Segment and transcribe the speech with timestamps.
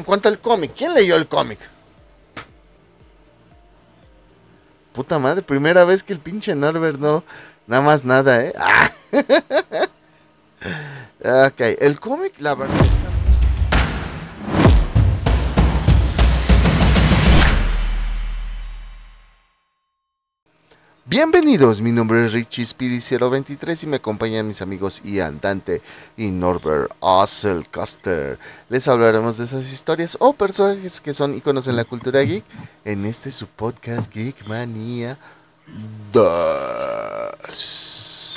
[0.00, 1.58] En cuanto al cómic, ¿quién leyó el cómic?
[4.94, 7.22] Puta madre, primera vez que el pinche Norbert no,
[7.66, 8.54] nada más nada, ¿eh?
[11.22, 11.48] Ah.
[11.48, 13.09] ok, el cómic, la verdad.
[21.10, 25.82] Bienvenidos, mi nombre es Richie Speedy023 y me acompañan mis amigos Ian Dante
[26.16, 28.38] y Norbert Osselcaster.
[28.68, 32.44] Les hablaremos de esas historias o personajes que son iconos en la cultura geek
[32.84, 35.18] en este su podcast Geek Manía
[36.12, 38.36] 2.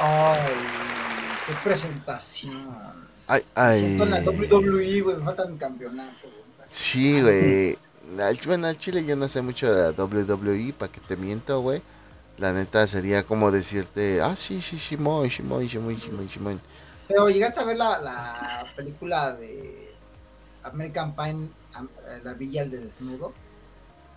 [0.00, 0.52] Ay,
[1.46, 2.66] qué presentación.
[3.28, 3.78] Ay, Me ay.
[3.78, 6.26] siento en la WWE, güey, me falta mi campeonato.
[6.66, 7.78] Sí, güey.
[8.18, 11.60] Al- Bueno, al chile yo no sé mucho de la WWE, para que te miento,
[11.60, 11.82] güey.
[12.38, 16.60] La neta sería como decirte, ah, sí, sí, Shimon, Shimon, Shimon, Shimon, Shimon.
[17.08, 19.94] Pero llegaste a ver la, la película de
[20.64, 21.14] American
[21.74, 23.32] am- eh, La Villa del Desnudo.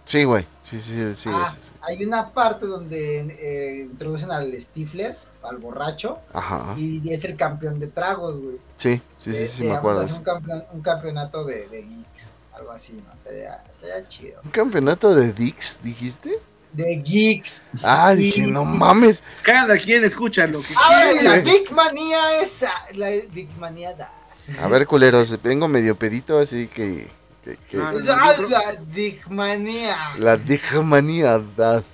[0.06, 0.46] Sí, güey.
[0.64, 1.72] Sí, sí, sí, sí, Ah, sí, sí.
[1.82, 6.74] Hay una parte donde eh, introducen al Stifler, al borracho, Ajá.
[6.78, 8.58] y es el campeón de tragos, güey.
[8.76, 10.02] Sí, sí, sí, De- sí, de- me acuerdo.
[10.02, 13.12] hace Un, campeón- un campeonato de, de geeks, algo así, ¿no?
[13.14, 14.42] Estaría, estaría chido.
[14.44, 16.38] ¿Un campeonato de Dix, dijiste?
[16.74, 17.72] De geeks.
[17.82, 19.24] Ah, dije, no mames.
[19.42, 21.24] Cada quien escucha lo que Sí, ¡Ay, güey.
[21.26, 22.72] la Geek Manía esa!
[22.94, 24.52] La Geek Manía das.
[24.62, 27.08] A ver, culeros, vengo medio pedito, así que...
[27.44, 29.98] que- que- Ah, no, ¡Ah, la Geek Manía!
[30.20, 30.40] La
[30.84, 31.86] manía das.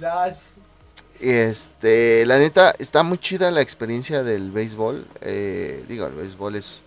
[0.00, 0.48] Das.
[1.20, 5.06] Este, la neta, está muy chida la experiencia del béisbol.
[5.20, 6.82] eh, digo, el béisbol es.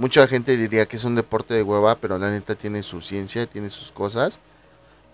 [0.00, 3.46] Mucha gente diría que es un deporte de hueva, pero la neta tiene su ciencia,
[3.46, 4.40] tiene sus cosas.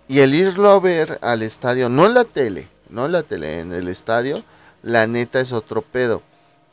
[0.07, 3.59] Y el irlo a ver al estadio, no en la tele, no en la tele,
[3.59, 4.41] en el estadio,
[4.85, 6.23] la neta es otro pedo.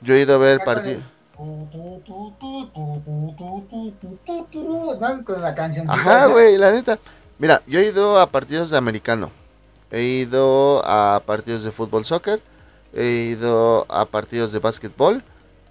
[0.02, 1.02] Yo he ido a ver partidos.
[1.36, 1.68] Con
[5.42, 5.90] la canción.
[5.90, 7.00] Ajá, güey, la neta.
[7.40, 9.32] Mira, yo he ido a partidos de americano.
[9.90, 12.44] He ido a partidos de fútbol soccer.
[12.94, 15.24] He ido a partidos de básquetbol.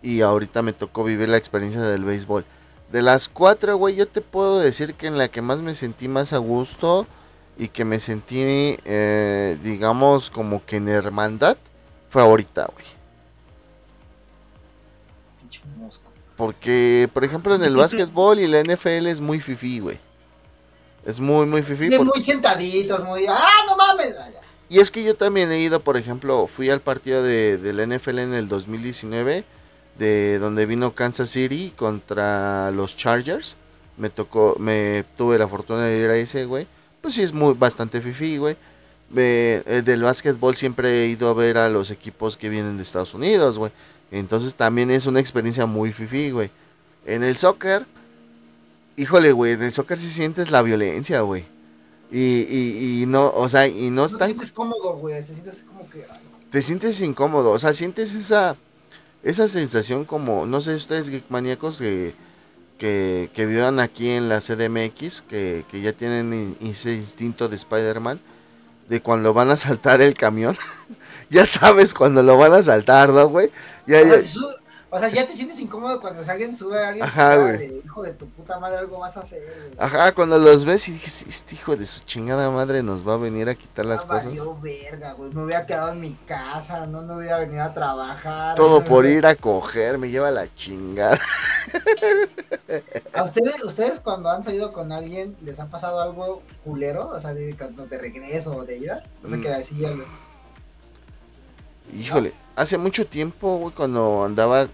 [0.03, 2.45] Y ahorita me tocó vivir la experiencia del béisbol.
[2.91, 6.09] De las cuatro, güey, yo te puedo decir que en la que más me sentí
[6.09, 7.07] más a gusto
[7.57, 8.43] y que me sentí,
[8.85, 11.57] eh, digamos, como que en hermandad,
[12.09, 12.85] fue ahorita, güey.
[15.41, 16.11] Pinche mosco.
[16.37, 19.99] Porque, por ejemplo, en el básquetbol y la NFL es muy fifí, güey.
[21.05, 21.91] Es muy, muy fifí.
[21.91, 23.27] Sí, por- muy sentaditos, muy.
[23.29, 24.15] ¡Ah, no mames!
[24.69, 27.85] Y es que yo también he ido, por ejemplo, fui al partido de, de la
[27.87, 29.45] NFL en el 2019,
[29.99, 33.57] de donde vino Kansas City contra los Chargers.
[33.97, 36.67] Me tocó, me tuve la fortuna de ir a ese, güey.
[37.01, 38.57] Pues sí, es muy, bastante fifi, güey.
[39.15, 43.15] Eh, del básquetbol siempre he ido a ver a los equipos que vienen de Estados
[43.15, 43.73] Unidos, güey.
[44.11, 46.51] Entonces también es una experiencia muy fifi, güey.
[47.05, 47.87] En el soccer,
[48.97, 51.45] híjole, güey, en el soccer sí sientes la violencia, güey.
[52.11, 55.15] Y, y, y no, o sea, y no No es te sientes cómodo, güey.
[55.17, 56.07] Te sientes como que.
[56.11, 56.21] ay,
[56.53, 58.57] te sientes incómodo, o sea, sientes esa
[59.23, 62.15] esa sensación como, no sé, ustedes geekmaníacos que,
[62.79, 68.21] que, que vivan aquí en la CDMX, que, que ya tienen ese instinto de Spider-Man,
[68.89, 70.57] de cuando van a saltar el camión,
[71.31, 73.51] ya sabes cuando lo van a saltar, ¿no, güey?
[73.87, 74.45] Ya, ya- su-
[74.95, 77.05] o sea, ya te sientes incómodo cuando alguien sube a alguien.
[77.05, 77.79] Ajá, güey.
[77.85, 79.43] Hijo de tu puta madre, algo vas a hacer.
[79.43, 79.77] güey".
[79.79, 83.17] ajá, cuando los ves y dices, este hijo de su chingada madre nos va a
[83.17, 84.27] venir a quitar las Ah, cosas.
[84.27, 85.31] valió verga, güey.
[85.33, 88.55] Me hubiera quedado en mi casa, no me hubiera venido a trabajar.
[88.55, 91.19] Todo no por ir a coger, me lleva la chingada.
[93.15, 97.09] ¿A ustedes, ustedes cuando han salido con alguien, les ha pasado algo culero?
[97.09, 99.03] O sea, de, de regreso o de ida.
[99.25, 99.43] O sea, Mm.
[99.43, 100.05] que así ya lo-
[101.95, 104.69] Híjole, hace mucho tiempo, güey, cuando andaba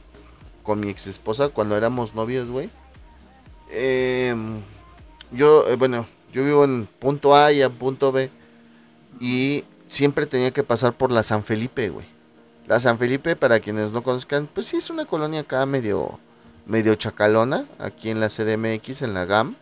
[0.69, 2.69] con mi ex esposa, cuando éramos novios, güey.
[3.71, 4.61] em,
[5.33, 8.31] yo, eh, bueno, yo vivo en punto A y en punto B.
[9.19, 12.05] Y siempre tenía que pasar por la San Felipe, güey.
[12.67, 16.21] La San Felipe, para quienes no conozcan, pues sí es una colonia acá medio,
[16.67, 19.57] medio chacalona, aquí en la CDMX, en la GAM.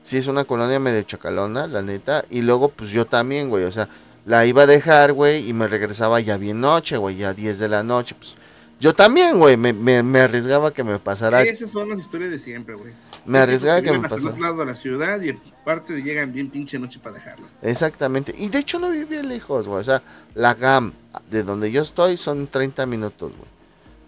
[0.00, 2.24] Sí es una colonia medio chacalona, la neta.
[2.30, 3.90] Y luego, pues yo también, güey, o sea,
[4.24, 7.68] la iba a dejar, güey, y me regresaba ya bien noche, güey, ya 10 de
[7.68, 8.14] la noche.
[8.14, 8.36] Pues
[8.80, 11.42] yo también, güey, me, me, me arriesgaba que me pasara.
[11.42, 12.94] Esas son las historias de siempre, güey.
[13.26, 14.30] Me arriesgaba que me pasara.
[14.30, 17.46] otro lado de la ciudad y aparte llegan bien pinche noche para dejarlo.
[17.60, 18.34] Exactamente.
[18.38, 19.80] Y de hecho no vivía lejos, güey.
[19.80, 20.02] O sea,
[20.34, 20.94] la GAM
[21.30, 23.50] de donde yo estoy son 30 minutos, güey.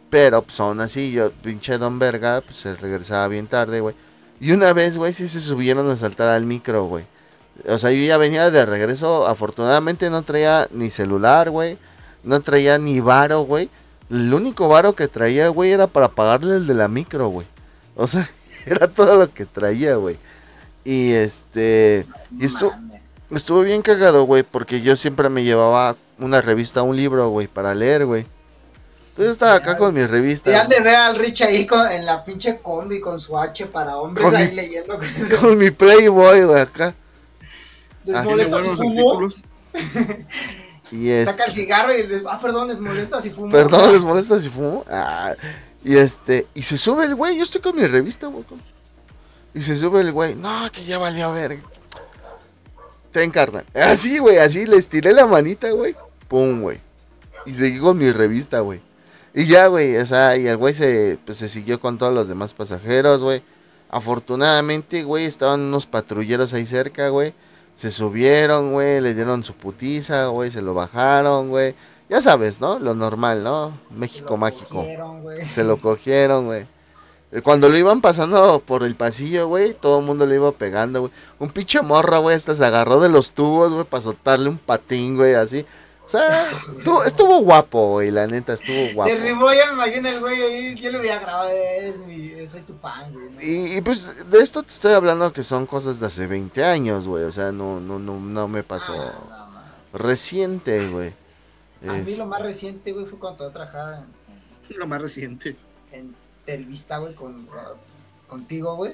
[0.09, 3.95] Pero pues aún así, yo, pinche Don Verga, pues se regresaba bien tarde, güey.
[4.41, 7.05] Y una vez, güey, sí se subieron a saltar al micro, güey.
[7.67, 9.27] O sea, yo ya venía de regreso.
[9.27, 11.77] Afortunadamente no traía ni celular, güey.
[12.25, 13.69] No traía ni varo, güey.
[14.13, 17.47] El único varo que traía, güey, era para pagarle el de la micro, güey.
[17.97, 18.31] O sea,
[18.67, 20.19] era todo lo que traía, güey.
[20.85, 22.07] Y este.
[22.39, 22.73] Y esto
[23.31, 27.75] estuvo bien cagado, güey, porque yo siempre me llevaba una revista, un libro, güey, para
[27.75, 28.27] leer, güey.
[29.11, 32.07] Entonces estaba acá con mi Y revista, han de ver al Rich ahí con- en
[32.07, 34.99] la pinche combi con su H para hombres Con ahí mi- leyendo.
[34.99, 35.07] con
[35.41, 36.95] con mi Playboy, güey, acá.
[38.07, 39.45] ¿Les molesta artículos.
[40.93, 41.25] Y.
[41.25, 43.51] Saca el cigarro y les, ah, perdón, les molesta si fumo.
[43.51, 44.85] Perdón, ¿les molesta si fumo?
[44.91, 45.35] Ah,
[45.83, 48.45] y este, y se sube el güey, yo estoy con mi revista, güey.
[49.55, 51.61] Y se sube el güey, no, que ya valió a ver.
[53.11, 53.65] Ten carnal.
[53.75, 55.97] Así, güey, así le estiré la manita, güey.
[56.29, 56.79] Pum, güey.
[57.47, 58.81] Y seguí con mi revista, güey.
[59.35, 62.29] Y ya, güey, o sea, y el güey se, pues, se siguió con todos los
[62.29, 63.43] demás pasajeros, güey.
[63.89, 67.35] Afortunadamente, güey, estaban unos patrulleros ahí cerca, güey.
[67.77, 71.75] Se subieron, güey, le dieron su putiza, güey, se lo bajaron, güey.
[72.09, 72.79] Ya sabes, ¿no?
[72.79, 73.73] Lo normal, ¿no?
[73.89, 74.77] Se México lo mágico.
[74.77, 75.45] cogieron, güey.
[75.47, 76.67] Se lo cogieron, güey.
[77.33, 81.01] Eh, Cuando lo iban pasando por el pasillo, güey, todo el mundo le iba pegando,
[81.01, 81.13] güey.
[81.39, 85.17] Un pinche morra, güey, hasta se agarró de los tubos, güey, para soltarle un patín,
[85.17, 85.65] güey, así.
[86.05, 89.11] O sea, estuvo, estuvo guapo, güey, la neta, estuvo guapo.
[89.11, 90.75] Se ribó, ya me imagino el güey ahí.
[90.75, 93.31] Yo le hubiera grabado, es mi, soy tu pan, güey.
[93.31, 93.41] ¿no?
[93.41, 97.07] Y, y, pues de esto te estoy hablando que son cosas de hace 20 años,
[97.07, 97.25] güey.
[97.25, 98.93] O sea, no, no, no, no me pasó
[99.31, 99.49] Ah,
[99.93, 101.15] no, reciente, güey.
[101.89, 103.99] A mí Es- lo más reciente, güey, fue cuando trabajaba
[104.69, 105.57] en, Lo más reciente.
[105.93, 106.15] en
[106.45, 107.49] Telvista, güey, con,
[108.29, 108.93] contigo, güey.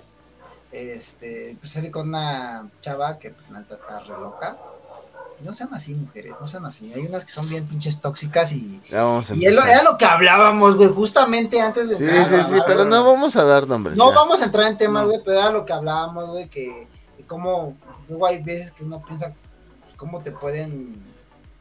[0.70, 4.56] Este, pues salí con una chava que, pues, neta está re loca.
[5.44, 6.93] No sean así, mujeres, no sean así.
[6.93, 8.81] Hay unas que son bien pinches tóxicas y.
[9.35, 12.61] Y es lo- era lo que hablábamos, güey, justamente antes de Sí, entrar sí, sí,
[12.67, 12.90] pero güey.
[12.90, 13.96] no vamos a dar nombres.
[13.96, 14.17] No ya.
[14.17, 15.11] vamos a entrar en temas, No.
[15.11, 17.76] güey, pero era lo que hablábamos, güey, que, que cómo,
[18.08, 19.32] luego hay veces que uno piensa
[19.85, 21.00] pues, cómo te pueden,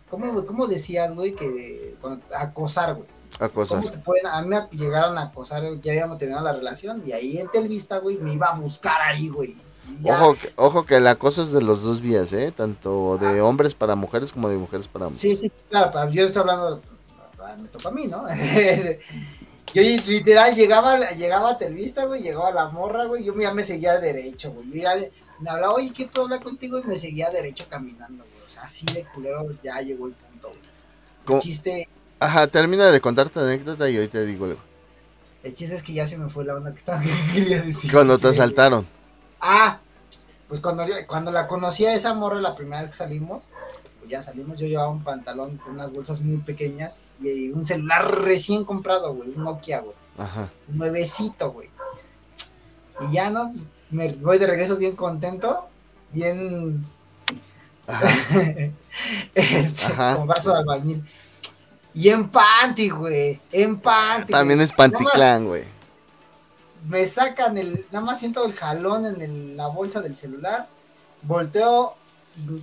[0.10, 3.08] cómo, cómo decías, güey, que cuando- acosar, güey.
[3.40, 3.78] Acosar.
[3.80, 7.12] ¿Cómo te pueden, a mí me llegaron a acosar, ya habíamos terminado la relación y
[7.12, 9.56] ahí en Telvista, güey, me iba a buscar ahí, güey.
[10.04, 12.52] Ojo, que- ojo que el acoso es de los dos vías, ¿eh?
[12.56, 15.22] Tanto de hombres para mujeres como de mujeres para hombres.
[15.22, 16.82] Sí, sí, claro, yo estoy hablando,
[17.40, 18.26] ah, me toca a mí, ¿no?
[19.74, 24.00] yo literal llegaba, llegaba a Telvista, güey, llegaba la morra, güey, yo ya me seguía
[24.00, 24.70] derecho, güey.
[24.72, 24.96] Yo ya
[25.40, 26.80] me hablaba, oye, ¿qué puedo hablar contigo?
[26.80, 28.46] Y me seguía derecho caminando, güey.
[28.46, 30.60] O sea, así de culero ya llegó el punto, güey.
[31.26, 31.38] ¿Cómo?
[31.38, 31.88] El chiste,
[32.20, 34.60] Ajá, termina de contar tu anécdota y hoy te digo algo.
[35.44, 37.92] el chiste es que ya se me fue la onda que estaba que quería decir.
[37.92, 38.88] Cuando te asaltaron.
[39.40, 39.80] Ah,
[40.48, 43.46] pues cuando, cuando la conocí a esa morra la primera vez que salimos,
[44.00, 48.22] pues ya salimos, yo llevaba un pantalón con unas bolsas muy pequeñas y un celular
[48.22, 50.50] recién comprado, güey, un Nokia, güey, Ajá.
[50.70, 51.70] un nuevecito, güey.
[53.02, 53.54] Y ya, ¿no?
[53.90, 55.68] Me voy de regreso bien contento,
[56.12, 56.86] bien...
[57.86, 58.10] Ajá.
[59.36, 60.16] este, Ajá.
[60.16, 61.04] con brazo de albañil.
[61.94, 64.32] Y en panty, güey, en panty.
[64.32, 65.64] También es Panticlán, güey.
[66.86, 70.68] Me sacan el, nada más siento el jalón en el- la bolsa del celular,
[71.24, 71.96] volteo
[72.38, 72.62] y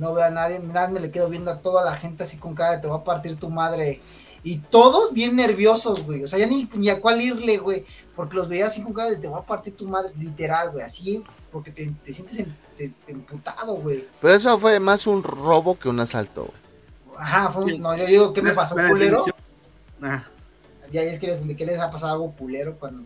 [0.00, 2.54] no veo a nadie, nada me le quedo viendo a toda la gente así con
[2.54, 4.00] cara de te va a partir tu madre.
[4.44, 6.24] Y todos bien nerviosos, güey.
[6.24, 7.84] O sea, ya ni, ni a cuál irle, güey.
[8.16, 10.84] Porque los veía así con cara de te va a partir tu madre, literal, güey.
[10.84, 14.08] Así, porque te, te sientes em- te- te emputado, güey.
[14.20, 17.16] Pero eso fue más un robo que un asalto, güey.
[17.18, 17.78] Ajá, fue un- Sí.
[17.78, 19.24] no, yo digo, ¿qué me pasó, culero?
[20.02, 20.24] Ah,
[20.92, 23.02] Ya es que les, que les ha pasado algo culero cuando...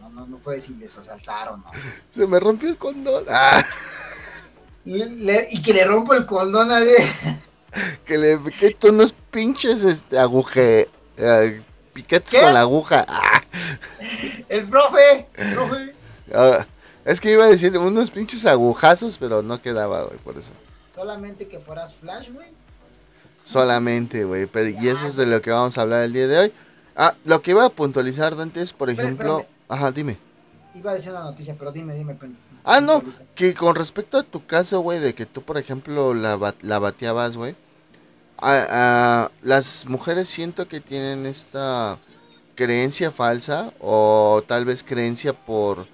[0.00, 1.70] No, no, no fue si les asaltaron, ¿no?
[2.10, 3.24] Se me rompió el condón.
[3.28, 3.64] Ah,
[4.84, 6.80] Le- le- y que le rompo el condón a
[8.04, 12.40] que le que tú unos pinches este aguje eh, piquetes ¿Qué?
[12.40, 13.04] con la aguja.
[13.08, 13.42] Ah,
[14.48, 15.94] el profe, el profe.
[16.34, 16.66] ah,
[17.04, 20.50] es que iba a decir unos pinches agujazos, pero no quedaba, güey, por eso.
[20.94, 22.48] Solamente que fueras flash, güey.
[23.44, 24.46] Solamente, güey.
[24.46, 26.52] Pero, y eso es de lo que vamos a hablar el día de hoy.
[26.96, 29.38] Ah, lo que iba a puntualizar antes, por Espera, ejemplo.
[29.40, 29.56] espérame.
[29.68, 30.18] Ajá, dime.
[30.74, 32.16] Iba a decir una noticia, pero dime, dime.
[32.64, 33.02] Ah, no,
[33.34, 36.78] que con respecto a tu caso, güey, de que tú, por ejemplo, la, ba- la
[36.78, 37.56] bateabas, güey.
[38.38, 41.98] ah, las mujeres siento que tienen esta
[42.54, 45.86] creencia falsa o tal vez creencia por,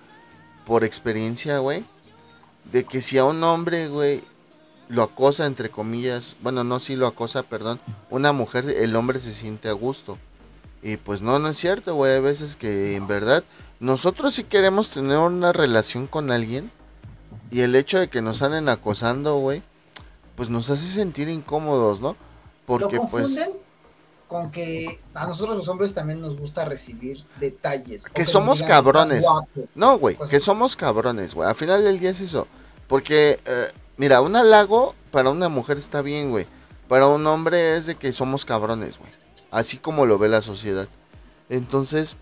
[0.67, 1.85] por experiencia, güey.
[2.73, 4.23] De que si a un hombre, güey,
[4.89, 9.33] lo acosa, entre comillas, bueno, no si lo acosa, perdón, una mujer, el hombre se
[9.33, 10.19] siente a gusto.
[10.83, 12.13] Y pues no, no es cierto, güey.
[12.15, 13.45] Hay veces que en verdad
[13.81, 16.71] nosotros sí queremos tener una relación con alguien.
[17.51, 19.63] Y el hecho de que nos anden acosando, güey,
[20.37, 22.17] pues nos hace sentir incómodos, ¿no?
[22.67, 23.49] Porque Lo pues...
[24.27, 28.05] con que a nosotros los hombres también nos gusta recibir detalles.
[28.05, 29.23] Que somos digan, "Estás cabrones".
[29.23, 29.69] guapo".
[29.75, 30.41] No, güey, que así.
[30.41, 31.49] somos cabrones, güey.
[31.49, 32.47] Al final del día es eso.
[32.87, 36.47] Porque, eh, mira, un halago para una mujer está bien, güey.
[36.89, 39.11] Para un hombre es de que somos cabrones, güey.
[39.51, 40.89] Así como lo ve la sociedad.
[41.49, 42.17] Entonces,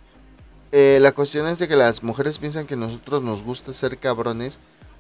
[0.73, 4.59] eh, la cuestión es de que las mujeres piensan que nosotros nos gusta ser cabrones.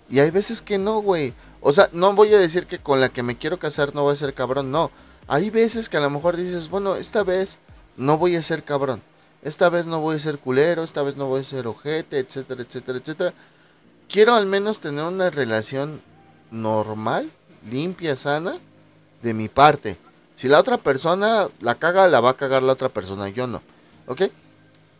[0.09, 1.35] Y hay veces que no, güey.
[1.61, 4.12] O sea, no voy a decir que con la que me quiero casar no voy
[4.12, 4.90] a ser cabrón, no.
[5.26, 7.59] Hay veces que a lo mejor dices, bueno, esta vez
[7.97, 9.02] no voy a ser cabrón.
[9.42, 12.62] Esta vez no voy a ser culero, esta vez no voy a ser ojete, etcétera,
[12.62, 13.35] etcétera, etcétera.
[14.09, 16.00] Quiero al menos tener una relación
[16.50, 17.30] normal,
[17.68, 18.59] limpia, sana,
[19.23, 19.99] de mi parte.
[20.37, 23.62] Si la otra persona la caga, la va a cagar la otra persona, yo no.
[24.07, 24.23] ¿Ok?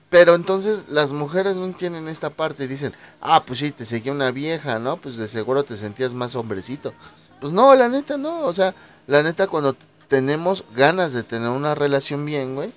[0.09, 2.67] Pero entonces las mujeres no entienden esta parte.
[2.67, 4.97] Dicen, ah, pues sí, te seguía una vieja, ¿no?
[4.97, 6.95] Pues de seguro te sentías más hombrecito.
[7.41, 8.45] Pues no, la neta no.
[8.47, 8.75] O sea,
[9.07, 9.77] la neta cuando
[10.09, 12.73] tenemos ganas de tener una relación bien, güey,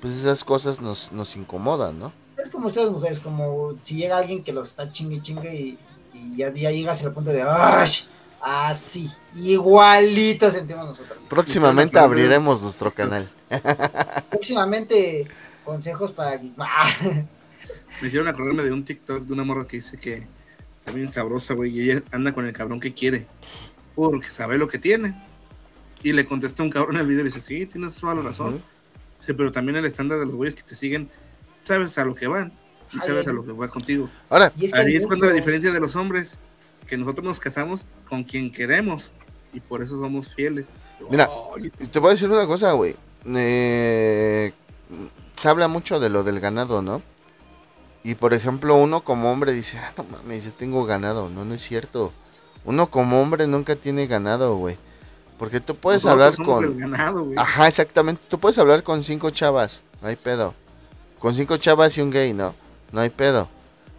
[0.00, 2.12] pues esas cosas nos, nos incomodan, ¿no?
[2.36, 5.78] Es como ustedes mujeres, como si llega alguien que los está chingue chingue y,
[6.12, 7.88] y ya, ya llegas al punto de ¡ay!
[8.42, 11.18] Así, igualito sentimos nosotros.
[11.28, 13.30] Próximamente abriremos nuestro canal.
[14.30, 15.28] Próximamente
[15.64, 16.40] consejos para
[18.00, 20.26] Me hicieron acordarme de un TikTok de una morra que dice que
[20.80, 23.28] está bien sabrosa, güey, y ella anda con el cabrón que quiere,
[23.94, 25.14] porque sabe lo que tiene.
[26.02, 28.60] Y le contesta un cabrón en el video y dice, sí, tienes toda la razón.
[29.24, 31.08] Sí, pero también el estándar de los güeyes que te siguen,
[31.62, 32.52] sabes a lo que van
[32.92, 34.10] y Ay, sabes a lo que va contigo.
[34.28, 36.40] Ahora, Y es que Ahí es cuando la diferencia de los hombres,
[36.92, 39.12] que nosotros nos casamos con quien queremos
[39.54, 40.66] y por eso somos fieles.
[41.08, 41.26] Mira.
[41.90, 42.94] Te voy a decir una cosa, güey.
[43.24, 44.52] Eh,
[45.34, 47.00] se habla mucho de lo del ganado, ¿no?
[48.04, 51.30] Y por ejemplo, uno como hombre dice, ah, no mames, yo tengo ganado.
[51.30, 52.12] No, no es cierto.
[52.66, 54.76] Uno como hombre nunca tiene ganado, güey.
[55.38, 56.76] Porque tú puedes nosotros hablar con...
[56.76, 57.26] ganado.
[57.38, 58.22] Ajá, exactamente.
[58.28, 60.54] Tú puedes hablar con cinco chavas, no hay pedo.
[61.18, 62.54] Con cinco chavas y un gay, ¿no?
[62.90, 63.48] No hay pedo.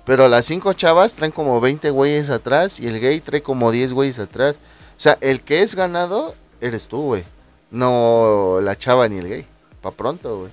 [0.06, 3.94] Pero las cinco chavas traen como 20 güeyes atrás y el gay trae como 10
[3.94, 4.58] güeyes atrás.
[4.98, 7.24] O sea, el que es ganado eres tú, güey.
[7.72, 9.46] No la chava ni el gay.
[9.82, 10.52] Pa' pronto, güey.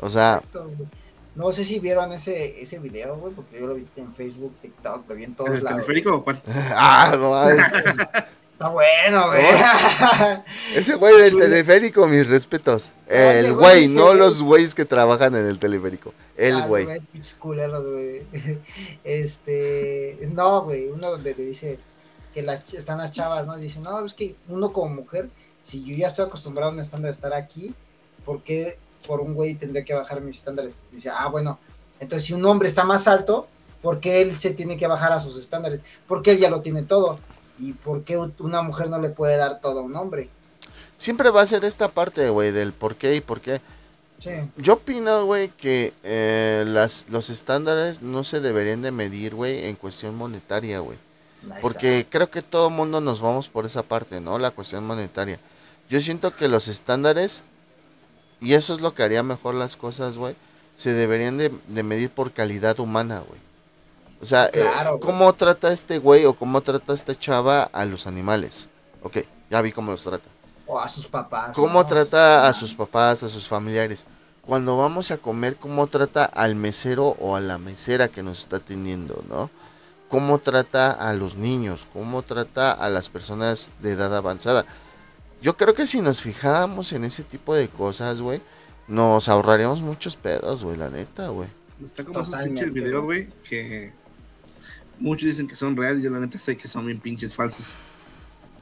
[0.00, 0.42] O sea.
[1.34, 5.08] No sé si vieron ese, ese video, güey, porque yo lo vi en Facebook, TikTok,
[5.08, 5.76] lo vi en ¿En todos el lados.
[5.86, 6.42] teleférico o cuál?
[6.74, 7.58] ah, no mames.
[8.58, 9.44] Está bueno, güey.
[10.74, 12.90] Ese güey del teleférico, mis respetos.
[13.06, 16.12] El güey, no los güeyes que trabajan en el teleférico.
[16.36, 16.84] El Ah, güey.
[19.04, 21.78] Este, no, güey, uno donde le dice
[22.34, 23.56] que las están las chavas, ¿no?
[23.56, 26.80] Y dice, no, es que uno como mujer, si yo ya estoy acostumbrado a un
[26.80, 27.76] estándar de estar aquí,
[28.24, 30.82] ¿por qué por un güey tendría que bajar mis estándares?
[30.90, 31.60] Dice, ah, bueno,
[32.00, 33.46] entonces si un hombre está más alto,
[33.82, 35.80] ¿por qué él se tiene que bajar a sus estándares?
[36.08, 37.20] Porque él ya lo tiene todo.
[37.58, 40.28] ¿Y por qué una mujer no le puede dar todo a un hombre?
[40.96, 43.60] Siempre va a ser esta parte, güey, del por qué y por qué.
[44.18, 49.66] Sí, Yo opino, güey, que eh, las, los estándares no se deberían de medir, güey,
[49.66, 50.98] en cuestión monetaria, güey.
[51.62, 54.38] Porque creo que todo mundo nos vamos por esa parte, ¿no?
[54.40, 55.38] La cuestión monetaria.
[55.88, 57.44] Yo siento que los estándares,
[58.40, 60.34] y eso es lo que haría mejor las cosas, güey,
[60.76, 63.47] se deberían de, de medir por calidad humana, güey.
[64.20, 64.98] O sea, eh, Claro.
[65.00, 68.68] ¿cómo trata este güey o cómo trata esta chava a los animales?
[69.02, 69.18] Ok,
[69.50, 70.28] ya vi cómo los trata.
[70.70, 71.56] o a sus papás.
[71.56, 71.86] ¿Cómo ¿no?
[71.86, 74.04] trata a sus papás, a sus familiares?
[74.44, 78.56] Cuando vamos a comer, ¿cómo trata al mesero o a la mesera que nos está
[78.56, 79.48] atendiendo, no?
[80.10, 81.86] ¿Cómo trata a los niños?
[81.92, 84.66] ¿Cómo trata a las personas de edad avanzada?
[85.40, 88.42] Yo creo que si nos fijáramos en ese tipo de cosas, güey,
[88.88, 91.48] nos ahorraríamos muchos pedos, güey, la neta, güey.
[91.82, 93.92] Está como esos Totalmente, pinches videos, güey, que
[95.00, 97.74] muchos dicen que son reales, yo la neta sé que son bien pinches falsos.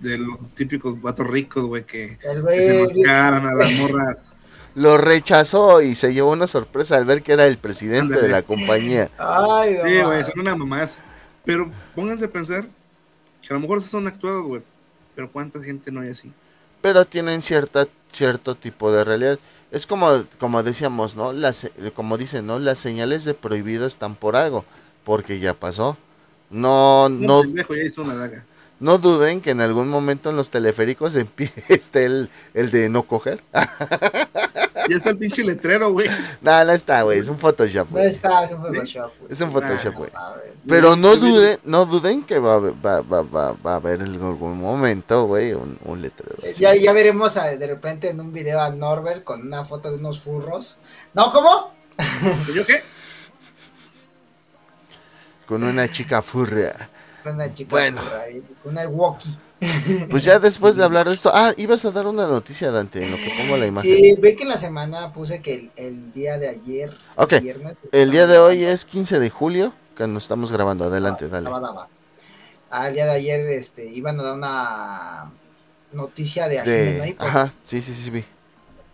[0.00, 4.36] De los típicos vatos ricos, güey, que, se mascaran a las morras.
[4.74, 8.42] Lo rechazó y se llevó una sorpresa al ver que era el presidente de la
[8.42, 9.10] compañía.
[9.16, 11.00] Ay, no Sí, güey, son una mamás.
[11.46, 12.66] Pero pónganse a pensar
[13.40, 14.62] que a lo mejor esos son actuados, güey.
[15.14, 16.30] Pero cuánta gente no hay así.
[16.82, 19.38] pero tienen cierta cierto tipo de realidad.
[19.70, 21.32] Es como como decíamos, ¿no?
[21.32, 22.58] Las como dicen, ¿no?
[22.58, 24.66] Las señales de prohibido están por algo,
[25.04, 25.96] porque ya pasó.
[26.50, 28.44] No no pendejo ya hizo una daga.
[28.80, 31.16] no duden que en algún momento en los teleféricos
[31.68, 33.42] esté el, el de no coger.
[34.88, 36.08] Ya está el pinche letrero, güey.
[36.40, 37.88] no, no está, güey, es un Photoshop.
[37.88, 38.06] No güey.
[38.06, 39.12] está, es un Photoshop.
[39.18, 39.32] güey.
[39.32, 40.10] Es un Photoshop, güey.
[40.14, 40.54] A ver.
[40.68, 44.00] Pero no duden, no duden que va, a haber- va, va, va, va a haber
[44.02, 46.36] en algún momento, güey, un, un letrero.
[46.46, 46.60] así.
[46.62, 49.96] Ya, ya veremos a- de repente en un video a Norbert con una foto de
[49.96, 50.78] unos furros.
[51.14, 51.32] ¿No?
[51.32, 51.72] ¿Cómo?
[52.54, 52.82] ¿Yo qué?
[55.46, 56.90] Con una chica furria.
[57.22, 58.00] Con una chica Bueno.
[58.02, 58.24] furra
[58.62, 59.36] con una walkie.
[60.10, 63.10] Pues ya después de hablar de esto, ah, ibas a dar una noticia, Dante, en
[63.10, 63.90] lo que pongo la imagen.
[63.90, 66.94] Sí, ve que en la semana puse que el, el día de ayer.
[67.16, 70.84] Ok, viernes, El día de hoy es 15 de julio, que nos estamos grabando.
[70.84, 71.48] Adelante, dale.
[72.70, 75.32] Ah, el día de ayer este, iban a dar una
[75.92, 77.02] noticia de De...
[77.02, 78.24] Ahí, por- Ajá, sí, sí, sí, vi.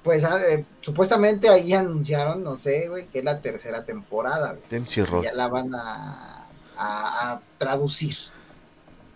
[0.05, 4.85] Pues ah, eh, supuestamente ahí anunciaron, no sé, güey, que es la tercera temporada, güey.
[5.23, 6.42] Ya la van a,
[6.83, 8.17] a- a traducir.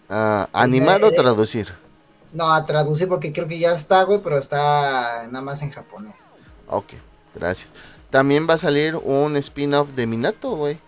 [0.09, 1.75] Ah, ¿Animar o Eh, traducir?
[2.33, 6.27] No, a traducir porque creo que ya está, güey, pero está nada más en japonés.
[6.69, 6.95] Ok,
[7.35, 7.73] gracias.
[8.11, 10.79] También va a salir un spin-off de Minato, güey.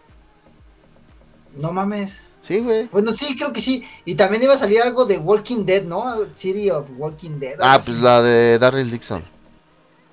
[1.57, 2.31] No mames.
[2.41, 2.87] Sí, güey.
[2.93, 3.85] Bueno, sí, creo que sí.
[4.05, 6.27] Y también iba a salir algo de Walking Dead, ¿no?
[6.33, 7.57] City of Walking Dead.
[7.61, 9.23] Ah, pues la de Darryl Dixon.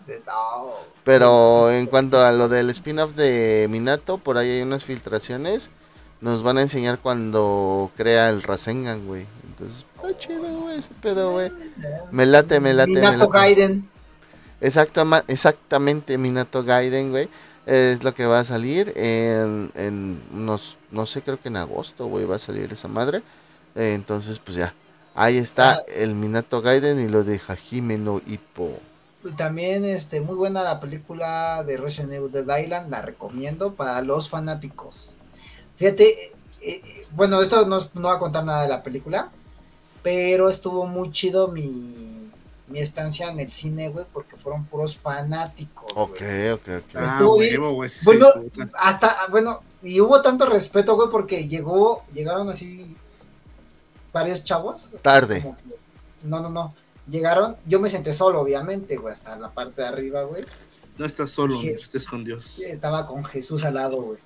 [0.08, 0.74] De- no.
[1.04, 5.70] Pero en cuanto a lo del spin-off de Minato, por ahí hay unas filtraciones.
[6.26, 9.28] Nos van a enseñar cuando crea el Rasengan, güey.
[9.48, 11.52] Entonces, está chido, güey, ese pedo, güey.
[12.12, 13.32] Me late, me late, me Minato late.
[13.32, 13.90] Gaiden.
[14.60, 17.30] Exactama- exactamente, Minato Gaiden, güey.
[17.68, 22.08] Es lo que va a salir en, en unos, no sé, creo que en agosto,
[22.08, 23.22] güey, va a salir esa madre.
[23.76, 24.74] Eh, entonces, pues ya.
[25.14, 25.80] Ahí está Ah.
[25.96, 28.80] el Minato Gaiden y lo de Hajime no Ippo.
[29.38, 32.90] También, este, muy buena la película de Resident Evil Dead Island.
[32.90, 35.12] La recomiendo para los fanáticos.
[35.78, 39.30] Fíjate, eh, eh, bueno, esto no, no va a contar nada de la película.
[40.04, 42.30] Pero estuvo muy chido mi,
[42.68, 45.92] mi estancia en el cine, güey, porque fueron puros fanáticos.
[45.96, 46.50] Ok, güey.
[46.52, 46.96] ok, ok.
[46.96, 47.60] Ah, Estuvo bien.
[47.60, 48.28] huevo, güey, sí, sí, Bueno,
[48.76, 52.96] hasta, bueno, y hubo tanto respeto, güey, porque llegó, llegaron así
[54.14, 54.92] varios chavos.
[55.02, 55.42] Tarde.
[55.42, 55.76] que-
[56.28, 56.74] no, no, no.
[57.08, 60.44] Llegaron, yo me senté solo, obviamente, güey, hasta la parte de arriba, güey.
[60.98, 62.58] No estás solo, estés con Dios.
[62.60, 64.20] Estaba con Jesús al lado, güey.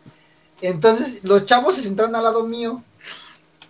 [0.61, 2.83] Entonces, los chavos se sentaron al lado mío.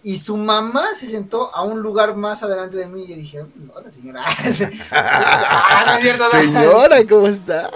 [0.01, 3.03] Y su mamá se sentó a un lugar más adelante de mí.
[3.03, 4.21] Y yo dije, no, la señora.
[4.91, 6.29] ah, no es cierto, no.
[6.29, 7.69] Señora, ¿cómo está?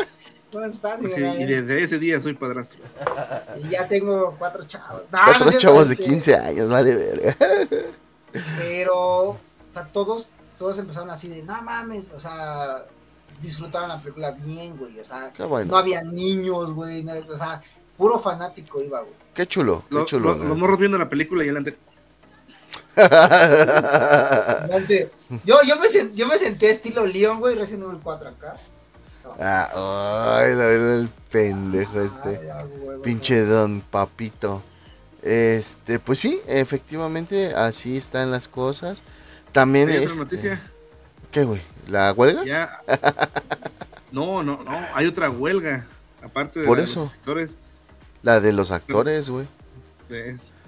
[0.51, 1.35] ¿Cómo está, Sí, señora?
[1.35, 2.79] y desde ese día soy padrastro.
[3.61, 5.01] Y ya tengo cuatro chavos.
[5.11, 7.35] No, no cierto, chavos de este, 15 años, vale verga.
[8.57, 9.39] Pero, o
[9.71, 12.85] sea, todos, todos empezaron así de, no mames, o sea,
[13.41, 14.97] disfrutaron la película bien, güey.
[14.99, 15.71] O sea, bueno.
[15.71, 17.03] no había niños, güey.
[17.03, 17.61] no- o sea,
[17.97, 19.13] puro fanático iba, güey.
[19.33, 20.35] Qué chulo, qué Lo- chulo.
[20.35, 21.75] los morros viendo la película y adelante.
[22.95, 25.11] Adelante.
[25.43, 28.57] Yo, yo, me yo me senté estilo Leon, güey, Resident Evil 4 acá.
[29.39, 32.29] Ah, ay, la verdad, el pendejo este.
[32.39, 34.61] Ay, ya, güey, Pinche don papito.
[35.21, 39.03] Este, pues sí, efectivamente, así están las cosas.
[39.53, 40.11] También ¿Hay es.
[40.11, 40.71] otra noticia?
[41.31, 41.61] ¿Qué, güey?
[41.87, 42.43] ¿La huelga?
[42.43, 42.81] Ya.
[44.11, 44.77] No, no, no.
[44.93, 45.87] Hay otra huelga.
[46.21, 47.01] Aparte de Por eso.
[47.01, 47.55] los actores.
[48.23, 49.47] La de los actores, güey.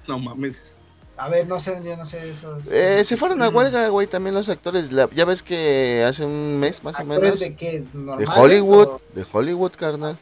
[0.08, 0.76] no mames.
[1.18, 2.58] A ver, no sé, yo no sé eso.
[2.70, 4.92] Eh, se fueron a huelga, güey, también los actores.
[4.92, 7.40] La- ya ves que hace un mes más o ¿Actores menos.
[7.40, 7.80] de qué?
[7.82, 10.20] De ¿Normales Hollywood, o- de Hollywood, carnal.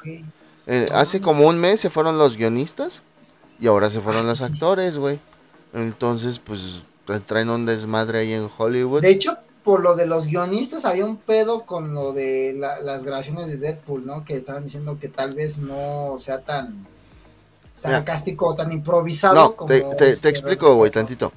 [0.67, 3.01] Eh, hace como un mes se fueron los guionistas
[3.59, 4.43] y ahora se fueron Ah, los sí.
[4.43, 5.19] actores, güey.
[5.73, 6.83] Entonces, pues
[7.25, 9.01] traen un desmadre ahí en Hollywood.
[9.01, 13.03] De hecho, por lo de los guionistas había un pedo con lo de la- las
[13.03, 14.23] grabaciones de Deadpool, ¿no?
[14.23, 16.85] Que estaban diciendo que tal vez no sea tan
[17.73, 21.31] sarcástico o tan improvisado No, como te, te- este te explico, güey, tantito.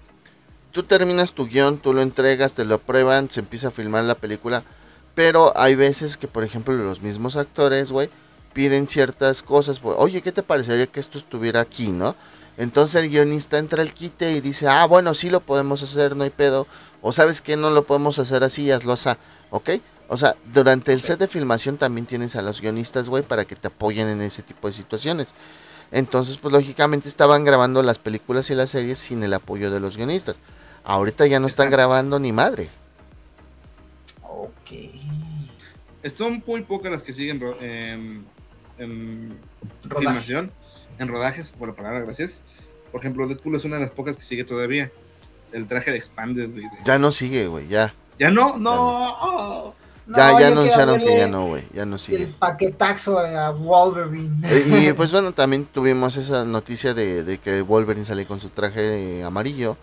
[0.72, 4.14] Tú terminas tu guion, tú lo entregas, te lo prueban, se empieza a filmar la
[4.14, 4.62] película.
[5.14, 8.10] Pero hay veces que, por ejemplo, los mismos actores, güey,
[8.52, 9.78] piden ciertas cosas.
[9.78, 12.14] pues, Oye, ¿qué te parecería que esto estuviera aquí, no?
[12.58, 16.24] Entonces el guionista entra al quite y dice, ah, bueno, sí lo podemos hacer, no
[16.24, 16.66] hay pedo.
[17.00, 19.10] O sabes que no lo podemos hacer así, hazlo así,
[19.50, 19.70] ¿ok?
[20.08, 23.56] O sea, durante el set de filmación también tienes a los guionistas, güey, para que
[23.56, 25.34] te apoyen en ese tipo de situaciones.
[25.90, 29.96] Entonces, pues lógicamente estaban grabando las películas y las series sin el apoyo de los
[29.96, 30.36] guionistas.
[30.84, 31.76] Ahorita ya no están Exacto.
[31.76, 32.70] grabando ni madre.
[34.22, 34.70] Ok.
[36.14, 38.24] Son muy pocas las que siguen ro- en,
[38.78, 39.38] en
[39.84, 40.06] Rodaje.
[40.06, 40.52] filmación,
[40.98, 42.42] en rodajes, por la palabra, gracias.
[42.92, 44.90] Por ejemplo, Deadpool es una de las pocas que sigue todavía.
[45.52, 47.94] El traje de Expanded, güey, Ya no sigue, güey, ya.
[48.18, 48.56] ¿Ya no?
[48.58, 48.74] No.
[48.74, 48.74] Ya,
[49.26, 49.74] No,
[50.06, 52.26] ya anunciaron que ya no, güey, ya no El sigue.
[52.38, 54.36] paquetaxo a Wolverine.
[54.44, 58.50] Eh, Y pues bueno, también tuvimos esa noticia de, de que Wolverine sale con su
[58.50, 59.76] traje amarillo.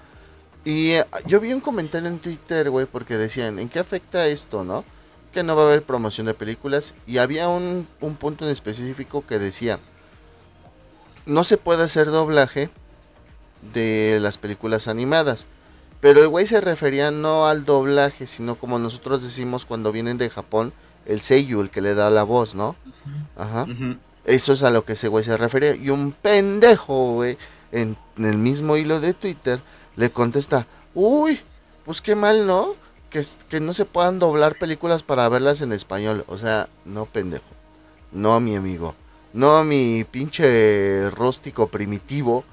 [0.66, 4.64] Y eh, yo vi un comentario en Twitter, güey, porque decían, ¿en qué afecta esto,
[4.64, 4.86] no?
[5.34, 6.94] Que no va a haber promoción de películas.
[7.06, 9.80] Y había un, un punto en específico que decía,
[11.26, 12.70] no se puede hacer doblaje
[13.74, 15.48] de las películas animadas.
[16.04, 20.30] Pero el güey se refería no al doblaje, sino como nosotros decimos cuando vienen de
[20.30, 20.74] Japón,
[21.06, 22.76] el seiyu, el que le da la voz, ¿no?
[23.38, 23.66] Ajá.
[24.26, 25.76] Eso es a lo que ese güey se refería.
[25.76, 27.38] Y un pendejo, güey,
[27.72, 29.62] en, en el mismo hilo de Twitter,
[29.96, 31.40] le contesta, uy,
[31.86, 32.76] pues qué mal, ¿no?
[33.10, 36.26] Que, que no se puedan doblar películas para verlas en español.
[36.28, 37.46] O sea, no pendejo.
[38.12, 38.94] No, mi amigo.
[39.32, 42.44] No, mi pinche rústico primitivo,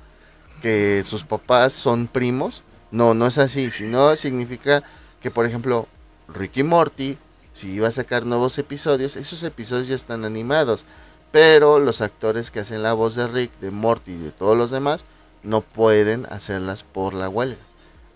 [0.63, 2.63] que sus papás son primos.
[2.91, 3.71] No, no es así.
[3.71, 4.83] Sino significa
[5.23, 5.89] que, por ejemplo,
[6.29, 7.19] Ricky Morty
[7.53, 10.85] si iba a sacar nuevos episodios, esos episodios ya están animados.
[11.33, 14.71] Pero los actores que hacen la voz de Rick, de Morty y de todos los
[14.71, 15.05] demás,
[15.43, 17.59] no pueden hacerlas por la huelga.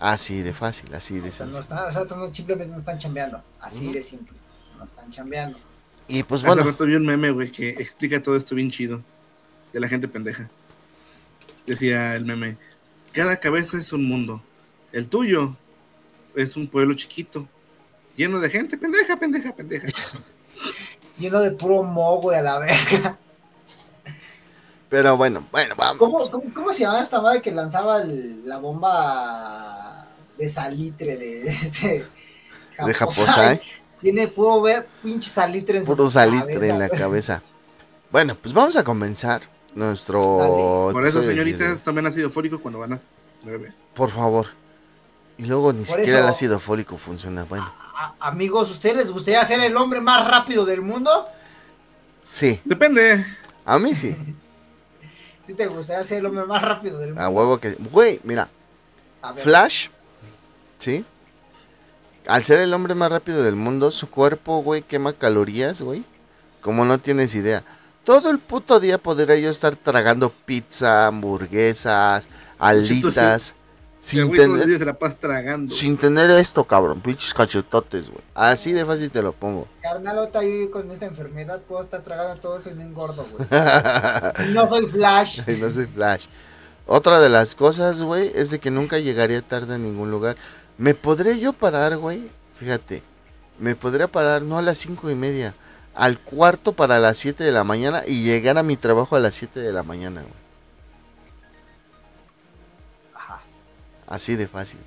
[0.00, 1.76] Así de fácil, así de O sea, no sencillo.
[1.76, 3.42] están, o sea, no- simplemente no están chambeando.
[3.60, 4.36] Así de simple.
[4.78, 5.58] No están chambeando.
[6.08, 9.02] Y pues Hace bueno, rato vi un meme, güey, que explica todo esto bien chido.
[9.72, 10.50] De la gente pendeja.
[11.66, 12.56] Decía el meme,
[13.12, 14.42] cada cabeza es un mundo.
[14.94, 15.56] El tuyo
[16.36, 17.48] es un pueblo chiquito.
[18.16, 19.88] Lleno de gente pendeja, pendeja, pendeja.
[21.18, 23.18] Lleno de puro mo, güey, a la verga.
[24.88, 25.98] pero bueno, bueno, vamos.
[25.98, 30.06] ¿Cómo, cómo, cómo se llamaba esta madre que lanzaba el- la bomba
[30.38, 32.04] de salitre de este?
[32.86, 33.60] De Japosai.
[34.00, 37.00] Tiene, puedo ver pinche salitre en su Puro salitre cabeza, en la güey.
[37.00, 37.42] cabeza.
[38.12, 39.42] Bueno, pues vamos a comenzar
[39.74, 40.90] nuestro.
[40.92, 43.00] Por eso, señoritas, de- tomen ácido fólico cuando van a.
[43.94, 44.46] Por favor.
[45.38, 47.44] Y luego ni Por siquiera el ácido fólico funciona.
[47.44, 51.26] Bueno, A- amigos, ¿ustedes les gustaría ser el hombre más rápido del mundo?
[52.28, 53.24] sí, Depende.
[53.64, 54.16] a mí sí.
[55.46, 57.22] ¿Sí te gustaría ser el hombre más rápido del mundo?
[57.22, 57.72] A huevo que.
[57.74, 58.48] Güey, mira,
[59.36, 59.88] Flash,
[60.78, 61.04] ¿sí?
[62.26, 66.02] Al ser el hombre más rápido del mundo, su cuerpo, güey, quema calorías, güey.
[66.62, 67.62] Como no tienes idea.
[68.04, 73.54] Todo el puto día podría yo estar tragando pizza, hamburguesas, alitas.
[74.04, 75.72] Sin tener, días se la pasa tragando.
[75.74, 77.00] sin tener esto, cabrón.
[77.00, 78.20] Pinches cachetotes, güey.
[78.34, 79.66] Así de fácil te lo pongo.
[79.80, 83.48] carnalota, yo con esta enfermedad puedo estar tragando todo eso y no engordo, güey.
[84.46, 85.40] Y no soy Flash.
[85.58, 86.26] No soy Flash.
[86.86, 90.36] Otra de las cosas, güey, es de que nunca llegaría tarde a ningún lugar.
[90.76, 92.30] ¿Me podré yo parar, güey?
[92.52, 93.02] Fíjate.
[93.58, 95.54] Me podría parar no a las cinco y media,
[95.94, 99.34] al cuarto para las 7 de la mañana y llegar a mi trabajo a las
[99.34, 100.43] 7 de la mañana, güey.
[104.06, 104.80] Así de fácil.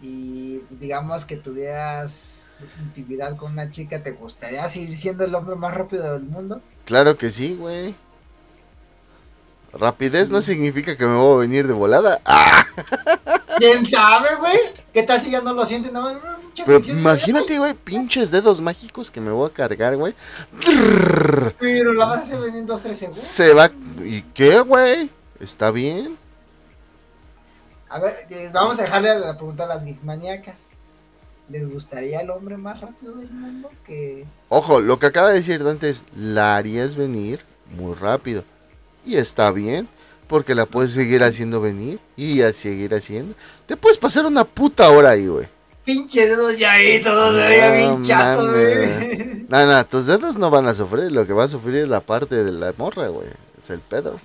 [0.00, 5.74] Y digamos que tuvieras intimidad con una chica, ¿te gustaría seguir siendo el hombre más
[5.74, 6.60] rápido del mundo?
[6.84, 7.94] Claro que sí, güey.
[9.72, 12.20] Rapidez no significa que me voy a venir de volada.
[12.24, 12.64] ¡Ah!
[13.58, 14.56] ¿Quién sabe, güey?
[14.94, 15.92] ¿Qué tal si ya no lo sienten?
[15.92, 19.52] Nada más, "Mm, pinche Pero fricción", imagínate, güey, pinches dedos mágicos que me voy a
[19.52, 20.14] cargar, güey.
[21.58, 23.20] Pero la vas a hacer en dos, tres segundos.
[23.22, 23.70] Se va.
[24.04, 25.10] ¿Y qué, güey?
[25.40, 26.16] ¿Está bien?
[27.90, 28.16] A ver,
[28.52, 30.72] vamos a dejarle la pregunta a las geekmaníacas.
[31.48, 33.70] ¿Les gustaría el hombre más rápido del mundo?
[33.86, 37.40] Que Ojo, lo que acaba de decir Dante es, la harías venir
[37.74, 38.44] muy rápido.
[39.06, 39.88] Y está bien,
[40.26, 43.34] porque la puedes seguir haciendo venir y a seguir haciendo.
[43.66, 45.46] Te puedes pasar una puta hora ahí, güey.
[45.84, 48.50] pinche dedos ya ahí, todos No bien mames.
[48.50, 49.46] güey.
[49.48, 52.02] No, no, tus dedos no van a sufrir, lo que va a sufrir es la
[52.02, 53.28] parte de la morra, güey.
[53.56, 54.20] Es el pedo.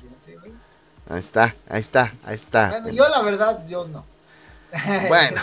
[1.09, 2.69] Ahí está, ahí está, ahí está.
[2.69, 4.05] Bueno, yo la verdad, yo no.
[5.07, 5.41] Bueno.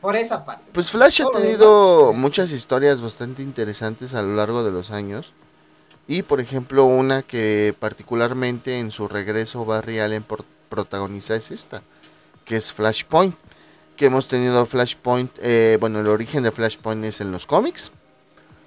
[0.00, 0.64] Por esa parte.
[0.72, 2.20] Pues Flash ha tenido demás.
[2.20, 5.34] muchas historias bastante interesantes a lo largo de los años.
[6.06, 10.24] Y por ejemplo, una que particularmente en su regreso Barry Allen
[10.68, 11.82] protagoniza es esta,
[12.44, 13.36] que es Flashpoint.
[13.96, 17.92] Que hemos tenido Flashpoint, eh, bueno, el origen de Flashpoint es en los cómics.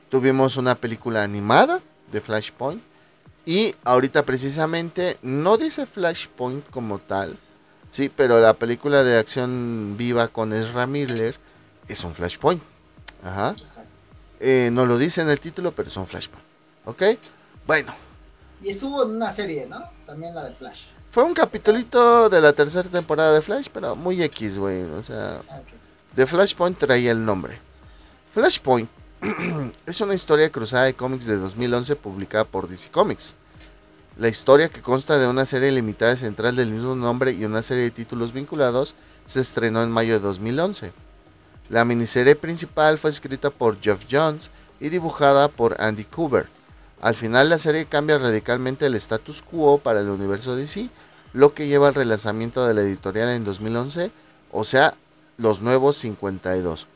[0.09, 1.81] Tuvimos una película animada
[2.11, 2.83] de Flashpoint.
[3.45, 7.37] Y ahorita precisamente no dice Flashpoint como tal.
[7.89, 11.37] Sí, pero la película de acción viva con Ezra Miller
[11.87, 12.61] es un Flashpoint.
[13.23, 13.55] Ajá.
[14.39, 16.45] Eh, no lo dice en el título, pero es un Flashpoint.
[16.85, 17.03] ¿Ok?
[17.67, 17.93] Bueno,
[18.61, 19.81] Y estuvo en una serie, ¿no?
[20.05, 20.85] También la de Flash.
[21.11, 24.81] fue un capitulito de la tercera temporada de Flash, pero muy X, güey.
[24.83, 25.59] O sea, Ah,
[26.15, 27.59] de Flashpoint traía el nombre.
[28.33, 28.89] Flashpoint
[29.85, 33.35] es una historia cruzada de cómics de 2011 publicada por DC Comics.
[34.17, 37.85] La historia, que consta de una serie limitada central del mismo nombre y una serie
[37.85, 40.91] de títulos vinculados, se estrenó en mayo de 2011.
[41.69, 46.49] La miniserie principal fue escrita por Jeff Jones y dibujada por Andy Cooper.
[47.01, 50.89] Al final la serie cambia radicalmente el status quo para el universo DC,
[51.31, 54.11] lo que lleva al relanzamiento de la editorial en 2011,
[54.51, 54.93] o sea,
[55.37, 56.87] los nuevos 52.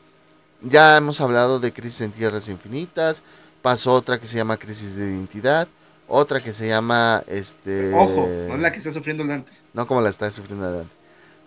[0.60, 3.22] Ya hemos hablado de Crisis en Tierras Infinitas,
[3.62, 5.68] pasó otra que se llama Crisis de Identidad,
[6.08, 9.52] otra que se llama este Ojo, no es la que está sufriendo Dante.
[9.72, 10.92] no como la está sufriendo adelante.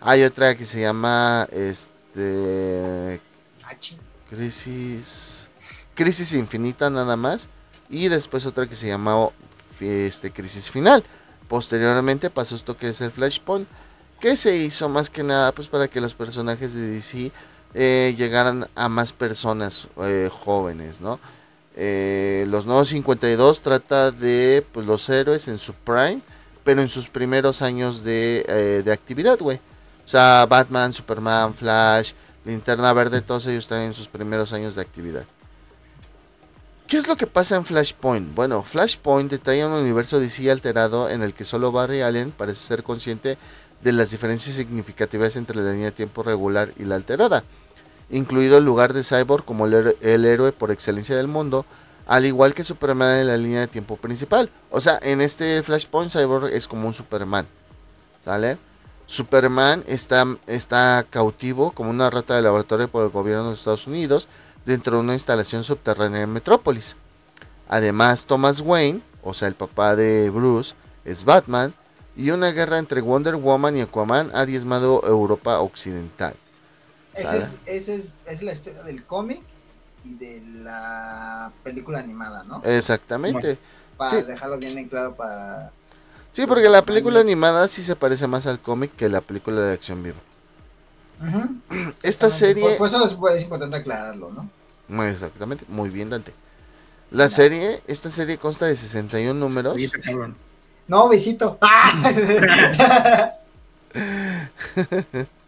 [0.00, 3.20] Hay otra que se llama este
[3.64, 3.74] Ah.
[4.30, 5.48] Crisis
[5.94, 7.48] Crisis Infinita nada más
[7.90, 9.28] y después otra que se llama
[9.80, 11.04] este Crisis Final.
[11.48, 13.68] Posteriormente pasó esto que es el Flashpoint,
[14.20, 17.30] que se hizo más que nada pues para que los personajes de DC
[17.74, 21.18] eh, llegaran a más personas eh, jóvenes, ¿no?
[21.74, 26.20] Eh, los nuevos 52 trata de pues, los héroes en su prime,
[26.64, 29.58] pero en sus primeros años de, eh, de actividad, güey.
[30.04, 32.12] O sea, Batman, Superman, Flash,
[32.44, 35.24] Linterna Verde, todos ellos están en sus primeros años de actividad.
[36.86, 38.34] ¿Qué es lo que pasa en Flashpoint?
[38.34, 42.82] Bueno, Flashpoint detalla un universo DC alterado en el que solo Barry Allen parece ser
[42.82, 43.38] consciente
[43.82, 47.44] de las diferencias significativas entre la línea de tiempo regular y la alterada,
[48.12, 51.66] incluido el lugar de Cyborg como el, héroe- por excelencia del mundo,
[52.06, 54.50] al igual que Superman en la línea de tiempo principal.
[54.70, 57.46] O sea, en este Flashpoint Cyborg es como un Superman,
[58.24, 58.58] ¿sale?
[59.06, 64.28] Superman está, está cautivo como una rata de laboratorio por el gobierno de Estados Unidos
[64.64, 66.96] dentro de una instalación subterránea en Metrópolis.
[67.68, 71.74] Además, Thomas Wayne, o sea, el papá de Bruce, es Batman
[72.14, 76.34] y una guerra entre Wonder Woman y Aquaman ha diezmado Europa Occidental.
[77.14, 79.42] Esa es, ese es, es la historia del cómic
[80.04, 82.62] y de la película animada, ¿no?
[82.64, 83.58] Exactamente.
[83.96, 84.22] Para sí.
[84.22, 85.70] dejarlo bien en claro para...
[86.32, 89.74] Sí, porque la película animada sí se parece más al cómic que la película de
[89.74, 90.16] acción viva.
[92.02, 92.76] Esta Por, serie...
[92.76, 94.48] por eso es, pues, es importante aclararlo, ¿no?
[94.88, 96.32] Muy Exactamente, muy bien Dante.
[97.10, 99.76] La serie, esta serie consta de 61 números.
[100.88, 101.58] No, besito.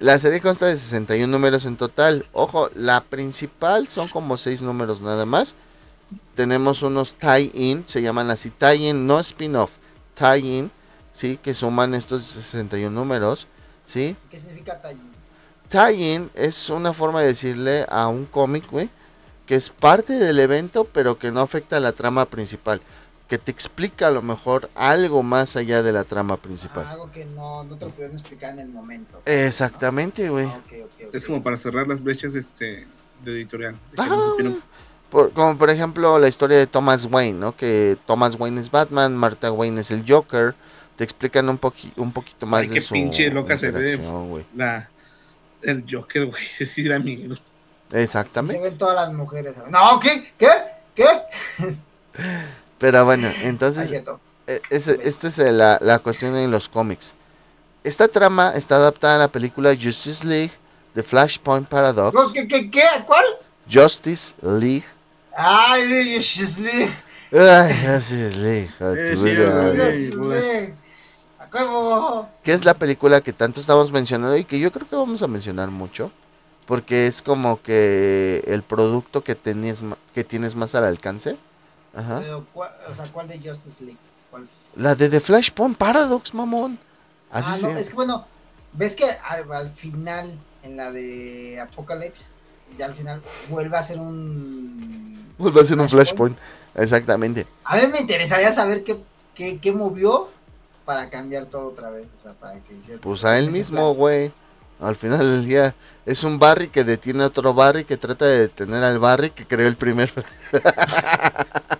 [0.00, 2.24] La serie consta de 61 números en total.
[2.32, 5.54] Ojo, la principal son como 6 números nada más.
[6.34, 9.72] Tenemos unos tie-in, se llaman así tie-in, no spin-off,
[10.14, 10.70] tie-in,
[11.12, 11.36] ¿sí?
[11.36, 13.46] Que suman estos 61 números,
[13.86, 14.16] ¿sí?
[14.30, 15.12] ¿Qué significa tallín?
[15.68, 18.88] Tie-in es una forma de decirle a un cómic, güey,
[19.44, 22.80] que es parte del evento, pero que no afecta a la trama principal.
[23.30, 26.84] Que te explica a lo mejor algo más allá de la trama principal.
[26.86, 29.22] Algo que no, no te lo pudieron explicar en el momento.
[29.24, 30.46] Exactamente, güey.
[30.46, 30.60] Ah.
[31.12, 32.86] Es como para cerrar las brechas este,
[33.24, 33.74] de editorial.
[33.92, 34.62] de Ah, no supieron-
[35.10, 37.56] por- como por ejemplo la historia de Thomas Wayne, ¿no?
[37.56, 40.54] Que Thomas Wayne es Batman, Martha Wayne es el Joker.
[40.96, 43.98] Te explican un, poqui- un poquito más Ay, de qué su pinche loca se ve.
[44.56, 44.90] la,
[45.62, 47.36] el Joker, güey, sí da miedo.
[47.36, 47.42] Sí,
[47.90, 48.60] se Exactamente.
[48.60, 49.54] ven todas las mujeres.
[49.70, 50.32] No, ¿qué?
[50.36, 50.48] ¿Qué?
[50.96, 51.04] ¿Qué?
[52.80, 54.18] Pero bueno, Ah, es entonces cierto.
[54.48, 57.14] Eh, ese- Esta es la, la cuestión en los cómics.
[57.84, 60.50] Esta trama está adaptada a la película Justice League,
[60.94, 62.32] The Flashpoint Paradox.
[62.32, 62.82] ¿Qué, qué, qué?
[63.06, 63.24] ¿Cuál?
[63.72, 64.84] Justice League.
[65.36, 66.90] Ay, Justice League.
[67.32, 68.70] Ay, Justice League.
[68.80, 70.72] Justice pues.
[72.42, 75.26] Que es la película que tanto estamos mencionando y que yo creo que vamos a
[75.28, 76.10] mencionar mucho.
[76.66, 81.36] Porque es como que el producto que, tenías, ma- que tienes más al alcance.
[81.94, 82.20] Ajá.
[82.20, 83.98] Pero, ¿cuál- o sea, ¿cuál de Justice League?
[84.30, 84.48] ¿Cuál?
[84.76, 86.78] La de The Flashpoint Paradox, mamón.
[87.30, 88.26] Así ah, no, es que bueno,
[88.72, 92.30] ves que al, al final, en la de Apocalypse,
[92.76, 95.34] ya al final vuelve a ser un.
[95.38, 96.36] Vuelve a ser un Flashpoint.
[96.74, 97.46] Exactamente.
[97.64, 99.00] A mí me interesaría saber qué,
[99.34, 100.28] qué, qué movió
[100.84, 102.06] para cambiar todo otra vez.
[102.18, 103.00] O sea, para que hiciera.
[103.00, 104.32] Pues a él mismo, güey.
[104.80, 105.74] Al final del día
[106.06, 109.46] es un Barry que detiene a otro Barry que trata de detener al Barry que
[109.46, 110.10] creó el primer.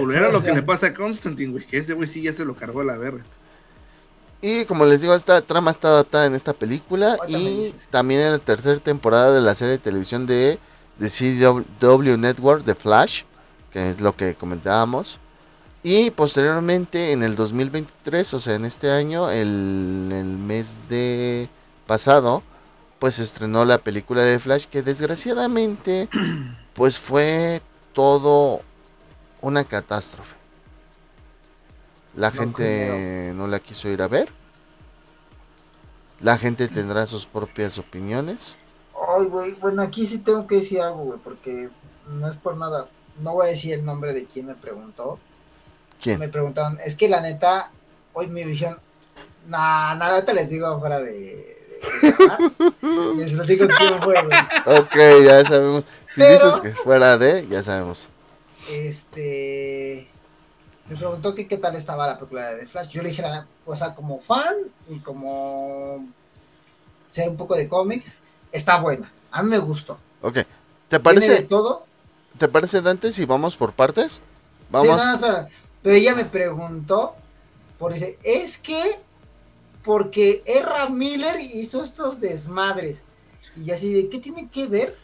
[0.00, 0.54] Culero O lo que sea.
[0.54, 2.98] le pasa a Constantine, güey, que ese güey sí ya se lo cargó a la
[2.98, 3.24] verga.
[4.42, 8.38] Y como les digo, esta trama está adaptada en esta película y también en la
[8.38, 10.58] tercera temporada de la serie de televisión de,
[10.98, 11.10] de
[11.78, 13.24] CW Network, The Flash,
[13.70, 15.18] que es lo que comentábamos.
[15.82, 21.48] Y posteriormente en el 2023, o sea, en este año, el, el mes de
[21.86, 22.42] pasado,
[22.98, 26.08] pues se estrenó la película de Flash que desgraciadamente
[26.74, 27.60] pues fue
[27.92, 28.62] todo
[29.40, 30.36] una catástrofe.
[32.16, 34.28] La No gente no la quiso ir a ver.
[36.20, 38.56] La gente tendrá sus propias opiniones.
[39.16, 41.70] Ay, güey, bueno, aquí sí tengo que decir algo, güey, porque
[42.08, 42.88] no es por nada.
[43.20, 45.18] No voy a decir el nombre de quien me preguntó.
[46.02, 46.18] ¿Quién?
[46.18, 47.70] Me preguntaron, es que la neta,
[48.12, 48.78] hoy mi visión.
[49.46, 51.12] Nah, nada, ahorita les digo fuera de,
[52.02, 52.12] de,
[52.82, 54.78] de les platico quién fue, güey.
[54.78, 55.84] Ok, ya sabemos.
[56.14, 58.08] Si Pero- dices que fuera de, ya sabemos.
[58.70, 60.08] Este.
[60.88, 62.88] Me preguntó que qué tal estaba la película de The Flash.
[62.88, 64.54] Yo le dije, la- o sea, como fan
[64.88, 66.06] y como.
[67.10, 68.18] sé un poco de cómics,
[68.52, 69.12] está buena.
[69.30, 69.98] A mí me gustó.
[70.22, 70.34] Ok.
[70.34, 71.86] ¿Te Tiene de parece, todo.
[72.38, 74.14] ¿Te parece Dante si vamos por partes?
[74.14, 74.20] Sí,
[74.70, 74.96] Vamos.
[74.96, 75.46] no, espera.
[75.82, 77.14] Pero ella me preguntó,
[77.78, 78.98] por dice, es que
[79.82, 83.04] porque Erra Miller hizo estos desmadres.
[83.56, 84.96] Y yo así de, ¿qué tiene que ver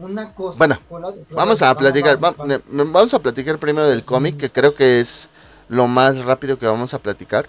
[0.00, 1.22] una cosa Bueno, con la otra?
[1.26, 5.28] Pero Vamos a platicar, vamos, a platicar primero del cómic, que creo que es
[5.68, 7.48] lo más rápido que vamos a platicar.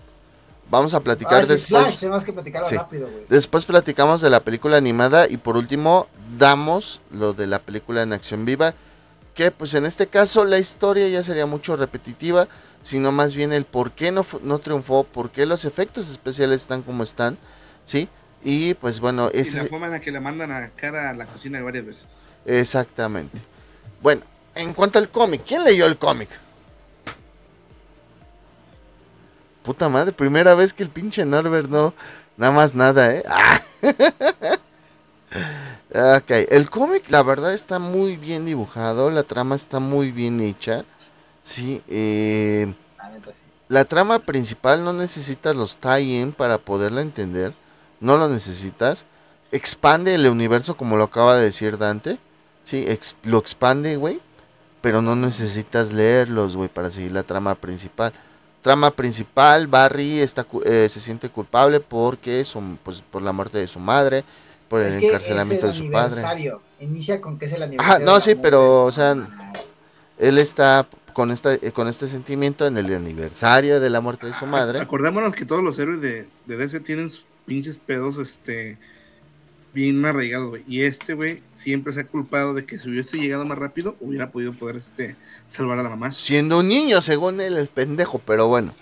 [0.69, 1.83] Vamos a platicar Ah, ese es después.
[1.83, 2.75] Flash, tenemos que platicarlo Sí.
[2.77, 3.25] rápido, güey.
[3.27, 8.13] Después platicamos de la película animada y por último damos lo de la película en
[8.13, 8.73] acción viva,
[9.35, 12.47] que pues en este caso la historia ya sería mucho repetitiva,
[12.83, 16.83] sino más bien el por qué no, no triunfó, por qué los efectos especiales están
[16.83, 17.37] como están,
[17.85, 18.07] ¿sí?
[18.43, 21.13] Y pues bueno, Y la ese, forma en la que le mandan a cara a
[21.13, 22.05] la cocina varias veces.
[22.45, 23.37] Exactamente.
[24.01, 24.21] Bueno,
[24.55, 26.29] en cuanto al cómic, ¿quién leyó el cómic?
[29.63, 31.93] Puta madre, primera vez que el pinche Norbert no,
[32.35, 33.23] nada más nada, ¿eh?
[33.27, 33.61] Ah.
[36.17, 40.83] ok, el cómic la verdad está muy bien dibujado, la trama está muy bien hecha,
[41.43, 43.43] sí, eh, La sí.
[43.67, 47.53] la trama principal no necesitas los tie-in para poderla entender,
[47.99, 49.05] no lo necesitas,
[49.51, 52.17] expande el universo como lo acaba de decir Dante,
[52.63, 54.19] sí, ex- lo expande, güey,
[54.81, 58.13] pero no necesitas leerlos, güey, para seguir la trama principal.
[58.61, 63.57] Trama principal, Barry está, cu- eh, se siente culpable porque su- pues, por la muerte
[63.57, 64.23] de su madre,
[64.69, 66.21] por el Es que encarcelamiento de es el su padre.
[66.79, 67.95] Inicia con que es el aniversario.
[67.95, 69.15] Ajá, no, de la sí, pero, de o sea.
[70.17, 74.33] Él está con, esta, eh, con este sentimiento en el aniversario de la muerte de
[74.33, 74.79] su madre.
[74.79, 78.77] Acordémonos que todos los héroes de, de DC tienen sus pinches pedos, este,
[79.73, 80.63] bien arraigados, güey.
[80.67, 84.31] Y este, güey, siempre se ha culpado de que si hubiese llegado más rápido, hubiera
[84.31, 85.15] podido poder, este,
[85.47, 86.11] salvar a la mamá.
[86.11, 88.73] Siendo un niño, según él, el pendejo, pero bueno.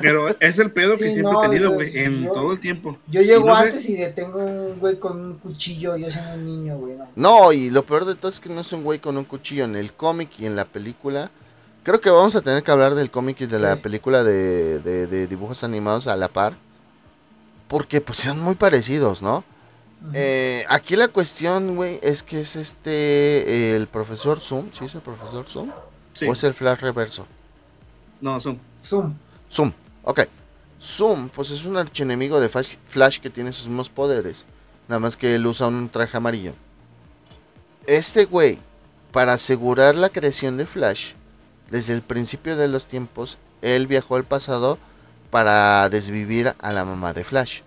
[0.00, 2.60] Pero es el pedo que Sí, siempre no, he tenido, güey, en yo- todo el
[2.60, 2.98] tiempo.
[3.08, 6.34] Yo llego Y no sé- antes y detengo un güey con un cuchillo, yo siendo
[6.34, 6.94] un niño, güey.
[6.96, 7.08] No.
[7.16, 9.64] No, y lo peor de todo es que no es un güey con un cuchillo
[9.64, 11.32] en el cómic y en la película.
[11.82, 15.06] Creo que vamos a tener que hablar del cómic y de la película de, de-
[15.08, 16.56] de dibujos animados a la par.
[17.66, 19.44] Porque pues son muy parecidos, ¿no?
[20.14, 25.02] Eh, aquí la cuestión, güey, es que es este, el profesor Zoom, ¿sí es el
[25.02, 25.70] profesor Zoom?
[26.14, 26.26] Sí.
[26.26, 27.26] ¿O es el Flash Reverso?
[28.20, 28.58] No, son.
[28.80, 29.14] Zoom.
[29.50, 30.20] Zoom, ok.
[30.80, 34.46] Zoom, pues es un archienemigo de Flash, Flash que tiene sus mismos poderes.
[34.88, 36.54] Nada más que él usa un traje amarillo.
[37.86, 38.58] Este güey,
[39.12, 41.12] para asegurar la creación de Flash,
[41.70, 44.78] desde el principio de los tiempos, él viajó al pasado
[45.30, 47.60] para desvivir a la mamá de Flash.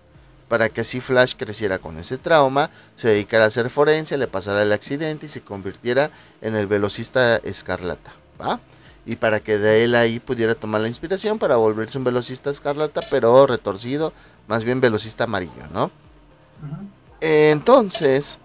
[0.53, 4.61] Para que así Flash creciera con ese trauma, se dedicara a ser forense, le pasara
[4.61, 6.11] el accidente y se convirtiera
[6.41, 8.13] en el velocista escarlata.
[8.39, 8.59] ¿va?
[9.03, 13.01] y para que de él ahí pudiera tomar la inspiración para volverse un velocista escarlata,
[13.09, 14.13] pero retorcido,
[14.47, 15.89] más bien velocista amarillo, ¿no?
[17.19, 18.37] Entonces,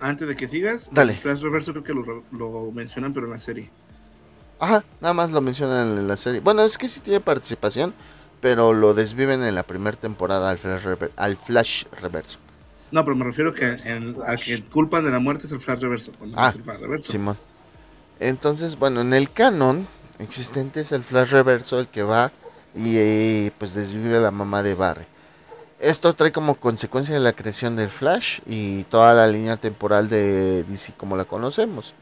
[0.00, 1.14] Antes de que sigas, Dale.
[1.16, 3.70] Flash Reverso creo que lo, lo mencionan, pero en la serie.
[4.58, 6.40] ajá, nada más lo mencionan en la serie.
[6.40, 7.92] Bueno, es que sí tiene participación,
[8.40, 12.38] pero lo desviven en la primera temporada al Flash, Rever- al Flash Reverso.
[12.90, 15.80] No, pero me refiero que en- al que culpan de la muerte es el Flash
[15.80, 16.12] Reverso.
[16.34, 17.12] Ah, es el Flash Reverso.
[17.12, 17.36] Simón.
[18.18, 19.86] Entonces, bueno, en el canon
[20.18, 22.32] existente es el Flash Reverso el que va
[22.74, 25.04] y eh, pues desvive a la mamá de Barry.
[25.78, 30.92] Esto trae como consecuencia la creación del Flash y toda la línea temporal de DC
[30.96, 31.94] como la conocemos.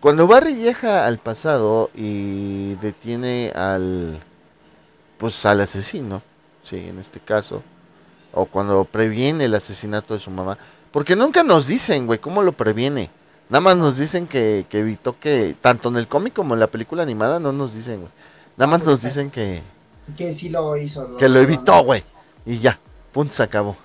[0.00, 4.20] Cuando Barry viaja al pasado y detiene al
[5.18, 6.22] pues al asesino,
[6.62, 7.62] sí, en este caso,
[8.32, 10.58] o cuando previene el asesinato de su mamá,
[10.90, 13.10] porque nunca nos dicen, güey, cómo lo previene.
[13.48, 16.66] Nada más nos dicen que, que evitó que, tanto en el cómic como en la
[16.66, 18.12] película animada, no nos dicen, güey.
[18.56, 19.60] Nada más nos dicen que,
[20.16, 21.16] Que sí lo hizo.
[21.16, 22.04] que lo evitó, güey.
[22.46, 22.78] Y ya,
[23.12, 23.76] punto, se acabó.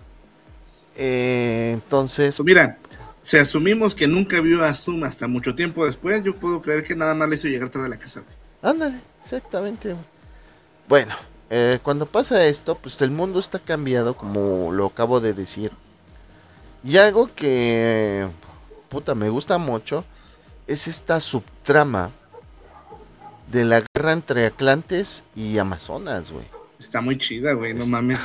[0.95, 2.77] Eh, entonces, Pues mira,
[3.21, 6.95] si asumimos que nunca vio a Zoom hasta mucho tiempo después, yo puedo creer que
[6.95, 8.21] nada más le hizo llegar tarde a la casa.
[8.21, 8.35] güey.
[8.73, 9.93] ándale, exactamente.
[9.93, 10.05] güey.
[10.89, 11.13] Bueno,
[11.51, 15.71] eh, cuando pasa esto, pues el mundo está cambiado, como lo acabo de decir.
[16.83, 18.27] Y algo que,
[18.89, 20.03] puta, me gusta mucho,
[20.65, 22.09] es esta subtrama
[23.51, 26.45] de la guerra entre Atlantes y Amazonas, güey.
[26.79, 28.19] Está muy chida, güey, no Está mames.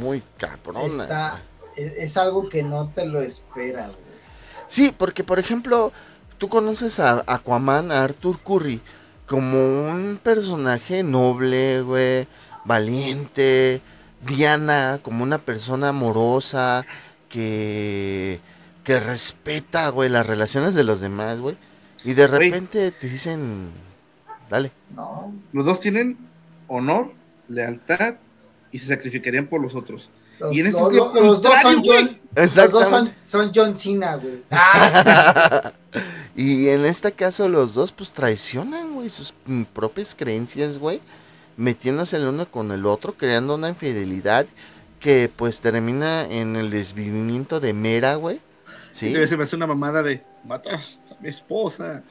[0.00, 1.04] Muy cabrona.
[1.04, 1.42] Está,
[1.76, 4.12] es, es algo que no te lo esperas, güey.
[4.66, 5.92] Sí, porque por ejemplo,
[6.38, 8.80] tú conoces a Aquaman, a Arthur Curry,
[9.26, 12.26] como un personaje noble, güey,
[12.64, 13.80] valiente.
[14.26, 16.86] Diana, como una persona amorosa,
[17.28, 18.40] que,
[18.84, 21.56] que respeta, güey, las relaciones de los demás, güey.
[22.04, 22.50] Y de Güey.
[22.50, 23.70] repente te dicen,
[24.48, 24.70] dale.
[24.94, 25.32] No.
[25.52, 26.18] Los dos tienen
[26.68, 27.12] honor,
[27.48, 28.14] lealtad
[28.70, 30.10] y se sacrificarían por los otros.
[30.38, 32.21] Los, Y en ese los- es lo los- los dos son contrario, güey.
[32.34, 34.42] Los dos son, son John Cena, güey.
[34.50, 35.72] Ah,
[36.34, 39.34] y en este caso los dos pues traicionan, güey, sus
[39.74, 41.02] propias creencias, güey,
[41.58, 44.46] metiéndose el uno con el otro, creando una infidelidad
[44.98, 48.40] que pues termina en el desvivimiento de Mera, güey.
[48.92, 49.12] Sí.
[49.26, 52.02] Se me hace una mamada de mataste a mi esposa.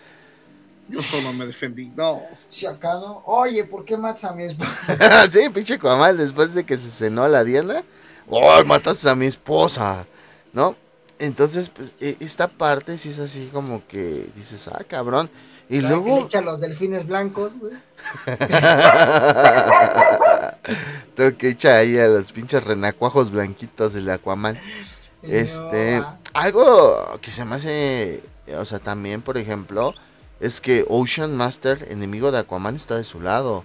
[0.88, 1.92] Yo solo me defendí.
[1.96, 2.22] No.
[2.48, 3.24] si acá no.
[3.26, 5.28] Oye, ¿por qué matas a mi esposa?
[5.32, 7.84] sí, pinche Cuamal, después de que se cenó a la Diana.
[8.28, 10.06] ¡Oh, matas a mi esposa!
[10.54, 10.76] ¿No?
[11.20, 15.30] Entonces, pues, e- esta parte sí es así como que dices, ah, cabrón.
[15.70, 16.20] Y Que le luego.
[16.20, 17.74] echa los delfines blancos, güey.
[21.16, 24.60] Tengo que echar ahí a los pinches renacuajos blanquitos del Aquaman.
[25.24, 26.18] Este, No, ah.
[26.34, 28.24] algo que se me hace,
[28.58, 29.94] o sea, también, por ejemplo,
[30.40, 33.64] es que Ocean Master, enemigo de Aquaman, está de su lado.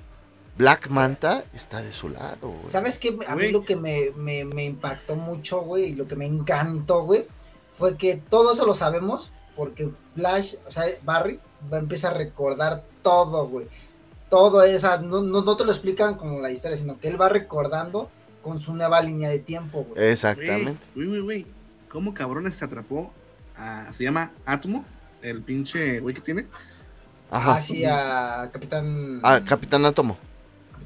[0.57, 2.49] Black Manta está de su lado.
[2.49, 2.65] güey.
[2.65, 3.17] ¿Sabes qué?
[3.29, 7.03] A mí lo que me, me, me impactó mucho, güey, y lo que me encantó,
[7.03, 7.27] güey,
[7.73, 11.41] fue que todo eso lo sabemos porque Flash, o sea, Barry,
[11.73, 13.67] va a empezar a recordar todo, güey.
[14.29, 17.29] Todo esa, no, no, no te lo explican como la historia, sino que él va
[17.29, 18.11] recordando
[18.43, 20.11] con su nueva línea de tiempo, güey.
[20.11, 20.85] Exactamente.
[20.95, 21.47] Güey, güey, güey.
[21.89, 23.13] ¿Cómo cabrones se atrapó
[23.57, 23.93] a.
[23.93, 24.85] Se llama Atomo,
[25.23, 26.47] el pinche güey que tiene?
[27.31, 27.57] Ajá.
[27.57, 29.21] Así a Capitán.
[29.23, 30.19] Ah, Capitán Átomo.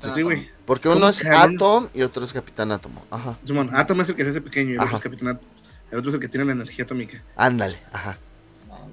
[0.01, 0.51] Capitán Sí, güey.
[0.67, 1.57] Porque ¿Cómo uno es cabrón?
[1.57, 3.03] Atom y otro es Capitán Átomo.
[3.11, 3.37] Ajá.
[3.45, 4.87] Simón, Átomo es el que se hace pequeño y el Ajá.
[4.87, 5.49] otro es Capitán Átomo.
[5.91, 7.23] El otro es el que tiene la energía atómica.
[7.37, 8.19] Ándale, ajá.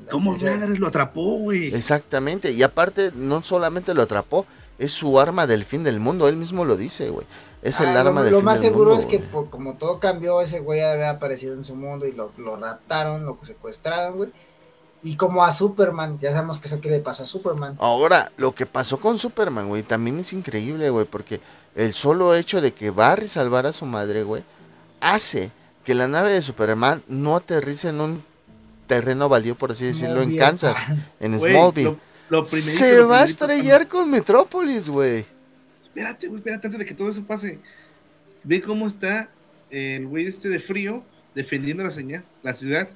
[0.10, 1.74] ¿Cómo madres lo atrapó, güey?
[1.76, 2.52] Exactamente.
[2.52, 4.46] Y aparte, no solamente lo atrapó,
[4.80, 6.28] es su arma del fin del mundo.
[6.30, 7.28] Él mismo lo dice, güey.
[7.62, 9.50] Es el Ah, arma lo, del lo fin más del seguro mundo, es que por-
[9.50, 13.38] como todo cambió, ese güey había aparecido en su mundo y lo, lo raptaron, lo
[13.44, 14.30] secuestraron, güey.
[15.04, 17.78] Y como a Superman, ya sabemos que eso quiere pasar a Superman.
[17.80, 21.40] Ahora, lo que pasó con Superman, güey, también es increíble, güey, porque
[21.76, 24.44] el solo hecho de que Barry salvara a su madre, güey,
[25.00, 25.52] hace
[25.84, 28.24] que la nave de Superman no aterrice en un
[28.88, 30.36] terreno baldío, por así decirlo, en.
[30.36, 30.78] Kansas,
[31.20, 31.90] en Güey, Smallville.
[31.92, 35.26] lo- lo primerito, Se lo va a estrellar con Metrópolis, güey.
[35.84, 37.60] Espérate, güey, espérate antes de que todo eso pase.
[38.44, 39.30] Ve cómo está
[39.70, 41.04] el güey este de frío
[41.36, 42.90] defendiendo la señal, la ciudad.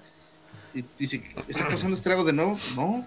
[0.74, 2.58] Y dice, ¿está causando estragos de nuevo?
[2.76, 3.06] No,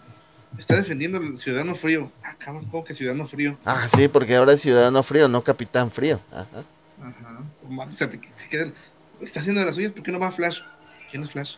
[0.58, 2.10] está defendiendo el ciudadano frío.
[2.22, 3.58] Ah, cabrón, ¿cómo que ciudadano frío?
[3.64, 6.20] Ah, sí, porque ahora es Ciudadano Frío, no Capitán Frío.
[6.30, 6.46] Ajá.
[7.02, 7.40] Ajá.
[7.64, 8.72] O mames, se, te- se quedan,
[9.20, 10.60] está haciendo de las suyas, ¿por qué no va Flash?
[11.10, 11.56] ¿Quién es Flash?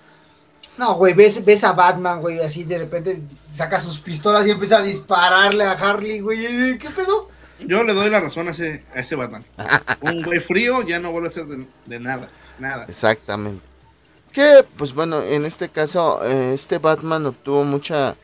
[0.78, 4.78] No, güey, ves, ves a Batman, güey, así de repente saca sus pistolas y empieza
[4.78, 6.44] a dispararle a Harley, güey.
[6.72, 7.30] y, ¿Qué pedo?
[7.60, 9.44] Yo le doy la razón a ese, a ese Batman.
[10.02, 12.28] Un güey frío ya no vuelve a ser de, de nada,
[12.58, 12.84] nada.
[12.88, 13.62] Exactamente.
[14.36, 18.14] Que, pues bueno, en este caso, eh, este Batman obtuvo mucha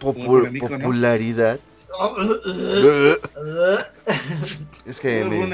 [0.00, 0.78] popu- polémico, ¿no?
[0.78, 1.60] popularidad.
[4.86, 5.46] es que me,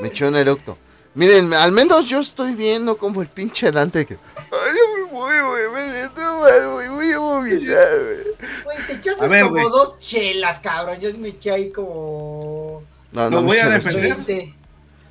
[0.00, 0.76] me echó un eructo.
[1.14, 4.14] Miren, al menos yo estoy viendo como el pinche Dante que...
[4.14, 8.24] Ay, yo me voy, güey, me siento mal, güey, voy a vomitar, güey.
[8.64, 10.98] Güey, te echaste ver, como dos chelas, cabrón.
[10.98, 12.82] Yo me eché ahí como.
[13.12, 14.08] No, Lo voy a defender.
[14.08, 14.26] gracias.
[14.26, 14.54] 20.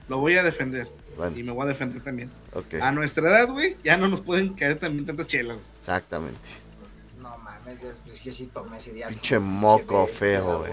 [0.09, 0.98] Lo voy a defender.
[1.19, 2.31] Bueno, Y me voy a defender también.
[2.81, 5.57] A nuestra edad, güey, ya no nos pueden caer también tantas chelas.
[5.57, 5.67] güey.
[5.79, 6.39] exactamente.
[7.21, 9.07] No mames, yo, pues, yo sí tomé ese día.
[9.09, 10.71] Pinche moco feo, güey.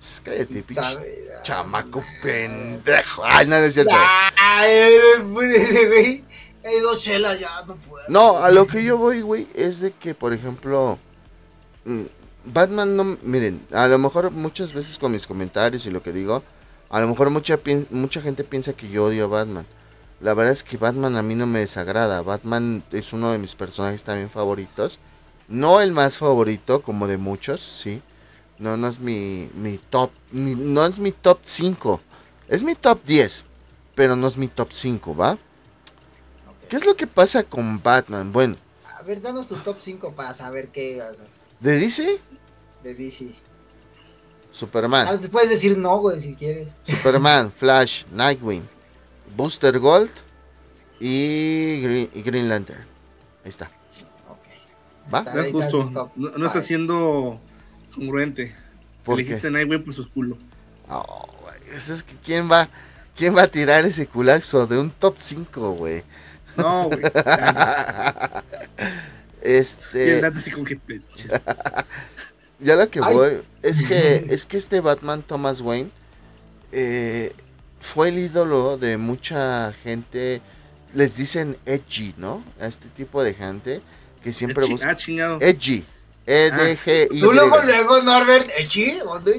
[0.00, 3.22] Es- Cállate, pinche chamaco pendejo.
[3.24, 3.94] Ay, no, no es cierto.
[4.38, 4.92] Ay,
[5.30, 6.24] güey.
[6.64, 8.04] Hay dos chelas ya, no puedo.
[8.08, 10.98] No, a lo que yo voy, güey, es de que, por ejemplo,
[11.84, 12.02] mm,
[12.44, 16.42] Batman no, miren, a lo mejor muchas veces con mis comentarios y lo que digo,
[16.90, 17.58] a lo mejor mucha,
[17.90, 19.66] mucha gente piensa que yo odio a Batman.
[20.20, 22.20] La verdad es que Batman a mí no me desagrada.
[22.22, 24.98] Batman es uno de mis personajes también favoritos.
[25.48, 28.02] No el más favorito, como de muchos, sí.
[28.58, 32.00] No, no es mi, mi top, mi- no es mi top 5.
[32.48, 33.44] Es mi top 10,
[33.94, 35.38] pero no es mi top 5, ¿va?
[36.68, 38.30] ¿Qué es lo que pasa con Batman?
[38.32, 38.56] Bueno,
[38.98, 41.24] A ver, danos tu top 5 para saber qué o sea,
[41.60, 42.20] de DC,
[42.84, 43.34] de DC.
[44.52, 46.74] Superman, Ah, te puedes decir no, güey, si quieres.
[46.82, 48.68] Superman, Flash, Nightwing,
[49.36, 50.10] Booster Gold
[50.98, 52.80] y Green, y Green Lantern.
[53.44, 53.70] Ahí está.
[54.28, 55.12] Ok.
[55.14, 55.22] ¿Va?
[55.22, 56.10] No es justo.
[56.16, 57.40] No, no está siendo
[57.94, 58.54] congruente.
[59.04, 59.50] ¿Por Elegiste qué?
[59.50, 60.36] Nightwing por su culo.
[60.88, 62.68] Oh, güey, eso es que quién va,
[63.16, 66.02] quién va a tirar ese culazo de un top 5, güey.
[66.56, 67.00] No, güey.
[67.14, 68.44] Ya,
[69.42, 70.78] Y el Este, Dante así como que.
[72.60, 73.14] Ya lo que Ay.
[73.14, 75.90] voy es que es que este Batman Thomas Wayne
[76.72, 77.32] eh,
[77.80, 80.40] fue el ídolo de mucha gente.
[80.92, 82.42] Les dicen edgy, ¿no?
[82.60, 83.80] A este tipo de gente
[84.24, 85.38] que siempre Chi- busca Ah, chingado.
[85.40, 85.84] edgy.
[86.26, 87.20] E D G I.
[87.20, 88.50] Tú luego, luego, Norbert,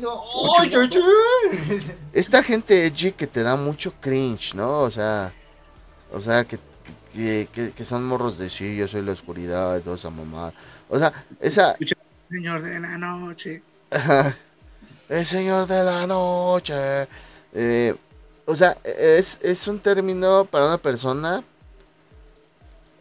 [0.05, 0.99] ¡Oh, chu!
[2.13, 4.79] Esta gente edgy que te da mucho cringe, ¿no?
[4.79, 5.31] O sea,
[6.11, 6.57] o sea, que,
[7.13, 10.53] que, que- que son morros de sí, yo soy la oscuridad, toda esa mamá.
[10.89, 11.95] O sea, esa, Escucha,
[12.31, 13.63] Señor de la noche.
[13.91, 14.35] Ajá.
[15.09, 17.07] El señor de la noche.
[17.53, 17.95] Eh,
[18.45, 21.43] o sea, es, es un término para una persona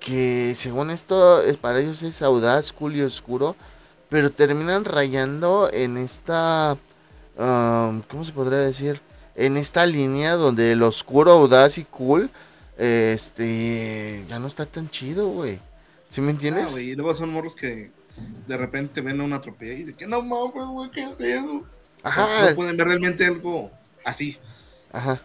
[0.01, 3.55] que según esto es para ellos es audaz, cool y oscuro,
[4.09, 6.77] pero terminan rayando en esta,
[7.37, 9.01] um, ¿cómo se podría decir?
[9.35, 12.31] En esta línea donde el oscuro, audaz y cool,
[12.79, 15.61] este, ya no está tan chido, güey.
[16.09, 16.73] ¿Sí me Ah, entiendes?
[16.73, 17.93] güey, y luego son morros que
[18.47, 21.65] de repente ven a una atropella y dicen que no mames, güey, ¿qué es eso?
[22.03, 23.71] Ajá, No pueden ver realmente algo
[24.05, 24.39] así.
[24.93, 25.21] Ajá.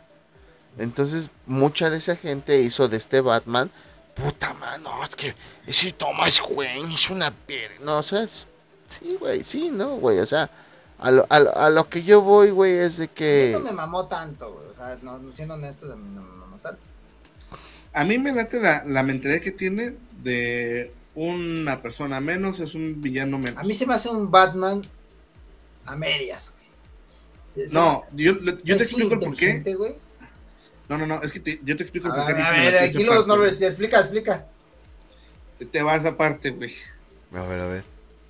[0.78, 3.72] Entonces, mucha de esa gente hizo de este Batman,
[4.14, 5.34] puta mano, es que
[5.66, 7.80] ese Thomas Wayne es una pier...
[7.82, 8.48] No, o sea, es-
[8.88, 10.50] sí, güey, sí, no, güey, o sea,
[11.00, 13.52] a lo, a lo- a lo que yo voy, güey, es de que...
[13.54, 14.66] No me mamó tanto, güey.
[14.68, 16.82] O sea, no, siendo honestos, a mí no me mamó tanto.
[17.94, 23.02] A mí me late la, la mentalidad que tiene de una persona menos es un
[23.02, 23.58] villano menos.
[23.60, 24.82] A mí se me hace un Batman
[25.86, 26.52] a medias,
[27.56, 27.68] güey.
[27.72, 29.76] No, yo, te explico el por qué.
[29.76, 29.96] güey.
[30.90, 32.34] No, no, no, es que te- yo te explico el por qué.
[32.34, 34.46] ver, a ver, aquí los parte, nombres, explica, explica.
[35.58, 35.70] güey.
[35.72, 36.74] Te vas aparte, güey.
[37.34, 37.84] A ver, a ver.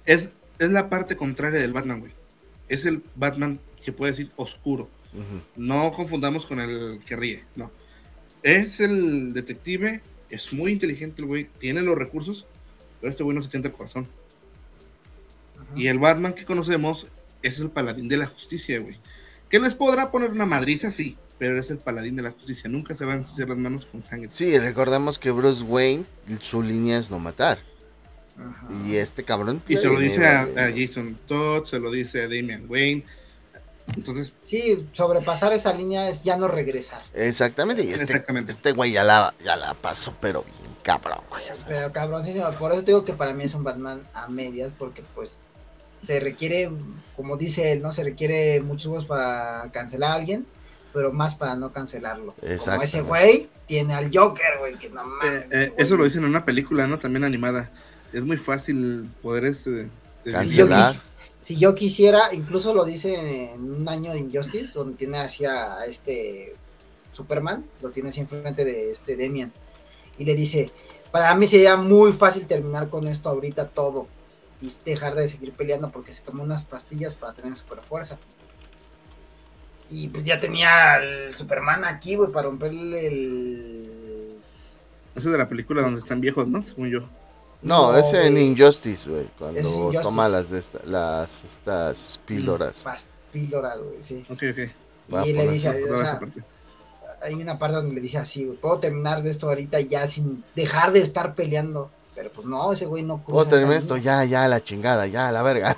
[0.06, 2.14] Es, es la parte contraria del Batman, güey.
[2.70, 4.90] Es el Batman que puede decir oscuro.
[5.56, 7.72] No confundamos con el que ríe, no.
[8.44, 12.46] Es el detective, es muy inteligente el güey, tiene los recursos,
[13.06, 14.08] pero este güey no se tienta el corazón.
[15.56, 15.68] Ajá.
[15.76, 17.06] Y el Batman que conocemos
[17.44, 19.00] es el paladín de la justicia, güey.
[19.48, 22.68] Que les podrá poner una madriza, sí, pero es el paladín de la justicia.
[22.68, 24.32] Nunca se van a ensuciar las manos con sangre.
[24.34, 26.06] Sí, recordemos que Bruce Wayne,
[26.42, 27.60] su línea es no matar.
[28.40, 28.70] Ajá.
[28.88, 29.62] Y este cabrón...
[29.68, 30.64] Y se lo tiene, dice a, güey.
[30.64, 33.06] a Jason Todd, se lo dice a Damian Wayne.
[33.96, 37.02] Entonces, Sí, sobrepasar esa línea es ya no regresar.
[37.14, 38.52] Exactamente, y este, Exactamente.
[38.52, 41.44] este güey ya la, ya la pasó, pero bien cabrón, güey.
[41.68, 45.04] Pero cabroncísimo, por eso te digo que para mí es un Batman a medias, porque
[45.14, 45.40] pues
[46.04, 46.72] se requiere,
[47.16, 47.92] como dice él, ¿no?
[47.92, 50.46] Se requiere muchos huevos para cancelar a alguien,
[50.94, 52.36] pero más para no cancelarlo.
[52.66, 55.44] Como ese güey tiene al Joker, güey, que no eh, mames.
[55.52, 57.00] eh, eso lo dicen en una película, ¿no?
[57.00, 57.72] También animada.
[58.14, 60.94] Es muy fácil poder este, Si yo, Cancelar.
[60.94, 61.10] quis-
[61.46, 65.86] si yo quisiera, incluso lo dice en un año de Injustice, donde tiene así a
[65.86, 66.56] este
[67.12, 69.54] Superman, lo tiene así enfrente de este Demian,
[70.18, 70.72] y le dice,
[71.12, 74.08] para mí sería muy fácil terminar con esto ahorita todo,
[74.60, 78.18] y dejar de seguir peleando porque se tomó unas pastillas para tener super fuerza.
[79.92, 84.40] Y pues ya tenía al Superman aquí, güey, para romperle el...
[85.14, 86.64] Eso es de la película donde están viejos, ¿no?
[86.64, 87.08] Según yo.
[87.66, 90.04] No, es en Injustice, güey, cuando Injustice.
[90.04, 92.86] toma las, de esta- las estas píldoras.
[92.86, 94.24] pas- píldora, güey, sí.
[94.30, 95.26] Ok, ok.
[95.26, 96.44] Y le dice, Recordaba o sea,
[97.24, 100.44] hay una parte donde le dice así, güey, puedo terminar de esto ahorita ya sin
[100.56, 101.90] dejar de estar peleando.
[102.14, 105.06] Pero pues no, ese güey no Puedo cruza terminar esa esto, ya, ya, la chingada,
[105.06, 105.76] ya, la verga.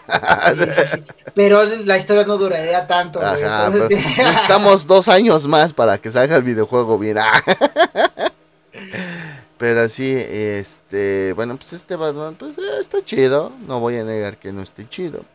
[0.56, 1.04] Sí, sí, sí.
[1.34, 3.44] Pero la historia no duraría tanto, güey.
[3.44, 7.18] Ajá, entonces, necesitamos dos años más para que salga el videojuego bien.
[9.58, 13.52] Pero así, este, bueno, pues este Batman, pues eh, está chido.
[13.68, 15.26] No voy a negar que no esté chido.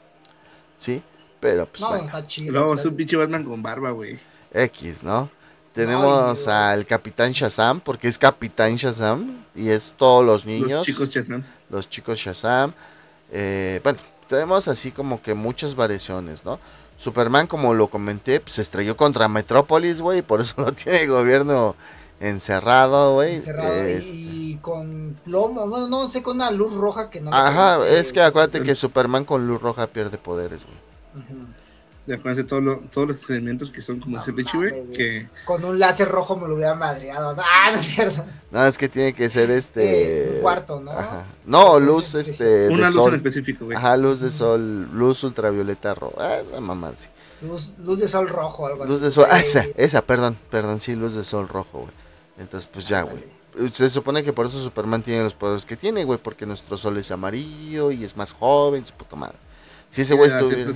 [0.79, 1.03] Sí,
[1.41, 2.53] pero pues no, bueno, está chido.
[2.53, 4.19] Luego es un pinche Batman con barba, güey.
[4.53, 5.31] X, ¿no?
[5.73, 10.71] Tenemos Ay, al Capitán Shazam, porque es Capitán Shazam y es todos los niños.
[10.71, 11.43] Los chicos Shazam.
[11.71, 12.75] los chicos Shazam.
[13.31, 13.99] Eh, bueno,
[14.29, 16.61] tenemos así como que muchas variaciones, ¿no?
[16.97, 21.07] Superman, como lo comenté, pues, se estrelló contra Metrópolis, güey, y por eso lo tiene
[21.07, 21.75] gobierno
[22.29, 23.35] encerrado, güey.
[23.37, 27.31] encerrado y- Este, y con plomo, bueno, no sé, con una luz roja que no
[27.33, 31.25] Ajá, es que acuérdate que Superman con luz roja pierde poderes, güey.
[31.25, 31.47] Ujú.
[32.05, 34.45] De acuérdense todos los, todos los experimentos que son como No ese güey.
[34.53, 34.91] güey.
[34.93, 37.37] Que Con un láser rojo me lo hubiera madreado.
[37.39, 38.25] Ah, no es cierto.
[38.51, 40.25] No, es que tiene que ser este...
[40.31, 40.91] Sí, un cuarto, ¿no?
[40.91, 41.25] Ajá.
[41.47, 43.77] No, Luz luz este de una luz en específico, güey.
[43.77, 46.15] Ajá, luz de sol, luz ultravioleta roja.
[46.19, 47.09] Ah, la mamá, sí.
[47.41, 49.05] Luz, luz de sol rojo, algo Luz así.
[49.05, 51.93] de sol, ah, esa, esa, perdón, perdón, sí, luz de sol rojo, güey.
[52.39, 53.25] Entonces, pues ya, güey.
[53.73, 56.97] Se supone que por eso Superman tiene los poderes que tiene, güey, porque nuestro sol
[56.97, 59.37] es amarillo y es más joven, su puta madre.
[59.91, 60.71] Si ese güey estuviera...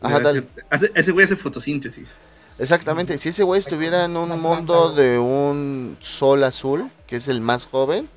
[0.00, 0.48] Ajá, le da dale.
[0.70, 2.16] hace- Ese güey hace fotosíntesis.
[2.58, 7.40] Exactamente, si ese güey estuviera en un mundo de un sol azul, que es el
[7.42, 8.08] más joven,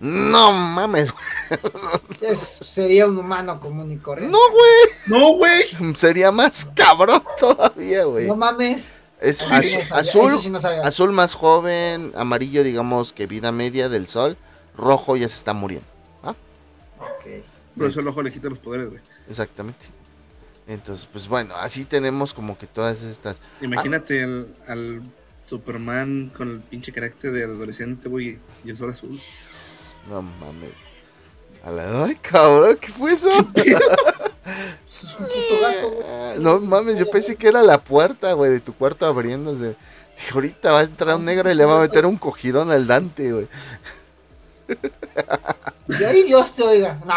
[0.00, 1.12] no mames,
[2.20, 4.32] Es- sería un humano común y corriente.
[4.36, 4.72] no, güey,
[5.06, 5.94] No, güey.
[5.96, 8.26] sería más cabrón todavía, güey.
[8.26, 8.94] No mames.
[9.20, 13.26] Es Eso az- sí no sabía, azul, sí no azul más joven, amarillo, digamos que
[13.26, 14.36] vida media del sol,
[14.76, 15.86] rojo ya se está muriendo.
[16.98, 17.26] Ok.
[17.76, 19.00] Por eso el ojo le quita los poderes, güey.
[19.28, 19.86] Exactamente.
[20.66, 23.40] Entonces, pues bueno, así tenemos como que todas estas.
[23.60, 25.02] Imagínate al, al
[25.44, 29.20] Superman con el pinche carácter de adolescente, güey, y el sol azul.
[30.08, 30.72] No mames.
[31.64, 32.04] A la...
[32.04, 33.30] Ay, cabrón, ¿qué fue eso?
[34.88, 36.38] Es un puto gato, güey.
[36.38, 39.76] No mames, yo pensé que era la puerta, güey, de tu cuarto abriéndose.
[40.16, 42.86] Dije, ahorita va a entrar un negro y le va a meter un cogidón al
[42.86, 43.48] Dante, güey.
[45.88, 47.00] Y ahí Dios te oiga.
[47.04, 47.14] No,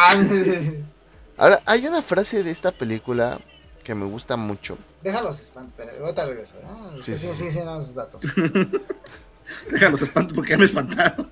[1.38, 3.40] Ahora, hay una frase de esta película
[3.84, 4.78] que me gusta mucho.
[5.02, 6.56] déjalos espanto, pero ahorita regreso.
[6.66, 7.60] Ah, Sí, sí, sí, sí, sí.
[7.66, 8.22] no, esos datos.
[9.72, 11.30] Déjalos espanto porque ya me espantaron.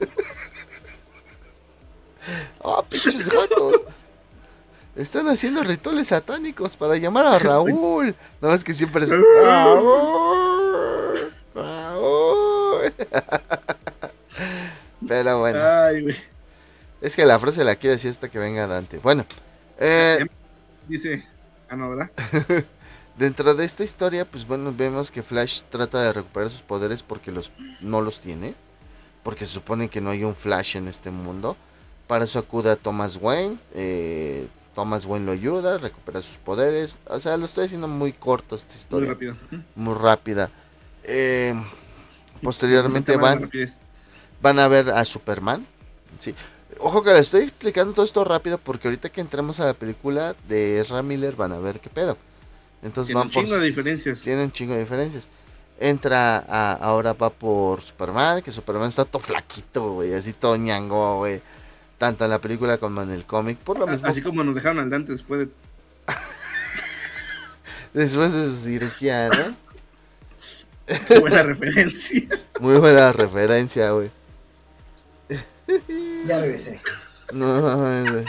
[2.63, 3.81] ¡Ah, pinches gatos!
[4.95, 8.15] Están haciendo rituales satánicos para llamar a Raúl.
[8.41, 9.11] No, es que siempre es.
[9.43, 11.33] ¡Raúl!
[11.55, 12.93] ¡Raúl!
[15.07, 16.15] Pero bueno, Ay, güey.
[17.01, 18.99] es que la frase la quiero decir hasta que venga Dante.
[18.99, 19.25] Bueno,
[19.79, 20.25] eh,
[20.87, 21.25] Dice,
[21.69, 22.11] ah, no, ¿verdad?
[23.17, 27.31] dentro de esta historia, pues bueno, vemos que Flash trata de recuperar sus poderes porque
[27.31, 28.55] los no los tiene.
[29.23, 31.55] Porque se supone que no hay un Flash en este mundo.
[32.07, 33.57] Para eso acude a Thomas Wayne.
[33.73, 34.47] eh,
[34.81, 36.97] Thomas Wayne lo ayuda, recupera sus poderes.
[37.05, 39.31] O sea, lo estoy haciendo muy corto esta Muy historia.
[39.51, 39.61] Ujú.
[39.75, 40.49] muy rápida.
[41.03, 41.53] Eh,
[42.41, 43.51] posteriormente Tema de van,
[44.41, 45.67] van a ver a Superman.
[46.17, 46.33] Sí.
[46.79, 50.35] Ojo que le estoy explicando todo esto rápido porque ahorita que entremos a la película
[50.47, 52.17] de Ezra Miller van a ver qué pedo.
[52.81, 54.21] Entonces Tiene van un por chingo de diferencias.
[54.21, 55.29] tienen un chingo de diferencias.
[55.79, 61.17] Entra a- ahora va por Superman, que Superman está todo flaquito, güey, así todo ñango,
[61.19, 61.41] güey.
[62.01, 64.07] Tanto en la película como en el cómic, por lo mismo.
[64.07, 65.49] Así como nos dejaron al Dante después de.
[67.93, 69.55] Después de su cirugía, ¿no?
[71.07, 72.23] Qué buena referencia.
[72.59, 74.09] Muy buena referencia, güey.
[76.25, 76.81] Ya regresé.
[77.33, 78.25] No, mames, güey.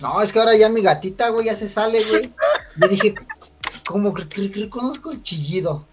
[0.00, 2.32] No, es que ahora ya mi gatita, güey, ya se sale, güey.
[2.74, 3.14] Le dije,
[3.86, 5.86] como que, reconozco el chillido.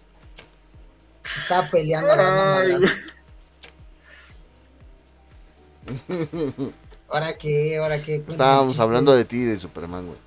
[1.40, 2.10] Estaba peleando.
[2.10, 2.88] Ay, agarrando
[7.08, 7.78] ¿Ahora qué?
[7.78, 8.22] ¿Ahora qué?
[8.26, 10.18] Estábamos hablando de ti y de Superman, güey.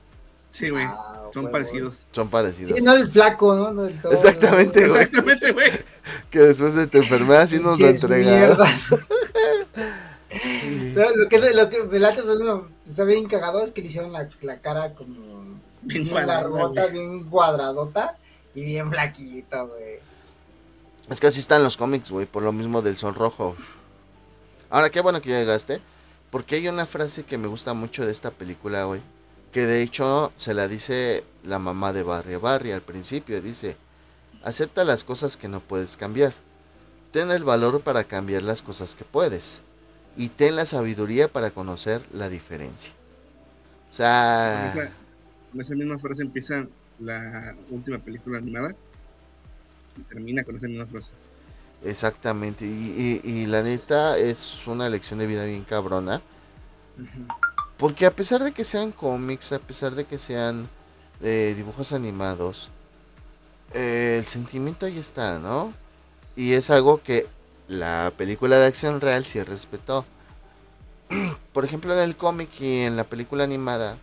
[0.52, 0.86] Sí, güey.
[0.86, 2.06] Ah, Son parecidos.
[2.12, 2.72] Son parecidos.
[2.76, 3.72] Sí, no el flaco, ¿no?
[3.72, 4.94] No del todo, Exactamente, ¿no?
[4.94, 5.04] güey.
[5.04, 5.72] Exactamente, güey.
[6.32, 8.58] Que después de tu enfermedad sí nos lo entregaron.
[10.96, 13.88] Pero lo que, lo que me late, pues, no, está bien cagado es que le
[13.88, 15.40] hicieron la, la cara como
[15.82, 16.92] Bien güey.
[16.92, 18.18] bien cuadradota
[18.54, 20.00] y bien flaquito, güey.
[21.10, 23.56] Es que así están los cómics, güey, por lo mismo del sol rojo.
[24.70, 25.82] Ahora, qué bueno que llegaste.
[26.32, 29.02] Porque hay una frase que me gusta mucho de esta película, güey.
[29.52, 33.42] Que de hecho se la dice la mamá de Barry Barry al principio.
[33.42, 33.78] Dice,
[34.44, 36.34] acepta las cosas que no puedes cambiar.
[37.12, 39.62] Ten el valor para cambiar las cosas que puedes.
[40.16, 42.94] Y ten la sabiduría para conocer la diferencia.
[43.92, 44.94] O sea...
[45.52, 46.68] Con esa misma frase empieza
[47.00, 48.76] la última película animada
[49.98, 51.12] y termina con esa misma frase.
[51.82, 56.22] Exactamente, y, y- y la neta es una lección de vida bien cabrona.
[57.78, 60.68] Porque a pesar de que sean cómics, a pesar de que sean
[61.22, 62.70] eh, dibujos animados,
[63.74, 65.74] eh, el sentimiento ahí está, ¿no?
[66.36, 67.28] Y es algo que
[67.68, 70.06] la película de acción real sí respetó.
[71.54, 73.98] Por ejemplo, en el cómic y en la película animada,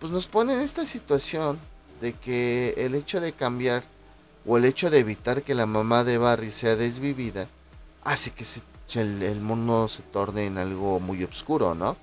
[0.00, 1.58] pues nos pone en esta situación
[2.00, 3.84] de que el hecho de cambiar
[4.46, 7.48] o el hecho de evitar que la mamá de Barry sea desvivida
[8.04, 8.62] hace que se-
[8.94, 11.96] el, el mundo se torne en algo muy oscuro, ¿no?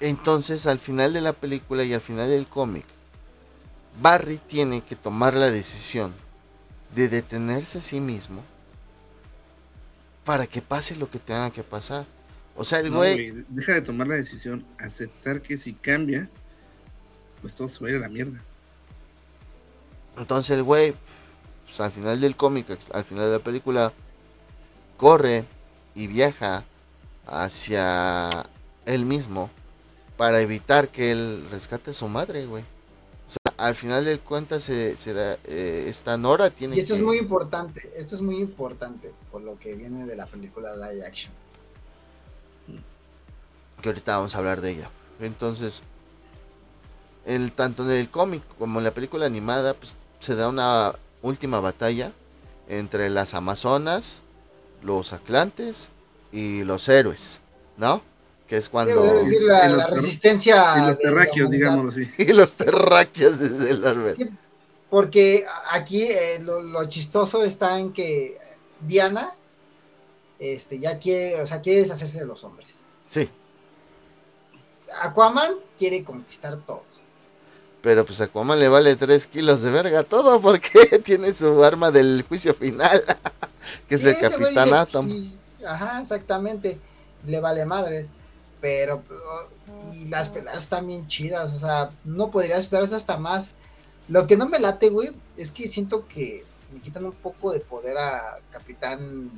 [0.00, 2.86] Entonces, al final de la película y al final del cómic,
[4.00, 6.14] Barry tiene que tomar la decisión
[6.94, 8.42] de detenerse a sí mismo
[10.24, 12.06] para que pase lo que tenga que pasar.
[12.54, 16.30] O sea, el güey, deja de tomar la decisión, aceptar que si cambia,
[17.40, 18.47] pues todo se va a ir a la mierda.
[20.18, 20.94] Entonces el güey,
[21.64, 23.92] pues, al final del cómic, al final de la película,
[24.96, 25.44] corre
[25.94, 26.64] y viaja
[27.26, 28.28] hacia
[28.86, 29.50] él mismo
[30.16, 32.62] para evitar que él rescate a su madre, güey.
[32.62, 36.94] O sea, al final del cuenta se, se da, eh, esta Nora tiene Y esto
[36.94, 41.06] es muy importante, esto es muy importante por lo que viene de la película live
[41.06, 41.32] action.
[43.82, 44.90] que ahorita vamos a hablar de ella.
[45.20, 45.82] Entonces,
[47.26, 51.60] el, tanto en el cómic como en la película animada, pues, se da una última
[51.60, 52.12] batalla
[52.68, 54.22] entre las Amazonas,
[54.82, 55.90] los Atlantes
[56.32, 57.40] y los héroes,
[57.76, 58.02] ¿no?
[58.46, 59.04] Que es Sí, cuando...
[59.20, 60.74] es decir, la, resistencia.
[60.78, 62.10] y los terráqueos, digámoslo así.
[62.18, 64.14] y los terráqueos desde el árbol.
[64.16, 64.28] Sí,
[64.90, 68.38] porque aquí eh, lo, lo chistoso está en que
[68.80, 69.32] Diana
[70.38, 72.80] este, ya quiere, o sea, quiere deshacerse de los hombres.
[73.08, 73.28] Sí,
[75.00, 76.82] Aquaman quiere conquistar todo.
[77.82, 81.90] Pero pues a Aquaman le vale 3 kilos de verga todo porque tiene su arma
[81.90, 83.02] del juicio final,
[83.88, 85.08] que es el Capitán dice, Atom.
[85.08, 86.78] sí, ajá, exactamente.
[87.26, 88.10] Le vale madres.
[88.60, 91.54] Pero, oh, y las peladas están bien chidas.
[91.54, 93.54] O sea, no podría esperarse hasta más.
[94.08, 97.60] Lo que no me late, güey, es que siento que me quitan un poco de
[97.60, 99.30] poder a Capitán.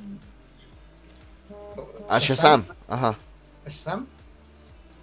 [2.09, 3.17] A Shazam, ajá.
[3.65, 4.07] ¿A Shazam?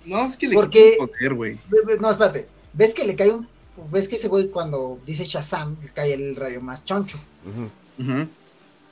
[0.04, 1.60] No, es que le Porque- quitan poder, güey.
[2.00, 2.48] No, espérate.
[2.72, 3.48] ¿Ves que le cae un.
[3.90, 7.18] ¿Ves que ese güey cuando dice Shazam le cae el rayo más choncho?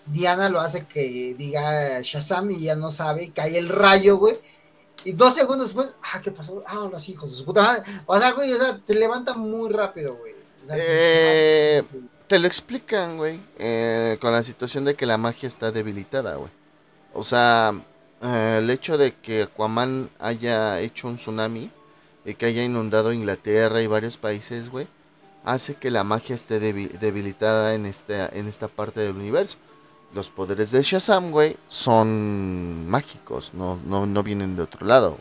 [0.07, 4.37] Diana lo hace que diga Shazam y ya no sabe, y cae el rayo, güey.
[5.05, 6.63] Y dos segundos después, ah, ¿qué pasó?
[6.67, 7.83] Ah, los hijos de su puta madre.
[8.07, 10.33] O sea, güey, o sea, te levanta muy rápido, güey.
[10.65, 15.19] O sea, Eh, sí, te lo explican, güey, eh, con la situación de que la
[15.19, 16.51] magia está debilitada, güey.
[17.13, 17.73] O sea,
[18.23, 21.71] eh, el hecho de que Aquaman haya hecho un tsunami
[22.35, 24.89] que haya inundado Inglaterra y varios países, güey,
[25.45, 29.59] hace que la magia esté debi- debilitada en esta, en esta parte del universo.
[30.15, 35.19] Los poderes de Shazam, güey, son mágicos, no, no, no vienen de otro lado.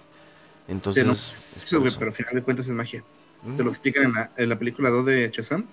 [0.68, 1.14] Entonces, Sí, no.
[1.14, 1.34] es
[1.64, 2.00] Sí, por güey, eso.
[2.00, 3.04] pero al final de cuentas es magia.
[3.44, 3.58] Mm.
[3.58, 5.66] Te lo explican en la, en la película 2 de Shazam.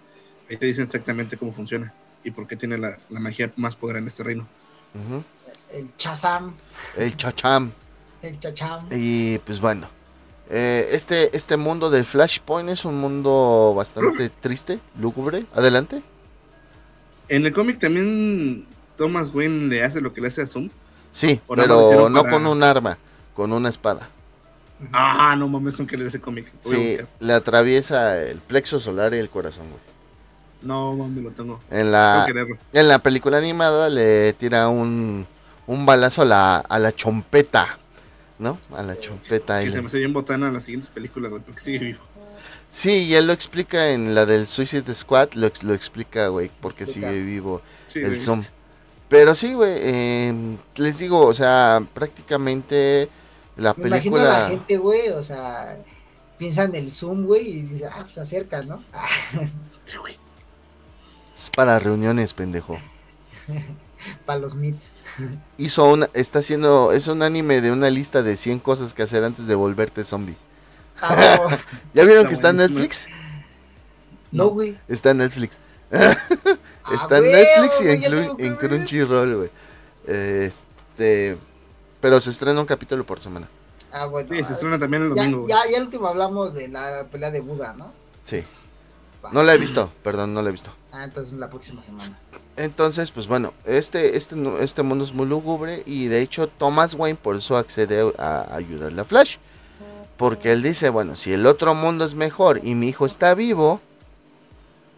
[0.50, 1.92] Ahí te dicen exactamente cómo funciona
[2.24, 4.46] y por qué tiene la, la magia más poder en este reino.
[5.72, 6.52] El Chazam,
[6.96, 7.72] El Chacham.
[8.22, 8.86] el Chacham.
[8.90, 9.88] Y pues bueno,
[10.50, 15.44] eh, este, este mundo del Flashpoint es un mundo bastante triste, lúgubre.
[15.54, 16.02] Adelante.
[17.28, 18.66] En el cómic también
[18.96, 20.68] Thomas Wayne le hace lo que le hace a Zoom.
[21.12, 22.98] Sí, pero no para- con un arma,
[23.34, 24.08] con una espada.
[24.92, 26.52] Ah, no mames, nunca leí ese cómic.
[26.64, 29.80] Sí, le atraviesa el plexo solar y el corazón, güey.
[30.60, 31.60] No mames, lo tengo.
[31.70, 32.26] En la,
[32.72, 35.26] en la película animada le tira un,
[35.66, 37.78] un balazo a la, a la chompeta,
[38.42, 38.58] ¿no?
[38.76, 39.60] A la chompeta.
[39.60, 42.00] Que y se me hace bien botana las siguientes películas, güey, porque sigue vivo.
[42.68, 46.50] Sí, y él lo explica en la del Suicide Squad, lo, ex- lo explica, güey,
[46.60, 47.08] porque Explica.
[47.10, 48.18] sigue vivo Sí, el.
[48.18, 48.42] Zoom.
[49.08, 53.10] Pero sí, güey, eh, les digo, o sea, prácticamente
[53.56, 54.48] la Me imagino a la película...
[54.48, 55.76] gente, güey, o sea,
[56.38, 58.82] piensa en el Zoom, güey, y dice, ah, pues se acerca, ¿no?
[59.84, 60.16] Sí, güey.
[61.34, 62.78] Es para reuniones, pendejo.
[64.26, 64.92] Para los meets.
[65.58, 69.24] Hizo una, está haciendo, es un anime de una lista de 100 cosas que hacer
[69.24, 70.36] antes de volverte zombie.
[71.00, 71.56] Ah, no,
[71.94, 72.56] ¿Ya vieron Está que está en.
[72.56, 73.08] Netflix?
[74.30, 74.78] no, güey.
[74.88, 75.58] Está en Netflix.
[76.84, 78.56] Ah, Está en Netflix y en.
[78.56, 79.50] Crunchyroll, güey.
[80.04, 81.38] Este,
[82.00, 83.48] pero se estrena un capítulo por semana.
[83.92, 84.28] Ah, bueno.
[84.32, 85.46] Sí, se estrena también el domingo.
[85.46, 87.92] ya el último hablamos de la pelea de Buda, ¿no?
[88.24, 88.42] Sí.
[89.30, 90.74] No la he visto, perdón, no la he visto.
[90.90, 92.18] Ah, entonces la próxima semana.
[92.56, 97.18] Entonces, pues bueno, este, este, este mundo es muy lúgubre y de hecho Thomas Wayne
[97.22, 99.36] por eso accede a ayudarle a Flash.
[100.16, 103.80] Porque él dice, bueno, si el otro mundo es mejor y mi hijo está vivo,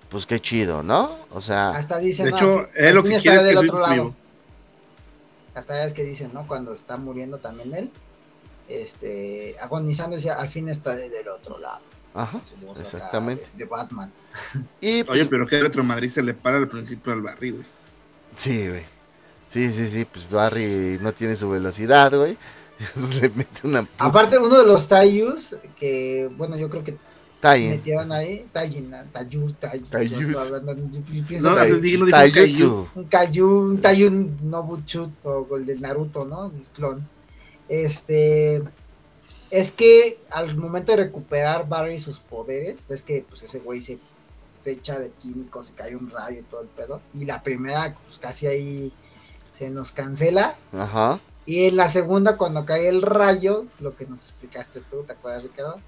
[0.08, 1.16] pues qué chido, ¿no?
[1.30, 3.42] O sea, Hasta dicen, De no, hecho, al fin- él lo que está quiere es
[3.42, 3.92] que del otro lado.
[3.94, 4.14] vivo.
[5.54, 6.46] Hasta es que dicen, ¿no?
[6.46, 7.90] Cuando está muriendo también él,
[8.68, 11.80] este, agonizando, decía, al fin está del otro lado.
[12.14, 13.46] Ajá, Su voz acá exactamente.
[13.52, 14.12] De, de Batman.
[14.80, 17.64] Y pues, Oye, pero que retro Madrid se le para al principio al Barry, güey.
[18.36, 18.82] sí, güey.
[19.48, 22.36] Sí, sí, sí, pues Barry no tiene su velocidad, güey.
[23.20, 26.96] Le mete una puta Aparte, uno de los Tayus, que, bueno, yo creo que
[27.40, 27.70] tie-in.
[27.70, 30.36] metieron ahí, Tayin, Tayu, Tayu, Tayus.
[31.06, 31.62] pi- pienso No, no
[32.96, 36.46] un Kayu, un Tayun Nobuchut o el del Naruto, ¿no?
[36.46, 37.06] El clon.
[37.68, 38.62] Este
[39.54, 44.00] es que al momento de recuperar Barry sus poderes, ves que pues ese güey se,
[44.64, 47.00] se echa de químicos, se cae un rayo y todo el pedo.
[47.14, 48.92] Y la primera, pues casi ahí
[49.52, 50.56] se nos cancela.
[50.72, 51.20] Ajá.
[51.46, 55.44] Y en la segunda, cuando cae el rayo, lo que nos explicaste tú, ¿te acuerdas,
[55.44, 55.80] Ricardo?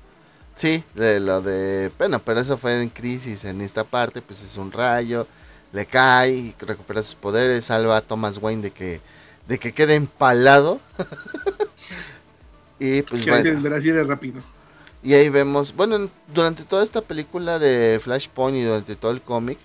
[0.54, 1.90] Sí, de lo de.
[1.98, 3.44] Bueno, pero eso fue en crisis.
[3.44, 5.26] En esta parte, pues es un rayo.
[5.72, 9.00] Le cae, recupera sus poderes, salva a Thomas Wayne de que,
[9.48, 10.78] de que quede empalado.
[12.78, 13.60] y pues Que bueno.
[13.60, 14.42] de rápido.
[15.02, 19.22] Y ahí vemos, bueno, en- durante toda esta película de Flashpoint y durante todo el
[19.22, 19.58] cómic,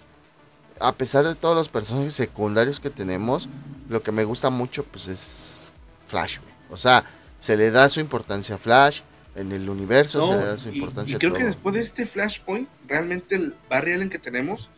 [0.80, 3.49] a pesar de todos los personajes secundarios que tenemos,
[3.89, 5.74] lo que me gusta mucho pues es
[6.07, 6.53] Flash, güey.
[6.70, 7.05] O sea,
[7.39, 9.01] se le da su importancia a Flash,
[9.36, 11.47] en el universo se le da su y, importancia y a creo que todo.
[11.47, 14.70] después de este Flashpoint, realmente el Barry Allen que tenemos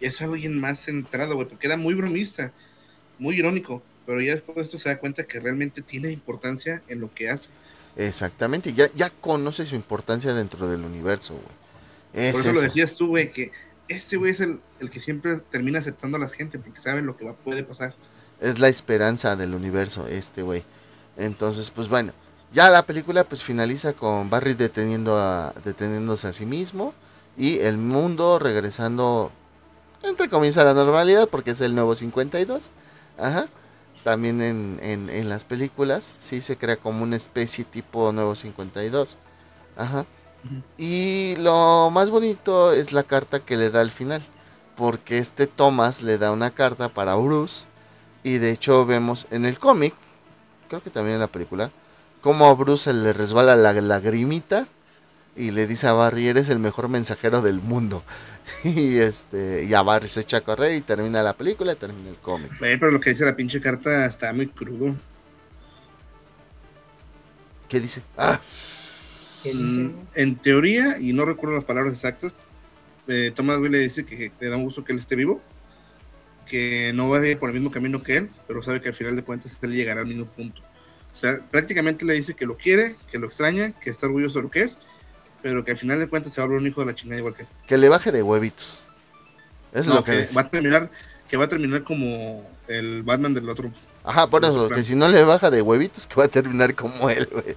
[0.00, 2.52] ya es alguien más centrado, güey, porque era muy bromista,
[3.18, 7.00] muy irónico, pero ya después de esto se da cuenta que realmente tiene importancia en
[7.00, 7.50] lo que hace.
[7.96, 12.26] Exactamente, ya, ya conoce su importancia dentro del universo, güey.
[12.26, 13.52] Es Por eso, lo decías tú, güey, que
[13.88, 17.16] este güey es el, el que siempre termina aceptando a la gente porque sabe lo
[17.16, 17.94] que va, puede pasar.
[18.40, 20.64] es la esperanza del universo, este güey.
[21.16, 22.12] Entonces, pues bueno,
[22.52, 26.94] ya la película pues finaliza con Barry deteniendo a, deteniéndose a sí mismo
[27.36, 29.30] y el mundo regresando,
[30.02, 32.70] entre comillas, a la normalidad porque es el nuevo 52.
[33.18, 33.48] Ajá.
[34.06, 39.18] También en, en, en las películas, sí se crea como una especie tipo nuevo 52.
[39.76, 40.06] Ajá.
[40.78, 44.22] Y lo más bonito es la carta que le da al final.
[44.76, 47.66] Porque este Thomas le da una carta para Bruce.
[48.22, 49.92] Y de hecho vemos en el cómic,
[50.68, 51.72] creo que también en la película,
[52.20, 54.68] como a Bruce se le resbala la lagrimita
[55.34, 58.04] y le dice a Barry, eres el mejor mensajero del mundo.
[58.64, 62.10] y este y a Barry se echa a correr y termina la película y termina
[62.10, 62.50] el cómic.
[62.60, 64.96] Pero lo que dice la pinche carta está muy crudo.
[67.68, 68.02] ¿Qué dice?
[68.16, 68.40] Ah,
[69.42, 69.80] ¿Qué dice?
[69.80, 72.34] Mm, en teoría, y no recuerdo las palabras exactas,
[73.08, 75.40] eh, Thomas Wayne le dice que, que le da un gusto que él esté vivo,
[76.46, 78.94] que no va a ir por el mismo camino que él, pero sabe que al
[78.94, 80.62] final de cuentas él llegará al mismo punto.
[81.12, 84.42] O sea, prácticamente le dice que lo quiere, que lo extraña, que está orgulloso de
[84.44, 84.78] lo que es,
[85.46, 87.32] pero que al final de cuentas se va a un hijo de la chingada igual
[87.32, 87.48] que él.
[87.68, 88.80] Que le baje de huevitos.
[89.72, 90.36] Es No, lo que, que es.
[90.36, 90.90] va a terminar,
[91.28, 93.70] que va a terminar como el Batman del otro.
[94.02, 97.08] Ajá, por eso, que si no le baja de huevitos, que va a terminar como
[97.10, 97.54] él, güey.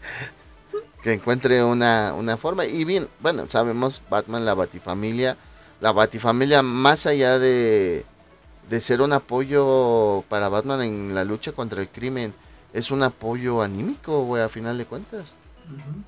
[1.02, 2.64] Que encuentre una, una forma.
[2.68, 5.36] Y bien, bueno, sabemos Batman, la Batifamilia.
[5.82, 8.06] La Batifamilia, más allá de,
[8.70, 12.36] de ser un apoyo para Batman en la lucha contra el crimen,
[12.72, 15.34] es un apoyo anímico, güey, a final de cuentas.
[15.68, 16.04] Ujú.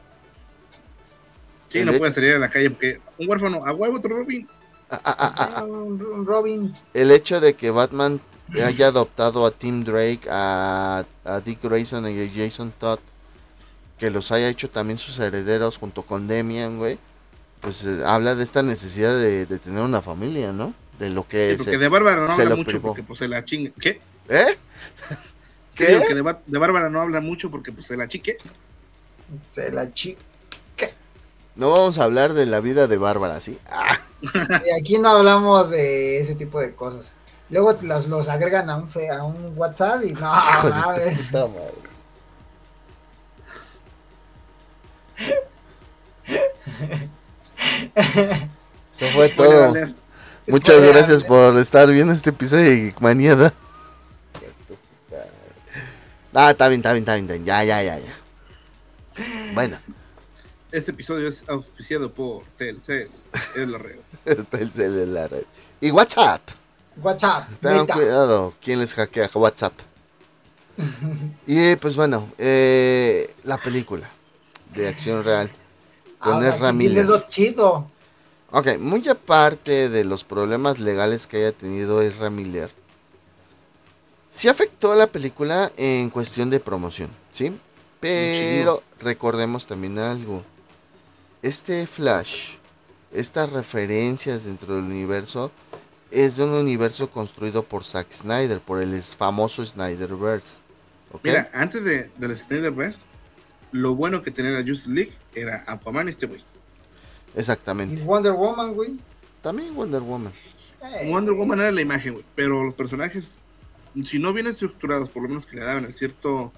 [1.71, 4.17] Sí, El no de- puede salir a la calle porque un huérfano, a huevo otro
[4.17, 4.45] Robin.
[4.89, 6.73] Ah, ah, ah, ah, Ah, un- Robin.
[6.93, 8.19] el hecho de que Batman
[8.61, 12.99] haya adoptado a Tim Drake, a, a Dick Grayson y a Jason Todd,
[13.97, 16.99] que los haya hecho también sus herederos junto con Demian, güey,
[17.61, 20.73] pues eh, habla de esta necesidad de, de tener una familia, ¿no?
[20.99, 21.57] De lo que Sí, es.
[21.59, 22.87] porque de Bárbara no se habla lo mucho privó.
[22.89, 23.71] porque pues se la chinga.
[23.79, 24.01] ¿Qué?
[24.27, 24.57] ¿Eh?
[25.75, 25.99] ¿Qué?
[26.07, 28.37] Que de, de Bárbara no habla mucho porque pues se la chique.
[29.49, 30.17] Se la chi.
[31.55, 33.59] No vamos a hablar de la vida de Bárbara, ¿sí?
[33.69, 33.97] Ah,
[34.65, 37.17] Y aquí no hablamos de ese tipo de cosas.
[37.49, 40.21] Luego los, los agregan a un, fe- a un WhatsApp y no,
[40.69, 41.17] mames.
[41.17, 41.73] puta madre.
[48.93, 49.63] Eso fue Spoiler todo.
[49.71, 49.95] alert.
[50.47, 51.27] Muchas Spoiler gracias alert.
[51.27, 53.53] por estar viendo este episodio de Geekmaniada.
[56.33, 57.45] Ah, está bien, está bien, está bien, está bien.
[57.45, 58.13] Ya, ya, ya, ya.
[59.53, 59.77] Bueno,
[60.71, 63.09] Este episodio es auspiciado por Telcel.
[63.57, 63.99] Es la red.
[64.49, 65.43] Telcel en la red.
[65.81, 66.41] Y WhatsApp.
[66.95, 67.49] WhatsApp.
[67.59, 67.93] Tengan neta.
[67.93, 69.73] cuidado, ¿quién les hackea WhatsApp?
[71.45, 74.09] y pues bueno, eh, la película
[74.73, 75.51] de acción real
[76.19, 77.05] con Ahora Ezra Miller.
[77.25, 77.91] chido.
[78.51, 82.71] Ok, muy aparte de los problemas legales que haya tenido Ezra Miller,
[84.29, 87.57] sí afectó a la película en cuestión de promoción, ¿sí?
[87.99, 90.43] Pero recordemos también algo.
[91.41, 92.57] Este Flash,
[93.11, 95.51] estas referencias dentro del universo,
[96.11, 100.59] es de un universo construido por Zack Snyder, por el famoso Snyderverse.
[101.11, 101.21] ¿ok?
[101.23, 102.99] Mira, antes de, de la Snyderverse,
[103.71, 106.43] lo bueno que tenía la Justice League era Aquaman y este güey.
[107.35, 108.03] Y Exactamente.
[108.03, 108.99] Wonder Woman, güey.
[109.41, 110.33] También Wonder Woman.
[111.07, 112.25] Wonder Woman era la imagen, güey.
[112.35, 113.39] Pero los personajes,
[114.03, 116.51] si no vienen estructurados, por lo menos que le daban el cierto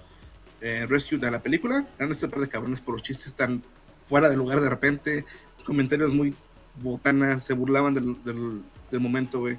[0.60, 3.62] eh, rescue de la película, eran este par de cabrones por los chistes tan
[4.04, 5.24] fuera de lugar de repente,
[5.64, 6.34] comentarios muy
[6.82, 9.58] botanas, se burlaban del, del, del momento, güey.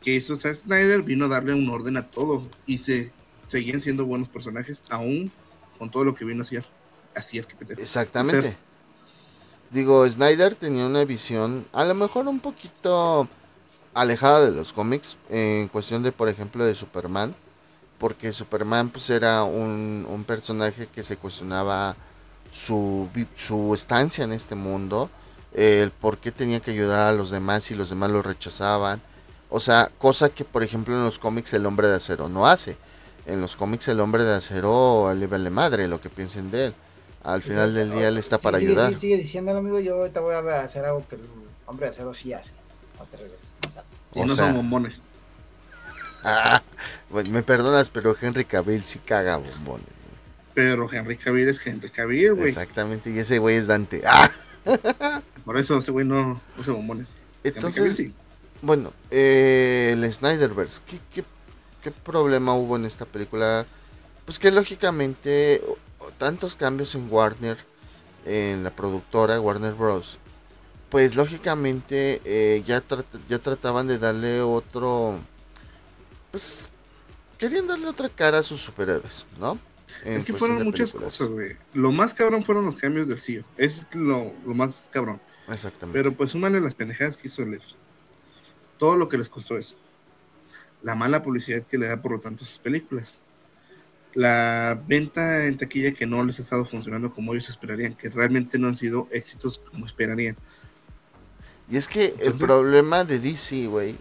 [0.00, 3.12] Que hizo Zack Snyder, vino a darle un orden a todo y se
[3.46, 5.32] seguían siendo buenos personajes, aún
[5.78, 6.64] con todo lo que vino a hacer.
[7.14, 7.80] Así que pendejo.
[7.80, 8.56] Exactamente.
[9.70, 13.28] Digo, Snyder tenía una visión a lo mejor un poquito
[13.94, 17.34] alejada de los cómics en cuestión de, por ejemplo, de Superman.
[17.98, 21.96] Porque Superman pues era un, un personaje que se cuestionaba
[22.50, 25.10] su, vi- su estancia en este mundo,
[25.52, 29.00] el por qué tenía que ayudar a los demás y los demás lo rechazaban.
[29.48, 32.76] O sea, cosa que por ejemplo en los cómics el hombre de acero no hace.
[33.26, 36.74] En los cómics el hombre de acero le vale madre lo que piensen de él.
[37.24, 38.88] Al final del día él está Sí, para sigue, ayudar.
[38.88, 39.80] Sigue, sigue diciéndolo, amigo.
[39.80, 41.22] Yo ahorita voy a hacer algo que el
[41.66, 42.54] hombre de acero sí hace.
[42.98, 43.52] No te regreses.
[44.14, 45.02] Y O no sea, son bombones.
[46.24, 46.62] ah,
[47.10, 49.86] pues, me perdonas, pero Henry Cavill sí caga bombones.
[50.56, 52.48] Pero Henry Cavill es Henry Cavill, güey.
[52.48, 54.02] Exactamente, y ese güey es Dante.
[54.68, 57.10] Ah, Por eso ese güey no, no bombones.
[57.44, 58.14] Cavill entonces, sí.
[58.62, 61.24] bueno, eh, el Snyderverse, ¿qué, qué,
[61.82, 63.66] qué problema hubo en esta película?
[64.24, 65.62] Pues que lógicamente
[66.18, 67.58] tantos cambios en Warner,
[68.24, 70.18] en la productora Warner Bros.
[70.88, 72.82] Pues lógicamente eh, ya,
[73.28, 75.20] ya trataban de darle otro,
[76.30, 76.62] pues
[77.36, 79.58] querían darle otra cara a sus superhéroes, ¿no?
[80.04, 81.18] Es que fueron muchas películas.
[81.18, 81.56] cosas, güey.
[81.74, 83.44] Lo más cabrón fueron los cambios del CEO.
[83.56, 85.20] Es lo, lo más cabrón.
[85.48, 85.98] Exactamente.
[85.98, 87.76] Pero pues súmale las pendejadas que hizo el Ezra.
[88.78, 89.78] Todo lo que les costó eso.
[90.82, 93.20] La mala publicidad que le da por lo tanto a sus películas.
[94.14, 98.58] La venta en taquilla que no les ha estado funcionando como ellos esperarían, que realmente
[98.58, 100.36] no han sido éxitos como esperarían.
[101.68, 103.98] Y es que el problema de DC, güey,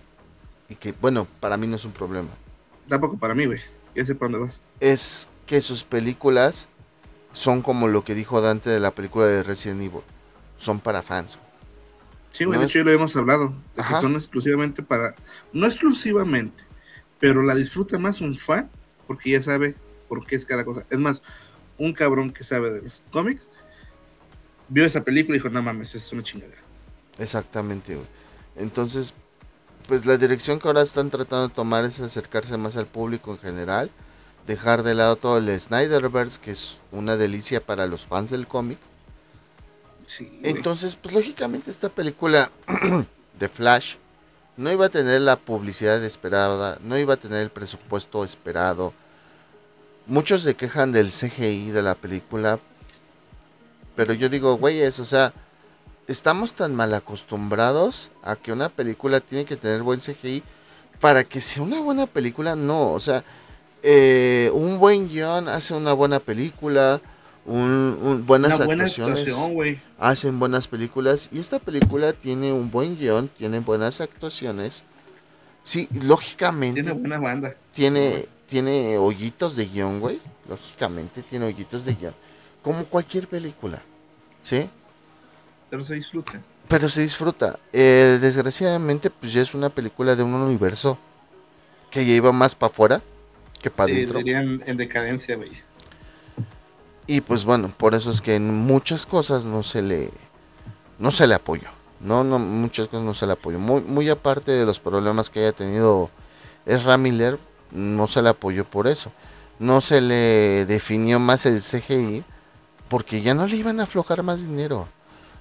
[0.69, 2.29] y que, bueno, para mí no es un problema,
[2.88, 3.59] Tampoco para mí, güey.
[3.95, 4.61] Ya sé para dónde vas.
[4.79, 6.67] es que sus películas
[7.33, 10.01] son como lo que dijo Dante de la película de Resident Evil.
[10.57, 11.37] Son para fans.
[12.31, 13.53] Sí, güey, No de es- hecho ya lo hemos hablado.
[13.75, 15.13] De que son exclusivamente para.
[15.53, 16.63] No exclusivamente,
[17.19, 18.69] pero la disfruta más un fan
[19.07, 19.75] porque ya sabe
[20.07, 20.85] por qué es cada cosa.
[20.89, 21.21] Es más,
[21.77, 23.49] un cabrón que sabe de los cómics
[24.69, 26.61] vio esa película y dijo: No mames, es una chingadera.
[27.17, 28.07] Exactamente, güey.
[28.57, 29.13] Entonces,
[29.87, 33.39] pues la dirección que ahora están tratando de tomar es acercarse más al público en
[33.39, 33.91] general,
[34.47, 38.79] dejar de lado todo el Snyderverse, que es una delicia para los fans del cómic.
[40.05, 40.39] Sí.
[40.43, 42.51] Entonces, pues lógicamente esta película
[43.39, 43.95] de Flash
[44.57, 48.93] no iba a tener la publicidad esperada, no iba a tener el presupuesto esperado.
[50.07, 52.59] Muchos se quejan del CGI de la película,
[53.95, 55.33] pero yo digo, güeyes, o sea,
[56.07, 60.43] estamos tan mal acostumbrados a que una película tiene que tener buen CGI
[60.99, 63.23] para que sea una buena película, no, o sea,
[63.84, 67.01] eh, un buen guion hace una buena película,
[67.45, 69.26] un, un- buenas Una actuaciones
[69.99, 74.84] hacen buenas películas y esta película tiene un buen guion, tiene buenas actuaciones.
[75.63, 77.55] Sí, lógicamente Tiene buena banda.
[77.73, 80.19] tiene, tiene hoyitos de guion, güey.
[80.47, 82.13] Lógicamente tiene hoyitos de guion.
[82.61, 83.82] Como cualquier película.
[84.43, 84.69] ¿Sí?
[85.71, 86.41] Pero se disfruta.
[86.67, 87.59] Pero se disfruta.
[87.73, 90.97] Eh, desgraciadamente, pues ya es una película de un universo
[91.89, 93.01] que ya iba más para afuera
[93.66, 95.51] que para Sí, dirían en decadencia, güey.
[97.07, 100.11] Y pues bueno, por eso es que en muchas cosas no se le
[100.99, 101.68] no se le apoyó.
[101.99, 103.57] No, no, muchas cosas no se le apoyó.
[103.57, 106.11] Muy, muy aparte de los problemas que haya tenido
[106.68, 107.39] Ezra Miller,
[107.72, 109.11] no se le apoyó por eso.
[109.57, 112.24] No se le definió más el CGI
[112.88, 114.88] porque ya no le iban a aflojar más dinero.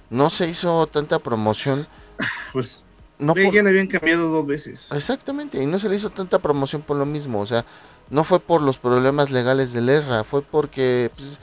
[0.09, 1.85] No se hizo tanta promoción.
[2.53, 2.85] Pues
[3.19, 4.91] No por- ya le habían cambiado dos veces.
[4.93, 7.65] Exactamente, y no se le hizo tanta promoción por lo mismo, o sea,
[8.09, 11.39] no fue por los problemas legales del ERRA, fue porque pues,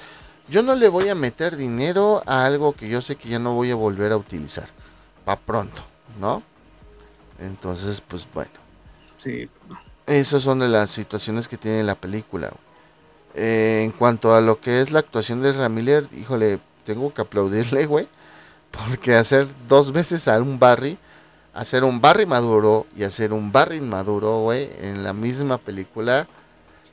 [0.48, 3.54] yo no le voy a meter dinero a algo que yo sé que ya no
[3.54, 4.68] voy a volver a utilizar,
[5.24, 5.82] pa' pronto,
[6.20, 6.42] ¿no?
[7.38, 8.50] Entonces, pues bueno,
[9.16, 9.48] Sí.
[10.06, 12.52] esas son de las situaciones que tiene la película.
[13.34, 17.86] Eh, en cuanto a lo que es la actuación de Ramiller, híjole, tengo que aplaudirle,
[17.86, 18.08] güey,
[18.70, 20.98] porque hacer dos veces a un Barry
[21.54, 26.26] hacer un Barry maduro y hacer un Barry inmaduro, güey, en la misma película,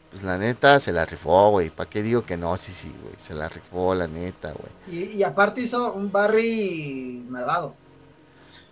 [0.10, 1.70] pues la neta se la rifó, güey.
[1.70, 2.58] ¿Para qué digo que no?
[2.58, 3.14] Sí, sí, güey.
[3.18, 5.00] Se la rifó, la neta, güey.
[5.00, 7.76] Y, y aparte hizo un Barry malvado.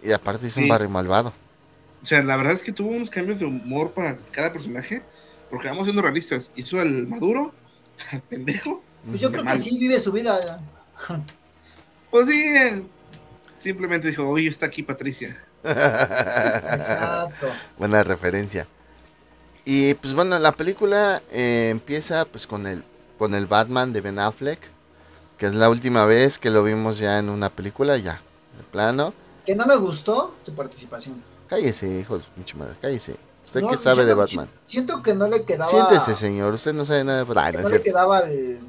[0.01, 0.67] Y aparte hizo un.
[0.67, 1.33] Barry malvado.
[2.01, 5.03] O sea, la verdad es que tuvo unos cambios de humor para cada personaje.
[5.49, 6.51] Porque vamos siendo realistas.
[6.55, 7.53] Hizo al maduro,
[8.11, 8.81] al pendejo.
[9.07, 10.59] Pues yo creo que sí vive su vida.
[12.09, 12.87] Pues sí,
[13.57, 15.37] simplemente dijo, oye, está aquí Patricia.
[15.63, 17.47] Exacto.
[17.77, 18.67] Buena referencia.
[19.69, 22.85] Y pues bueno, la película eh, empieza pues con el
[23.17, 24.61] con el Batman de Ben Affleck,
[25.37, 28.21] que es la última vez que lo vimos ya en una película, ya,
[28.57, 29.13] de plano.
[29.45, 31.21] Que no me gustó su participación.
[31.49, 33.17] Cállese, hijo de su pinche madre, cállese.
[33.43, 34.49] Usted No, que sabe de Batman.
[34.63, 35.69] Siento que no le quedaba.
[35.69, 37.45] Siéntese, señor, usted no sabe nada de Batman.
[37.47, 37.83] Ah, no le cierto.
[37.83, 38.59] quedaba el,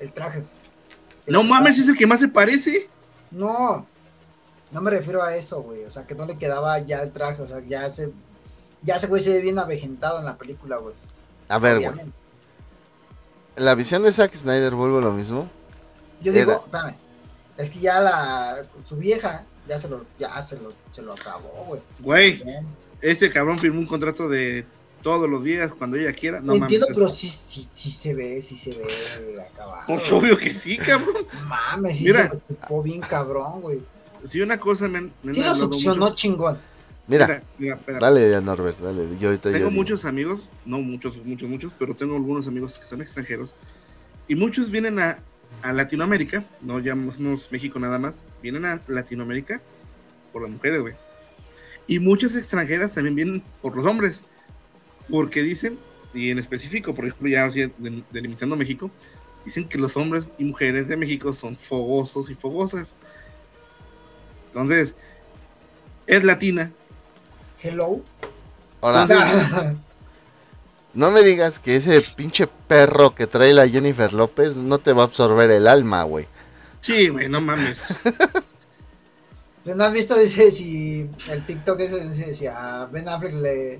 [0.00, 0.42] el traje.
[1.28, 2.90] No mames, es el que más se parece.
[3.30, 3.86] No,
[4.72, 5.84] no me refiero a eso, güey.
[5.84, 7.42] O sea, que no le quedaba ya el traje.
[7.42, 8.12] O sea, ya se.
[8.82, 10.94] Ya ese güey se ve bien avejentado en la película, güey.
[11.48, 11.86] A ver, güey.
[11.88, 12.16] Obviamente.
[13.56, 15.50] La visión de Zack Snyder vuelve lo mismo.
[16.22, 16.94] Yo digo, Era- espérame.
[17.58, 18.62] Es que ya la.
[18.84, 21.82] Su vieja ya se lo, ya se lo, se lo acabó, güey.
[21.98, 22.42] Güey,
[23.02, 24.64] ese cabrón firmó un contrato de
[25.02, 26.40] todos los días, cuando ella quiera.
[26.40, 26.96] No Entiendo, mames.
[26.96, 29.84] pero sí, sí, sí se ve, sí se ve acabado.
[29.88, 31.26] Pues obvio que sí, cabrón.
[31.46, 32.22] Mames, sí Mira.
[32.30, 33.82] se lo chupó bien cabrón, güey.
[34.26, 36.58] Si una cosa me, me Sí lo succionó chingón.
[37.10, 37.98] Mira, Mira, mira, espera.
[37.98, 39.18] dale Norbert, dale.
[39.18, 42.86] Yo ahorita Tengo yo muchos amigos, no muchos, muchos, muchos, pero tengo algunos amigos que
[42.86, 43.54] son extranjeros.
[44.28, 45.18] Y muchos vienen a,
[45.62, 49.60] a Latinoamérica, no llamamos México nada más, vienen a Latinoamérica
[50.32, 50.94] por las mujeres, güey.
[51.88, 54.22] Y muchas extranjeras también vienen por los hombres,
[55.10, 55.80] porque dicen,
[56.14, 58.88] y en específico, por ejemplo, ya así de- delimitando México,
[59.44, 62.94] dicen que los hombres y mujeres de México son fogosos y fogosas.
[64.46, 64.94] Entonces,
[66.06, 66.72] es latina.
[67.62, 68.00] Hello.
[68.82, 69.52] Entonces-
[70.94, 75.02] no me digas que ese pinche perro que trae la Jennifer López no te va
[75.02, 76.26] a absorber el alma, güey.
[76.80, 77.94] Sí, güey, no mames.
[79.62, 83.78] Pues no has visto, dice, si el TikTok ese dice, si a Ben Affleck le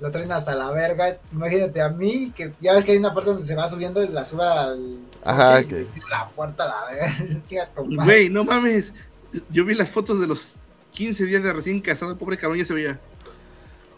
[0.00, 1.18] lo traen hasta la verga.
[1.32, 4.08] Imagínate a mí, que ya ves que hay una parte donde se va subiendo y
[4.08, 5.00] la suba al.
[5.22, 7.14] Ajá, que- cierra La puerta a la verga.
[8.06, 8.94] Güey, no mames.
[9.50, 10.54] Yo vi las fotos de los
[11.00, 13.00] 15 días de recién casado, el pobre cabrón ya se veía.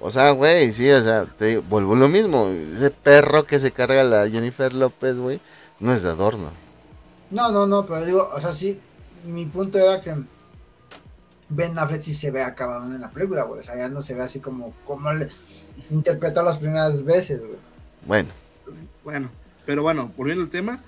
[0.01, 2.47] O sea, güey, sí, o sea, te digo, vuelvo lo mismo.
[2.73, 5.41] Ese perro que se carga la Jennifer López, güey,
[5.81, 6.53] no es de adorno.
[7.33, 8.79] No, no, no, pero digo, o sea, sí,
[9.25, 10.15] mi punto era que
[11.49, 13.59] Ben Affleck sí se ve acabado en la película, güey.
[13.59, 15.29] O sea, ya no se ve así como, como le
[15.91, 17.59] interpretó las primeras veces, güey.
[18.07, 18.29] Bueno,
[19.03, 19.29] Bueno,
[19.67, 20.81] pero bueno, volviendo al tema.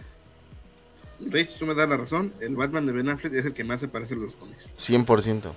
[1.18, 2.32] Rich, tú me das la razón.
[2.38, 4.70] El Batman de Ben Affleck es el que más se parece a los cómics.
[4.78, 5.52] 100%.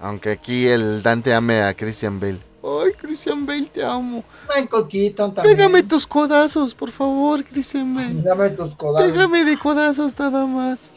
[0.00, 2.40] Aunque aquí el Dante ame a Christian Bale.
[2.62, 4.24] Ay, Christian Bale, te amo.
[4.54, 5.56] Michael Keaton también.
[5.56, 8.22] Pégame tus codazos, por favor, Christian Bale.
[8.22, 9.10] Dame tus codazos.
[9.10, 10.92] Pégame de codazos nada más.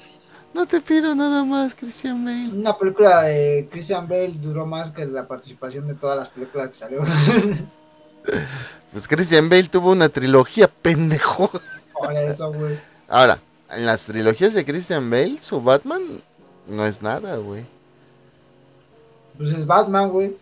[0.54, 2.50] No te pido nada más, Christian Bale.
[2.50, 6.76] Una película de Christian Bale duró más que la participación de todas las películas que
[6.76, 7.02] salió.
[8.92, 11.50] Pues Christian Bale tuvo una trilogía, pendejo.
[11.94, 12.78] Por eso, güey.
[13.08, 13.40] Ahora,
[13.72, 16.22] en las trilogías de Christian Bale, su Batman
[16.68, 17.66] no es nada, güey.
[19.40, 20.36] Pues es Batman, güey.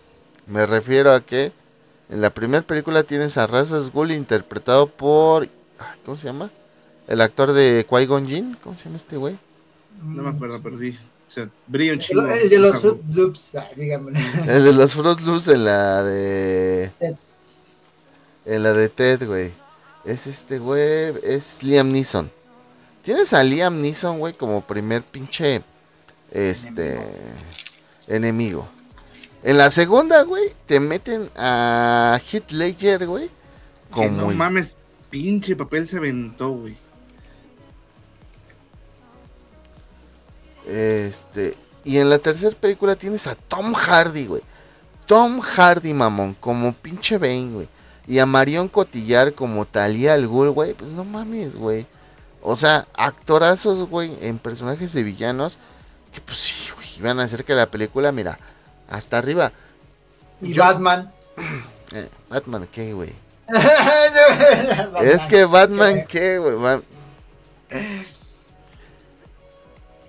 [0.47, 1.51] Me refiero a que
[2.09, 5.47] en la primera película tienes a Razas Ghul interpretado por.
[6.03, 6.49] ¿Cómo se llama?
[7.07, 8.57] El actor de Qui-Gon Jinn.
[8.63, 9.37] ¿Cómo se llama este güey?
[10.03, 10.97] No me acuerdo, pero sí.
[11.27, 12.21] O sea, brilla un El, chingo.
[12.27, 14.19] el de los Fruit Loops, ah, dígame.
[14.47, 16.91] El de los Fruit Loops en la de.
[16.97, 17.15] Ted.
[18.45, 19.51] En la de Ted, güey.
[20.05, 21.13] Es este güey.
[21.21, 22.31] Es Liam Neeson.
[23.03, 25.61] Tienes a Liam Neeson, güey, como primer pinche.
[26.31, 26.99] Este.
[28.07, 28.67] Enemigo.
[29.43, 33.29] En la segunda, güey, te meten a Heath Ledger, güey.
[33.91, 34.75] Como no mames,
[35.09, 36.77] pinche papel se aventó, güey.
[40.65, 41.57] Este.
[41.83, 44.41] Y en la tercera película tienes a Tom Hardy, güey.
[45.05, 47.69] Tom Hardy, mamón, como pinche Bane, güey.
[48.07, 50.73] Y a Marion Cotillar como Talia al Ghul, güey.
[50.73, 51.87] Pues no mames, güey.
[52.41, 55.57] O sea, actorazos, güey, en personajes de villanos.
[56.11, 56.87] Que pues sí, güey.
[56.97, 58.37] Iban a hacer que la película, mira,
[58.89, 59.51] hasta arriba.
[60.41, 61.11] Y Yo- Batman.
[61.93, 63.13] Eh, Batman, ¿qué, güey?
[65.01, 66.81] Es que Batman, ¿qué, güey?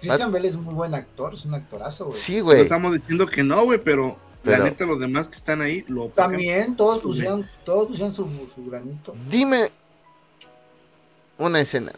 [0.01, 2.17] Christian Bale es un muy buen actor, es un actorazo, güey.
[2.19, 2.61] Sí, No güey.
[2.63, 6.09] estamos diciendo que no, güey, pero, Pero- la neta los demás que están ahí lo
[6.09, 8.25] También, todos pusieron, todos pusieron su,
[8.55, 9.15] su granito.
[9.29, 9.71] Dime
[11.37, 11.93] una escena.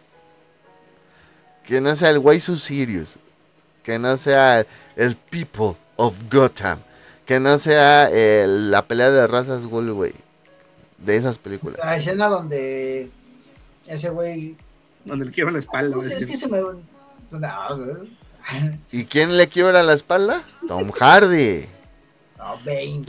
[1.66, 3.16] Que no sea el Way So Serious.
[3.82, 4.66] Que no sea
[4.96, 6.78] el People of Gotham.
[7.26, 10.12] Que no sea el- la pelea de razas Ghoul, güey.
[10.98, 11.78] De esas películas.
[11.82, 13.10] La escena donde
[13.86, 14.56] ese güey.
[15.04, 15.94] Donde le quiebran la espalda.
[15.96, 16.60] pues, güey, es que se me.
[16.60, 16.76] güey.
[18.90, 20.42] ¿Y quién le quiebra la espalda?
[20.66, 21.66] Tom Hardy.
[22.38, 22.58] No.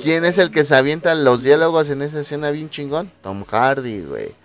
[0.01, 3.11] ¿Quién es el que se avienta los diálogos en esa escena bien chingón?
[3.23, 4.35] Tom Hardy, güey.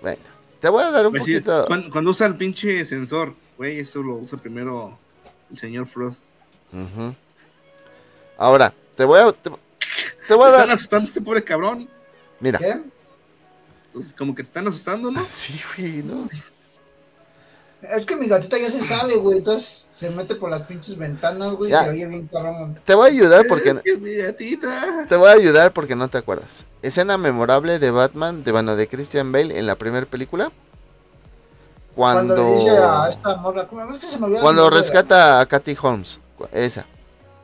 [0.00, 0.18] Bueno,
[0.60, 1.64] te voy a dar un Pues sí, poquito.
[1.66, 4.98] cuando, cuando usa el pinche sensor, güey, eso lo usa primero
[5.50, 6.31] el señor Frost.
[6.72, 7.14] Ujú.
[8.38, 9.32] Ahora, te voy a.
[9.32, 9.50] Te,
[10.28, 10.70] te voy a Están dar.
[10.70, 11.88] asustando a este pobre cabrón.
[12.40, 12.58] Mira.
[12.58, 12.80] ¿Qué?
[13.88, 15.22] Entonces, como que te están asustando, ¿no?
[15.28, 16.28] Sí, güey, ¿no?
[17.82, 19.38] Es que mi gatita ya se sale, güey.
[19.38, 21.70] Entonces se mete por las pinches ventanas, güey.
[21.72, 21.82] Ya.
[21.84, 22.78] Se oye bien cabrón.
[22.84, 25.06] Te voy a ayudar porque Es que mi gatita.
[25.08, 26.64] te voy a ayudar porque no te acuerdas.
[26.80, 30.52] Escena memorable de Batman, de bueno, de Christian Bale en la primera película.
[31.94, 35.46] Cuando, Cuando le dice a esta morra, ¿cómo es que se me cuando rescata a
[35.46, 36.20] Katy Holmes,
[36.52, 36.86] esa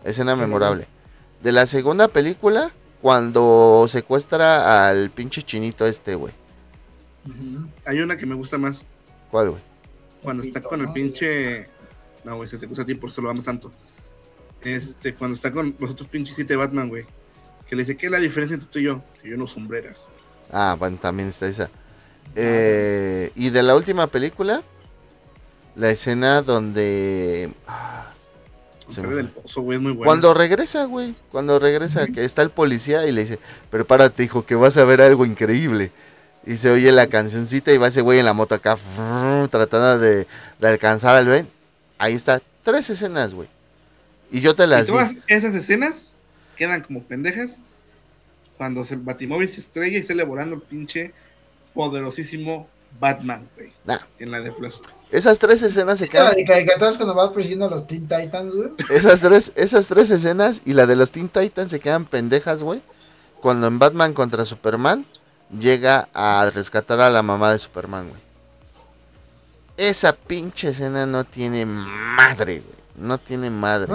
[0.05, 0.89] escena ¿Qué le memorable.
[1.43, 6.33] De la segunda película cuando secuestra al pinche chinito este, güey.
[7.87, 8.85] Hay una que me gusta más.
[9.31, 9.63] ¿Cuál, güey?
[10.23, 11.69] Cuando está con el pinche.
[12.25, 13.71] No, güey, se te gusta a ti, por eso lo amas tanto.
[14.63, 17.05] Este, cuando está con los otros pinches siete Batman, güey.
[17.69, 19.03] Que le dice, ¿qué es la diferencia entre tú y yo?
[19.23, 20.09] Que yo no sombreras.
[20.51, 21.71] Ah, bueno, también está esa.
[22.35, 24.63] Eh, y de la última película,
[25.77, 28.08] la escena donde ah,
[28.89, 30.07] Se Sale me del pozo, güey, es muy bueno.
[30.07, 33.39] Cuando regresa, güey, cuando regresa, que está el policía y le dice,
[33.71, 35.93] prepárate, hijo, que vas a ver algo increíble.
[36.47, 39.99] Y se oye la cancioncita y va ese güey en la moto acá, frrr, tratando
[39.99, 40.27] de,
[40.59, 41.49] de alcanzar al Ben.
[41.99, 43.49] Ahí está, tres escenas, güey.
[44.31, 46.13] Y yo te Y las todas esas escenas
[46.57, 47.59] quedan como pendejas
[48.57, 51.13] cuando el Batimóvil se estrella y sale volando el pinche
[51.75, 53.73] poderosísimo Batman, güey.
[53.85, 54.79] Nah, En la de Flash.
[55.11, 56.35] Esas tres escenas se La quedan.
[56.35, 58.71] de caricaturas cuando vas persiguiendo a los Teen Titans, güey.
[58.91, 62.83] Esas tres, esas tres escenas y la de los Teen Titans se quedan pendejas, güey.
[63.41, 65.07] Cuando en Batman contra Superman
[65.59, 68.21] llega a rescatar a la mamá de Superman, güey.
[69.77, 72.79] Esa pinche escena no tiene madre, güey.
[72.97, 73.95] No tiene madre.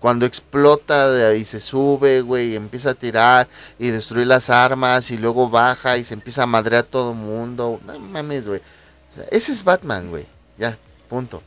[0.00, 5.10] Cuando explota de ahí se sube, güey, y empieza a tirar y destruir las armas
[5.10, 7.80] y luego baja y se empieza a madrear a todo mundo.
[7.84, 8.62] No mames, güey.
[9.18, 10.26] Sea, ese es Batman, güey.
[10.56, 10.76] Ya,
[11.08, 11.42] punto.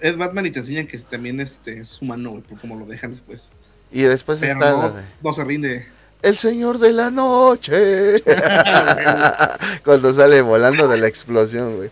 [0.00, 3.10] Es Batman y te enseñan que también este, es humano, güey, por cómo lo dejan
[3.10, 3.50] después.
[3.90, 5.02] Y después Pero está no, la de...
[5.22, 5.88] no se rinde.
[6.22, 8.22] El señor de la noche.
[9.84, 11.90] Cuando sale volando de la explosión, güey.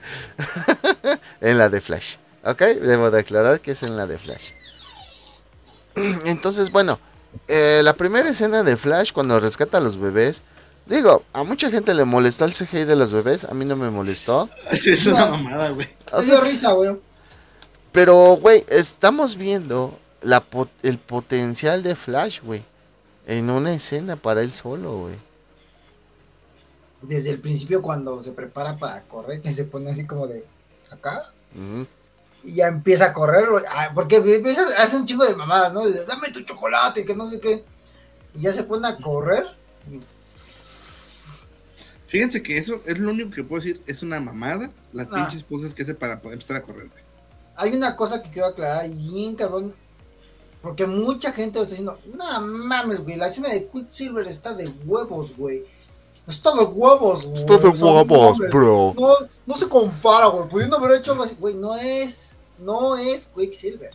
[1.41, 2.16] en la de Flash.
[2.45, 2.61] ¿Ok?
[2.62, 4.53] Debo declarar que es en la de Flash.
[6.27, 7.01] Entonces, bueno.
[7.49, 10.43] eh, la primera escena de Flash, cuando rescata a los bebés,
[10.86, 13.90] Digo, a mucha gente le molestó el CGI de los bebés, a mí no me
[13.90, 14.51] molestó.
[14.74, 15.89] Sí, es una mamada, güey.
[16.12, 16.97] O sea, risa, güey.
[17.93, 20.44] pero, güey, estamos viendo la
[20.82, 22.65] el potencial de Flash, güey.
[23.27, 25.15] En una escena para él solo, güey.
[27.02, 30.44] Desde el principio cuando se prepara para correr, que se pone así como de
[30.90, 31.32] acá.
[32.43, 33.65] Y ya empieza a correr, güey.
[33.70, 35.89] Ah, porque empieza, hace un chingo de mamadas, ¿no?
[35.89, 37.65] De, Dame tu chocolate, que no sé qué.
[38.35, 39.44] Y ya se pone a correr.
[39.90, 40.01] y
[42.11, 45.15] Fíjense que eso es lo único que puedo decir, es una mamada, las Ah.
[45.15, 47.05] pinches poses que hace para poder empezar a correr, güey.
[47.55, 49.77] Hay una cosa que quiero aclarar bien cabrón.
[50.61, 52.01] Porque mucha gente lo está diciendo.
[52.12, 53.16] No mames, güey.
[53.16, 55.65] La escena de Quicksilver está de huevos, güey.
[56.27, 57.35] Está de huevos, güey.
[57.35, 58.95] Está de O sea, no huevos, bro.
[58.99, 59.15] No,
[59.47, 60.49] no se compara, güey.
[60.49, 61.37] Pudiendo haber hecho algo así.
[61.39, 62.37] Güey, no es.
[62.59, 63.93] No es Quicksilver.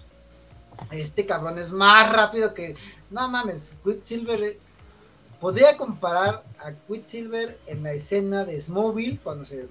[0.89, 2.75] Este cabrón es más rápido que.
[3.11, 4.57] No mames, Quicksilver.
[5.39, 9.67] Podría comparar a Quicksilver en la escena de Smallville cuando se.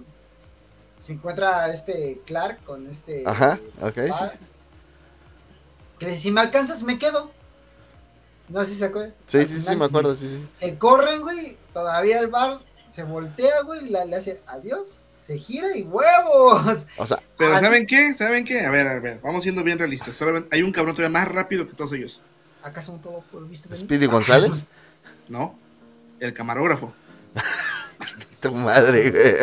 [1.03, 3.25] Se encuentra este Clark con este.
[3.27, 4.39] Ajá, ok, sí.
[5.99, 7.31] Que dice, si me alcanzas, me quedo.
[8.49, 9.15] No sé si se acuerdan.
[9.27, 10.47] Sí, Al sí, sí, me acuerdo, sí, sí.
[10.61, 11.57] Que corren, güey.
[11.73, 12.61] Todavía el bar
[12.91, 13.89] se voltea, güey.
[13.89, 15.03] la- le hace adiós.
[15.19, 16.87] Se gira y huevos.
[16.99, 17.59] O sea, Pero.
[17.59, 18.13] ¿saben qué?
[18.15, 18.61] ¿Saben qué?
[18.67, 20.15] A ver, a ver, vamos siendo bien realistas.
[20.15, 22.21] Solamente hay un cabrón todavía más rápido que todos ellos,
[22.63, 23.75] ¿Acaso un todo por visto?
[23.75, 24.67] Speedy González,
[25.29, 25.59] ¿no?
[26.21, 26.93] El camarógrafo.
[28.41, 29.35] tu madre, güey.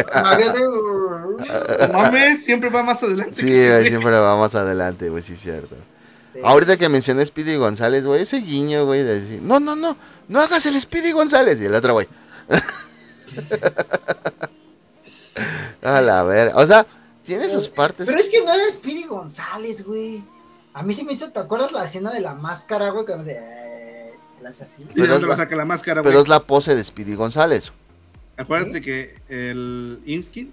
[1.92, 3.36] Mames, siempre va más adelante.
[3.36, 3.90] Sí, que ese güey, güey.
[3.90, 5.76] siempre va más adelante, güey, sí, es cierto.
[6.44, 9.98] Ahorita que mencioné Speedy González, güey, ese guiño, güey, de decir, no, no, no,
[10.28, 11.60] no hagas el Speedy González.
[11.62, 12.08] Y el otro, güey.
[15.82, 16.86] A la ver, o sea,
[17.26, 18.08] tiene sus partes.
[18.08, 20.24] Pero es que no era Speedy González, güey.
[20.74, 23.06] A mí sí me hizo, ¿te acuerdas la escena de la máscara, güey?
[23.06, 23.40] Cuando se.
[24.42, 24.84] Eh, la hace así.
[24.84, 26.12] ¿Y de Pero es la- sacar la máscara, güey?
[26.12, 27.72] Pero es la pose de Speedy González.
[28.38, 30.52] Acuérdate que el Imskin,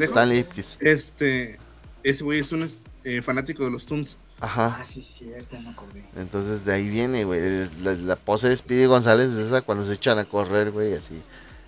[0.00, 0.76] Stanley Ipkiss.
[0.80, 1.58] este,
[2.04, 2.70] ese güey es un
[3.04, 4.16] eh, fanático de los Toons.
[4.40, 4.76] Ajá.
[4.80, 6.04] Ah, sí, es cierto, ya me acordé.
[6.16, 7.40] Entonces de ahí viene, güey.
[7.80, 11.20] La, la pose de Speedy González es esa cuando se echan a correr, güey, así.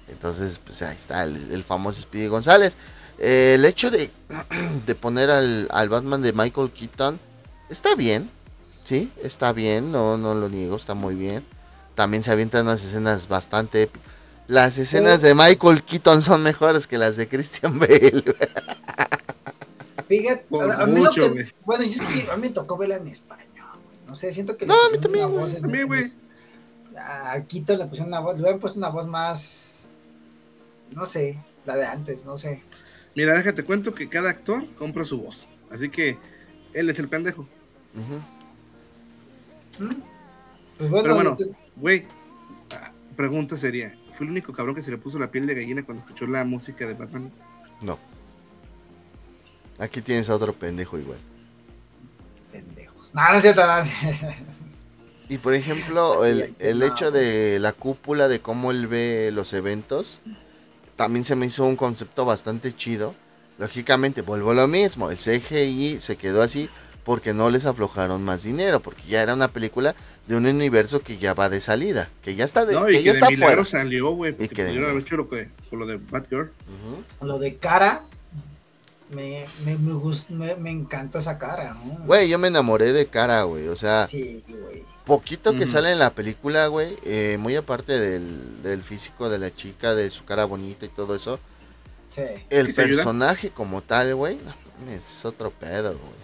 [0.08, 2.76] Entonces, pues ahí está, el, el famoso Speedy González.
[3.18, 4.10] Eh, el hecho de,
[4.86, 7.18] de poner al, al Batman de Michael Keaton
[7.70, 8.28] está bien,
[8.84, 11.44] sí, está bien, no, no lo niego, está muy bien.
[11.94, 14.08] También se avientan unas escenas bastante épicas.
[14.46, 18.22] Las escenas de Michael Keaton son mejores que las de Christian Bale.
[20.08, 21.52] Fíjate, a, a mí lo que.
[21.64, 23.46] Bueno, yo es que a mí me tocó verla en español,
[23.84, 23.96] güey.
[24.06, 24.66] No sé, siento que.
[24.66, 26.02] No, le a mí pusieron también, una güey, voz en- también, güey.
[26.98, 29.88] A Quito le pusieron una voz, le hubieran puesto una voz más.
[30.90, 32.62] No sé, la de antes, no sé.
[33.16, 35.46] Mira, déjate cuento que cada actor compra su voz.
[35.70, 36.18] Así que
[36.74, 37.42] él es el pendejo.
[37.94, 38.22] Ujú.
[39.78, 40.02] ¿Mm?
[40.78, 41.36] Pues bueno, Pero bueno,
[41.76, 42.06] güey,
[42.72, 45.84] ah, pregunta sería, ¿fue el único cabrón que se le puso la piel de gallina
[45.84, 47.32] cuando escuchó la música de Batman?
[47.80, 47.98] No.
[49.78, 51.20] Aquí tienes a otro pendejo igual.
[52.50, 53.14] pendejos.
[53.14, 54.26] No, no es cierto, no es cierto.
[55.28, 56.86] Y por ejemplo, el, el no.
[56.86, 60.20] hecho de la cúpula, de cómo él ve los eventos,
[60.96, 63.16] también se me hizo un concepto bastante chido.
[63.58, 66.68] Lógicamente, vuelvo a lo mismo, el CGI se quedó así
[67.04, 69.94] porque no les aflojaron más dinero, porque ya era una película
[70.26, 72.96] de un universo que ya va de salida, que ya está de, No, que y
[72.96, 73.82] ya que de está milagro fuera.
[73.82, 76.50] salió, güey, porque pudieron haber hecho lo, que, con lo de Batgirl.
[77.20, 78.02] Lo de cara,
[79.10, 82.04] me, me, me, gust- me, me encantó esa cara, ¿no?
[82.06, 84.82] Güey, yo me enamoré de cara, güey, o sea, Sí, güey.
[85.04, 89.54] poquito que sale en la película, güey, eh, muy aparte del, del físico de la
[89.54, 91.38] chica, de su cara bonita y todo eso,
[92.08, 92.22] Sí.
[92.48, 94.38] El personaje como tal, güey,
[94.86, 96.23] no es otro pedo, güey.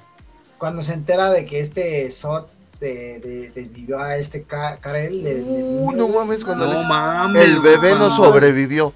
[0.60, 2.46] Cuando se entera de que este Sot
[2.78, 5.22] se de- desvivió a este Ka- Karel.
[5.24, 7.44] de- de- Uh, no mames, cuando No les- mames.
[7.46, 8.92] El bebé no sobrevivió.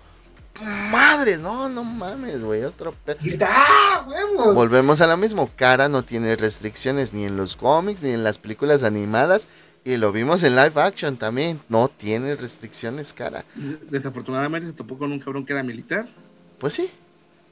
[0.90, 3.16] Madre, no, no mames, güey, otro pedo.
[3.20, 4.54] Grita, ¡ah, huevos!
[4.54, 8.36] Volvemos a lo mismo, Cara no tiene restricciones ni en los cómics ni en las
[8.38, 9.48] películas animadas
[9.84, 13.44] y lo vimos en live action también, no tiene restricciones Cara.
[13.90, 16.06] Desafortunadamente se topó con un cabrón que era militar.
[16.58, 16.90] Pues sí.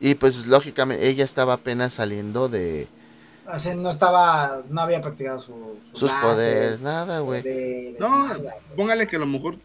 [0.01, 2.89] Y pues lógicamente ella estaba apenas saliendo de
[3.47, 7.97] O sea, no estaba, no había practicado su, sus láser, poderes, nada, güey.
[7.99, 9.57] No, nada, póngale que a lo mejor,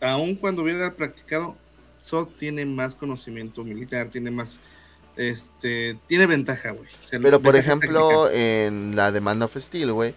[0.00, 1.56] aun cuando hubiera practicado,
[2.02, 4.58] Zod tiene más conocimiento militar, tiene más,
[5.16, 6.88] este, tiene ventaja, güey.
[7.02, 10.14] O sea, Pero por ejemplo, en la de Man of Steel, güey,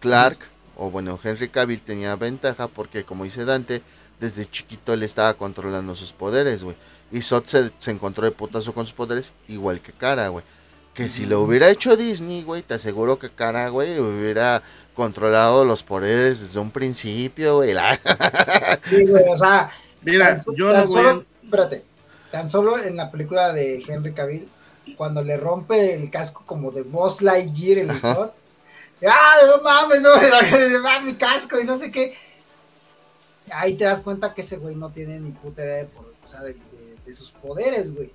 [0.00, 0.38] Clark,
[0.76, 3.82] o bueno, Henry Cavill tenía ventaja porque, como dice Dante,
[4.20, 6.76] desde chiquito él estaba controlando sus poderes, güey.
[7.10, 10.44] Y Zod se, se encontró de putazo con sus poderes, igual que Cara, güey.
[10.98, 14.64] Que si lo hubiera hecho Disney, güey, te aseguro que Cara, güey, hubiera
[14.96, 17.72] controlado los poderes desde un principio, güey.
[17.72, 18.00] La-
[18.82, 19.70] Sí, güey, o sea,
[20.02, 21.44] Mira, Tan yo tan no voy solo, a...
[21.44, 21.84] espérate,
[22.32, 24.48] tan solo en la película de Henry Cavill,
[24.96, 28.00] cuando le rompe el casco como de Buzz Lightyear en el.
[28.00, 28.32] SOT,
[29.06, 30.10] ¡ah, no mames, no,
[30.84, 32.16] va mi casco y no sé qué!
[33.52, 36.26] Ahí te das cuenta que ese güey no tiene ni puta idea de, por- o
[36.28, 38.10] sea, de, de- de sus poderes, güey.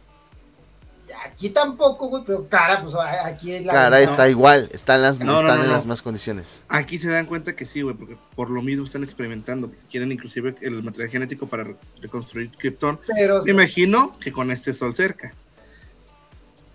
[1.26, 3.74] Aquí tampoco, güey, pero cara, pues aquí es la...
[3.74, 4.04] Cara, no.
[4.04, 5.76] está igual, están, las, No, no, están no, en no.
[5.76, 6.62] las más condiciones.
[6.70, 9.70] Aquí se dan cuenta que sí, güey, porque por lo mismo están experimentando.
[9.92, 13.00] Quieren inclusive el material genético para re- reconstruir Krypton.
[13.16, 15.34] Pero, Me imagino que con este sol cerca.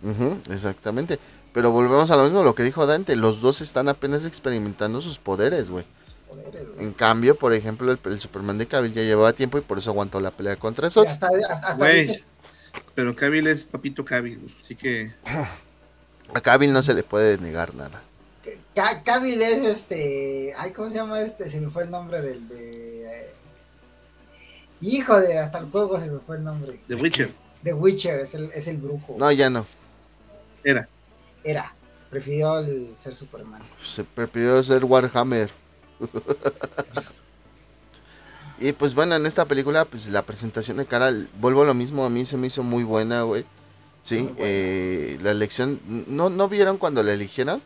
[0.02, 1.18] Ujú, exactamente.
[1.52, 5.18] Pero volvemos a lo mismo, lo que dijo Dante, los dos están apenas experimentando sus
[5.18, 5.84] poderes, güey.
[6.28, 6.84] poderes, güey.
[6.86, 9.90] En cambio, por ejemplo, el, el Superman de Cavill ya llevaba tiempo y por eso
[9.90, 11.00] aguantó la pelea contra eso.
[11.08, 12.24] hasta, hasta, hasta dice,
[12.94, 15.12] Pero Cavill es papito Cavill, así que
[16.34, 18.02] A Cavill no se le puede negar nada.
[18.42, 20.52] que Ca- Cavill es este.
[20.58, 21.48] Ay, ¿cómo se llama este?
[21.48, 23.04] Se me fue el nombre del de.
[23.22, 23.30] eh,
[24.80, 25.38] hijo de.
[25.38, 26.80] Hasta el juego se me fue el nombre.
[26.88, 27.32] The Witcher
[27.64, 29.16] The Witcher es el, es el brujo.
[29.18, 29.64] No, ya no.
[30.64, 30.88] era.
[31.44, 31.74] Era.
[32.10, 33.62] Prefirió el ser Superman.
[33.84, 35.50] Se prefirió ser Warhammer.
[38.60, 42.04] y pues bueno, en esta película, pues la presentación de cara, vuelvo a lo mismo,
[42.04, 43.44] a mí se me hizo muy buena, güey.
[44.02, 44.34] Sí, buena.
[44.38, 47.60] eh, la elección, ¿no, ¿no vieron cuando la eligieron?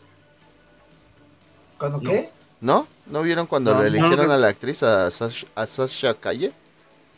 [1.79, 2.11] ¿Cuándo No.
[2.11, 2.31] qué?
[2.61, 2.87] ¿No?
[3.07, 4.33] ¿No vieron cuando No, la no, eligieron no.
[4.33, 6.53] a la actriz, a, Sash- a Sasha Calle?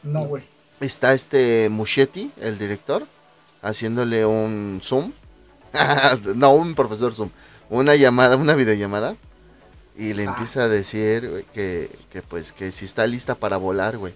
[0.03, 0.43] No, güey.
[0.81, 3.07] Está este Muschietti, el director,
[3.63, 5.13] haciéndole un Zoom.
[6.37, 7.31] no, un profesor Zoom.
[7.71, 9.17] Una llamada, una videollamada.
[9.97, 10.31] Y le Ah.
[10.31, 14.15] empieza a decir güey, que, que pues que si está lista para volar, güey.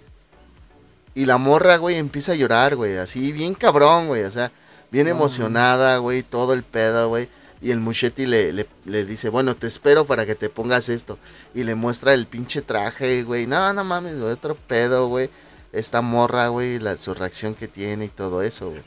[1.14, 2.96] Y la morra, güey, empieza a llorar, güey.
[2.96, 4.22] Así, bien cabrón, güey.
[4.24, 4.52] O sea,
[4.90, 6.22] bien emocionada, güey.
[6.22, 7.28] Todo el pedo, güey.
[7.60, 11.18] Y el Muschetti le, le, le dice, bueno, te espero para que te pongas esto.
[11.54, 13.46] Y le muestra el pinche traje, güey.
[13.48, 15.28] No, no mames, güey, otro pedo, güey.
[15.72, 18.82] Esta morra, güey, la, su reacción que tiene y todo eso, güey.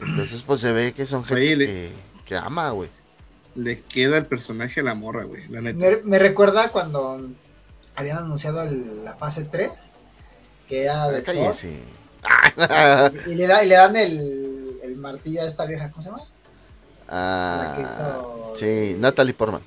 [0.00, 1.92] Entonces, pues se ve que son gente Oye, le- que,
[2.26, 2.90] que ama, güey.
[3.54, 5.78] Le queda el personaje a la morra, güey, la neta.
[5.78, 7.20] Me, me recuerda cuando
[7.96, 9.70] habían anunciado el- la fase 3.
[10.68, 11.82] Que era de Thor, Cállese.
[13.26, 15.90] y, le da, y le dan el, el martillo a esta vieja.
[15.90, 16.22] ¿Cómo se llama?
[16.22, 19.62] La que Ah, hizo- sí, Natalie Portman.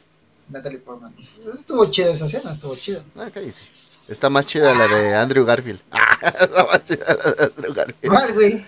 [0.49, 1.14] Natalie Portman.
[1.57, 3.03] Estuvo chido esa escena, estuvo chido.
[3.18, 3.64] Ah, cállese.
[4.07, 5.81] Está más chida la de Andrew Garfield.
[6.22, 8.14] Está más chida la de Andrew Garfield.
[8.14, 8.65] ¿Cuál, güey?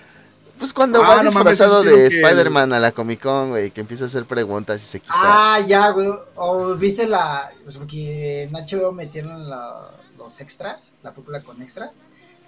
[0.57, 4.05] Pues cuando Ah, va no disfrazado de Spider-Man a la Comic Con, güey, que empieza
[4.05, 5.13] a hacer preguntas y se quita.
[5.15, 6.09] Ah, ya, güey.
[6.35, 7.51] O viste la.
[7.63, 11.91] Pues porque en HBO metieron la- los extras, la película con extras.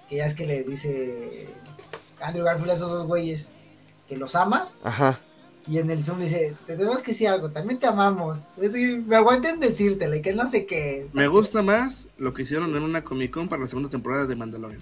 [0.10, 1.54] Que ya es que le dice
[2.22, 3.50] Andrew Garfield a esos dos güeyes
[4.08, 4.70] que los ama.
[4.84, 5.20] Ajá.
[5.68, 8.46] Y en el Zoom le dice: Te tenemos que decir algo, también te amamos.
[9.06, 11.08] Me aguanten decírtele, que no sé qué.
[11.12, 14.36] Me gusta más lo que hicieron en una Comic Con para la segunda temporada de
[14.38, 14.82] Mandalorian.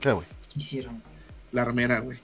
[0.00, 0.26] ¿Qué, güey?
[0.52, 1.02] ¿Qué hicieron?
[1.52, 2.18] La armera, güey.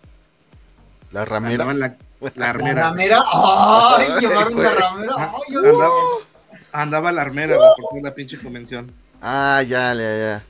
[1.13, 1.65] La ramera.
[1.65, 2.91] Andaba en la, la La armera.
[2.91, 3.09] güey.
[3.09, 3.19] ramera.
[3.33, 4.07] ¡Ay!
[4.11, 5.15] Ay, Llevaron la ramera.
[5.19, 5.53] ¡Ay!
[5.53, 5.91] yo- Andaba,
[6.73, 8.93] andaba la armera, güey, por toda la pinche convención.
[9.23, 10.45] Ah, ya, ya, ya.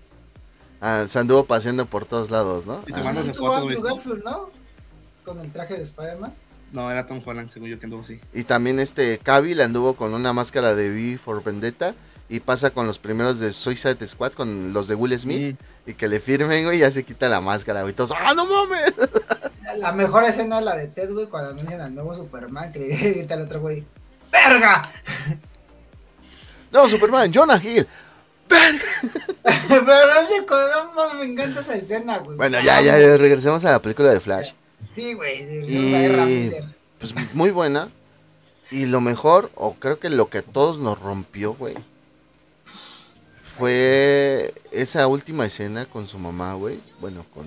[0.81, 2.83] Ah, se anduvo paseando por todos lados, ¿no?
[2.87, 3.95] Y Ah, tomando- Así de estuvo foto, Andrew güey.
[3.95, 4.51] Garfield, ¿no?
[5.25, 6.35] Con el traje de Spider-Man.
[6.73, 8.21] No, era Tom Holland, según yo que anduvo así.
[8.35, 11.95] Y también este Cavill anduvo con una máscara de V for Vendetta.
[12.29, 15.57] Y pasa con los primeros de Suicide Squad, con los de Will Smith.
[15.87, 15.91] Mm.
[15.91, 17.95] Y que le firmen, güey, y ya se quita la máscara, güey.
[17.95, 18.95] Todos, ¡ah, no mames!
[19.79, 22.87] La mejor escena es la de Ted, güey, cuando anuncian al nuevo Superman, que le
[22.97, 23.85] grita al otro güey,
[24.33, 24.83] ¡Verga!
[26.73, 27.87] No, Superman, Jonah Hill.
[28.49, 28.85] ¡Verga!
[29.69, 32.37] Pero no sé, me encanta esa escena, güey.
[32.37, 34.53] Bueno, ya, ya, ya, regresemos a la película de Flash.
[34.91, 36.53] Sí, güey, Y-.
[36.99, 37.91] Pues muy buena.
[38.71, 41.77] Y lo mejor, o creo que lo que a todos nos rompió, güey,
[43.59, 46.81] fue esa última escena con su mamá, güey.
[47.01, 47.47] Bueno, con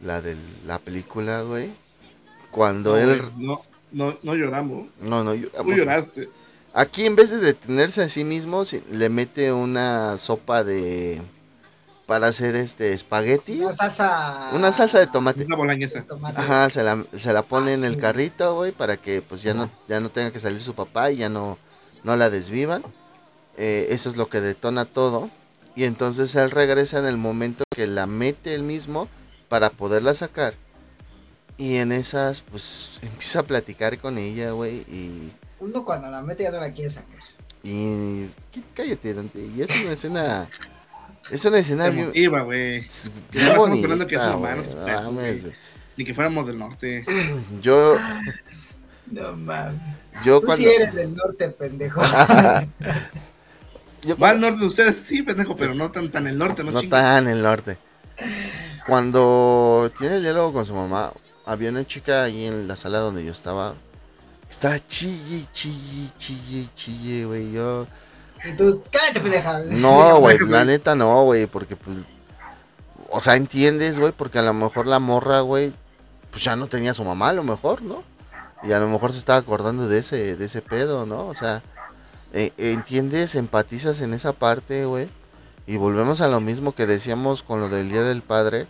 [0.00, 0.36] la de
[0.66, 1.72] la película, güey.
[2.50, 3.22] Cuando No, él...
[3.36, 3.62] no,
[3.92, 4.88] no, no lloramos.
[5.00, 6.28] No, no, Tú lloraste.
[6.72, 11.22] Aquí en vez de detenerse a sí mismo, se- le mete una sopa de...
[12.06, 13.60] Para hacer este espagueti.
[13.62, 14.50] Una salsa.
[14.52, 15.44] Una salsa de tomate.
[15.44, 16.00] Esa bolañesa.
[16.00, 16.38] de tomate.
[16.38, 19.54] Ajá, se la, se la pone Ah, en el carrito, güey, para que pues ya
[19.54, 21.56] no, ya no tenga que salir su papá y ya no,
[22.02, 22.84] no la desvivan.
[23.56, 25.30] Eh, eso es lo que detona todo.
[25.76, 29.08] Y entonces él regresa en el momento que la mete él mismo
[29.48, 30.54] para poderla sacar.
[31.56, 35.32] Y en esas, pues empieza a platicar con ella, güey, y...
[35.60, 37.20] Uno cuando la mete ya no la quiere sacar.
[37.62, 38.26] Y...
[38.52, 39.40] ¿qué- Cállate, Dante.
[39.44, 40.48] Y es una escena...
[41.30, 42.80] Es una escena bien, Emotiva, güey.
[42.82, 42.86] no
[43.32, 45.44] estamos hablando que es.
[45.96, 47.04] Ni que fuéramos del norte.
[47.62, 47.96] Yo,
[49.10, 49.80] No mames.
[50.24, 50.64] yo Tú cuando...
[50.64, 52.02] sí eres del norte, pendejo.
[54.04, 56.70] yo Va al norte de ustedes, sí, pendejo, pero no tan tan el norte, no,
[56.70, 57.78] no tan en el norte.
[58.86, 61.12] cuando tiene el diálogo con su mamá,
[61.46, 63.74] había una chica ahí en la sala donde yo estaba.
[64.48, 67.52] Estaba chille, chille, chille, chille, güey.
[67.52, 67.86] Yo.
[68.56, 69.60] Tú, cállate, pendeja.
[69.70, 71.96] No, güey, la neta no, güey, porque pues.
[73.10, 75.72] O sea, entiendes, güey, porque a lo mejor la morra, güey,
[76.30, 78.02] pues ya no tenía a su mamá, a lo mejor, ¿no?
[78.64, 81.26] Y a lo mejor se estaba acordando de ese, de ese pedo, ¿no?
[81.28, 81.62] O sea,
[82.34, 85.08] eh, entiendes, empatizas en esa parte, güey.
[85.66, 88.66] Y volvemos a lo mismo que decíamos con lo del Día del Padre.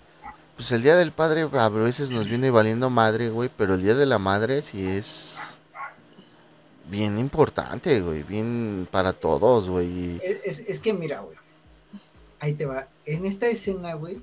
[0.54, 3.94] Pues el Día del Padre a veces nos viene valiendo madre, güey, pero el Día
[3.94, 5.58] de la Madre sí es
[6.90, 10.20] bien importante, güey, bien para todos, güey.
[10.22, 11.36] Es, es, que mira, güey,
[12.40, 12.86] ahí te va.
[13.06, 14.20] En esta escena, güey,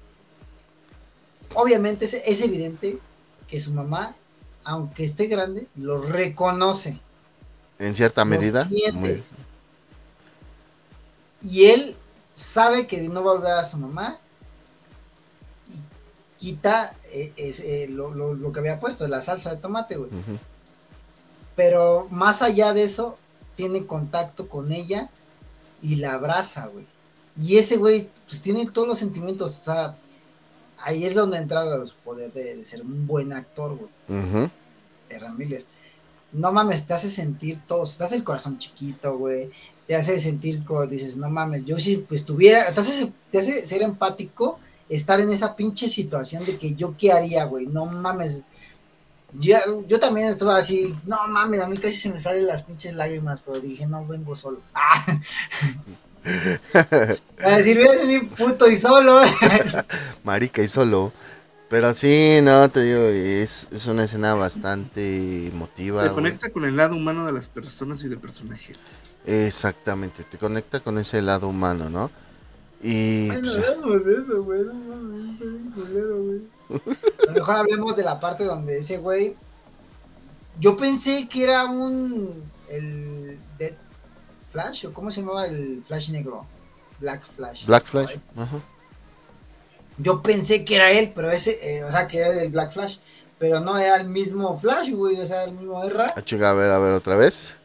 [1.55, 2.99] obviamente es, es evidente
[3.47, 4.15] que su mamá,
[4.63, 7.01] aunque esté grande, lo reconoce.
[7.81, 8.69] En cierta medida.
[8.93, 9.23] Muy...
[11.41, 11.95] Y él
[12.35, 14.19] sabe que no va a volver a su mamá
[15.67, 20.11] y quita eh, eh, lo, que había puesto, la salsa de tomate, güey.
[21.55, 23.17] Pero más allá de eso,
[23.55, 25.09] tiene contacto con ella
[25.81, 26.85] y la abraza, güey.
[27.41, 29.97] Y ese güey, pues tiene todos los sentimientos, o sea,
[30.77, 34.49] ahí es donde entra los poderes de, ser un buen actor, güey.
[35.35, 35.65] Miller.
[36.33, 39.51] No mames, te hace sentir todo, te hace el corazón chiquito, güey
[39.91, 43.67] te hace sentir como dices, no mames, yo si pues tuviera, te hace, te hace
[43.67, 48.45] ser empático estar en esa pinche situación de que yo qué haría, güey, no mames.
[49.33, 52.93] Yo, yo también estuve así, no mames, a mí casi se me salen las pinches
[52.93, 54.61] lágrimas, pero dije, no vengo solo.
[57.43, 59.19] a decir, voy a decir puto y solo.
[60.23, 61.11] Marica y solo.
[61.71, 66.03] Pero sí, no, te digo, es, es una escena bastante emotiva.
[66.03, 68.73] Te conecta con el lado humano de las personas y del personaje.
[69.25, 72.11] Exactamente, te conecta con ese lado humano, ¿no?
[72.83, 73.29] Y.
[73.29, 74.63] Ay, no hablamos de eso, güey.
[74.65, 76.41] No mames, güey.
[76.69, 79.37] A lo mejor hablemos de la parte donde ese güey.
[80.59, 82.43] Yo pensé que era un.
[82.67, 83.39] El.
[83.57, 83.75] Dead
[84.51, 86.45] Flash, o cómo se llamaba el Flash negro.
[86.99, 87.65] Black Flash.
[87.65, 88.61] Black Flash, ajá.
[90.01, 91.59] Yo pensé que era él, pero ese.
[91.61, 92.97] Eh, o sea, que era el Black Flash.
[93.37, 95.19] Pero no era el mismo Flash, güey.
[95.19, 95.97] O sea, el mismo R.
[95.99, 97.57] Ah, a ver, a ver, otra vez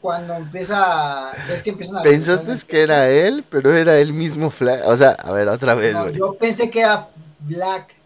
[0.00, 2.02] cuando empieza, es que empiezan a...
[2.02, 5.94] Pensaste que era él, pero era el mismo Flash, o sea, a ver, otra vez,
[5.94, 7.08] no, yo pensé que era
[7.40, 7.96] Black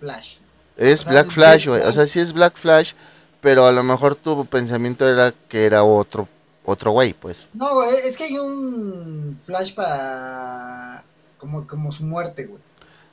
[0.00, 0.36] Flash.
[0.76, 2.92] Es Black Flash, güey, o sea, sí es Black Flash,
[3.40, 6.28] pero a lo mejor tu pensamiento era que era otro,
[6.64, 7.48] otro güey, pues.
[7.54, 11.02] No, es que hay un Flash para,
[11.38, 12.60] como, como su muerte, güey.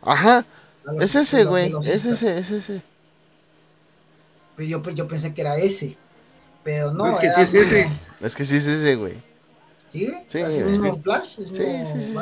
[0.01, 0.45] Ajá,
[0.99, 2.81] es ese, güey, es ese, es ese.
[4.55, 5.97] Pues yo, yo pensé que era ese.
[6.63, 7.07] Pero no.
[7.07, 7.89] Es que sí es ese.
[8.19, 9.13] Es que sí es ese, güey.
[9.89, 10.13] ¿Sí?
[10.27, 10.39] Sí.
[10.39, 11.37] ¿Es el mismo Flash?
[11.37, 12.15] sí, sí, sí,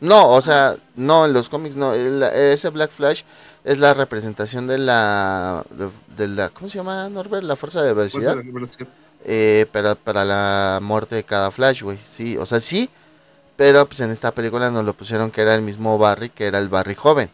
[0.00, 1.94] No, o sea, no, en los cómics no.
[1.94, 3.22] ese Black Flash
[3.64, 5.64] es la representación de la,
[6.16, 6.50] de, la.
[6.50, 7.44] ¿Cómo se llama, Norbert?
[7.44, 8.36] La fuerza de velocidad.
[9.24, 11.98] Eh, para, para la muerte de cada Flash, güey.
[12.04, 12.88] Sí, o sea, sí.
[13.58, 16.60] Pero pues en esta película nos lo pusieron que era el mismo Barry, que era
[16.60, 17.28] el Barry joven,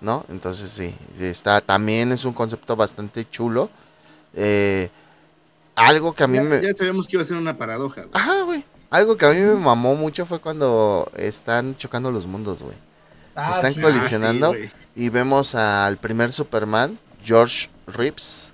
[0.00, 0.24] ¿no?
[0.30, 3.68] Entonces sí, está, también es un concepto bastante chulo.
[4.32, 4.88] Eh,
[5.74, 6.62] algo que a mí me.
[6.62, 8.10] Ya sabíamos que iba a ser una paradoja, güey.
[8.14, 8.64] Ajá, güey.
[8.88, 12.76] Algo que a mí me mamó mucho fue cuando están chocando los mundos, güey.
[13.34, 18.50] Ah, están colisionando ah, y vemos al primer Superman, George Rips,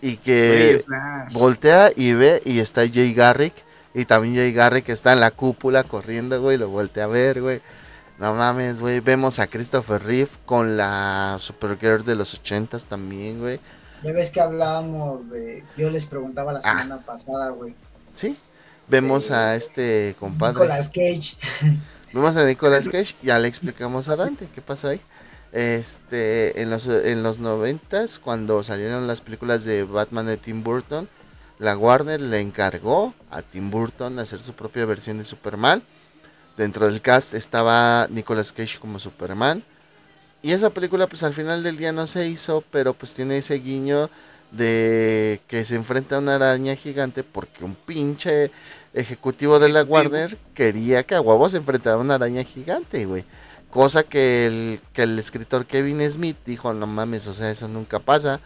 [0.00, 0.84] y que
[1.32, 3.54] voltea y ve y está Jay Garrick
[3.94, 7.60] y también Jay Garrick está en la cúpula corriendo, güey, lo voltea a ver, güey.
[8.18, 9.00] No mames, güey.
[9.00, 13.58] Vemos a Christopher Reeve con la Supergirl de los ochentas también, güey.
[14.02, 15.64] Ya ves que hablábamos de.
[15.76, 16.62] Yo les preguntaba la ah.
[16.62, 17.74] semana pasada, güey.
[18.14, 18.36] Sí.
[18.88, 20.54] Vemos a este compadre.
[20.54, 21.36] Nicolas Cage.
[22.12, 25.00] Vemos a Nicolas Cage, ya le explicamos a Dante qué pasó ahí.
[25.52, 31.08] Este, en los, en los noventas, cuando salieron las películas de Batman de Tim Burton,
[31.62, 35.80] la Warner le encargó a Tim Burton hacer su propia versión de Superman.
[36.56, 39.62] Dentro del cast estaba Nicolas Cage como Superman.
[40.42, 43.60] Y esa película pues al final del día no se hizo, pero pues tiene ese
[43.60, 44.10] guiño
[44.50, 48.50] de que se enfrenta a una araña gigante porque un pinche
[48.92, 53.24] ejecutivo de la Warner quería que a huevo se enfrentara a una araña gigante, güey.
[53.70, 58.00] Cosa que el, que el escritor Kevin Smith dijo, no mames, o sea, eso nunca
[58.00, 58.40] pasa.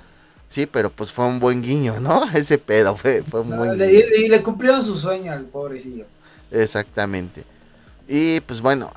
[0.49, 2.23] Sí, pero pues fue un buen guiño, ¿no?
[2.35, 3.69] Ese pedo fue, fue muy...
[3.83, 6.07] Y le cumplieron su sueño al pobrecillo.
[6.51, 7.45] Exactamente.
[8.09, 8.93] Y pues bueno,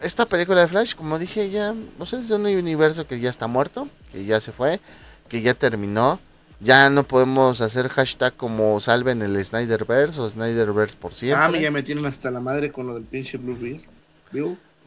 [0.00, 3.30] esta película de Flash, como dije ya, no sé, es de un universo que ya
[3.30, 4.80] está muerto, que ya se fue,
[5.28, 6.20] que ya terminó.
[6.62, 11.58] Ya no podemos hacer hashtag como salven el Snyderverse o Snyderverse por siempre.
[11.58, 13.82] Ah, ya me tienen hasta la madre con lo del pinche Blue Bill.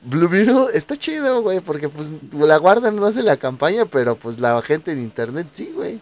[0.06, 4.40] Blue Beetle está chido, güey, porque pues la guardan no hace la campaña, pero pues
[4.40, 6.02] la gente en internet sí, güey.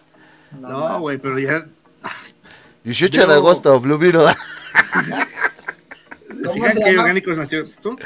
[0.60, 1.66] No, güey, pero ya.
[2.84, 4.24] 18 Yo- de agosto, Blue Beetle.
[6.44, 7.02] ¿Cómo Fíjate llama?
[7.02, 7.96] orgánicos nació tú.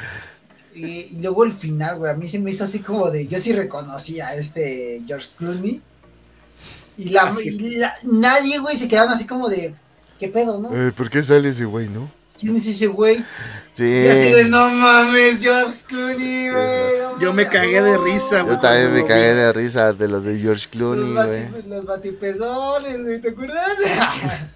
[0.75, 3.39] Y, y luego el final, güey, a mí se me hizo así como de, yo
[3.39, 5.81] sí reconocía a este George Clooney.
[6.99, 7.49] Y, la, Así.
[7.49, 9.75] y la- nadie, güey, se quedaron así como de,
[10.19, 10.75] ¿qué pedo, no?
[10.75, 12.11] Eh, ¿Por qué sale ese güey, no?
[12.39, 13.25] ¿Quién es ese güey?
[13.73, 13.85] Sí.
[13.85, 16.99] Y así de, no mames, George Clooney, güey.
[17.01, 18.05] no Yo me cagué de no".
[18.05, 18.55] risa, güey.
[18.57, 21.51] Yo también me cagué de risa de lo de George Los, Clooney, güey.
[21.51, 23.69] bati, los batipezones, güey, ¿te acuerdas?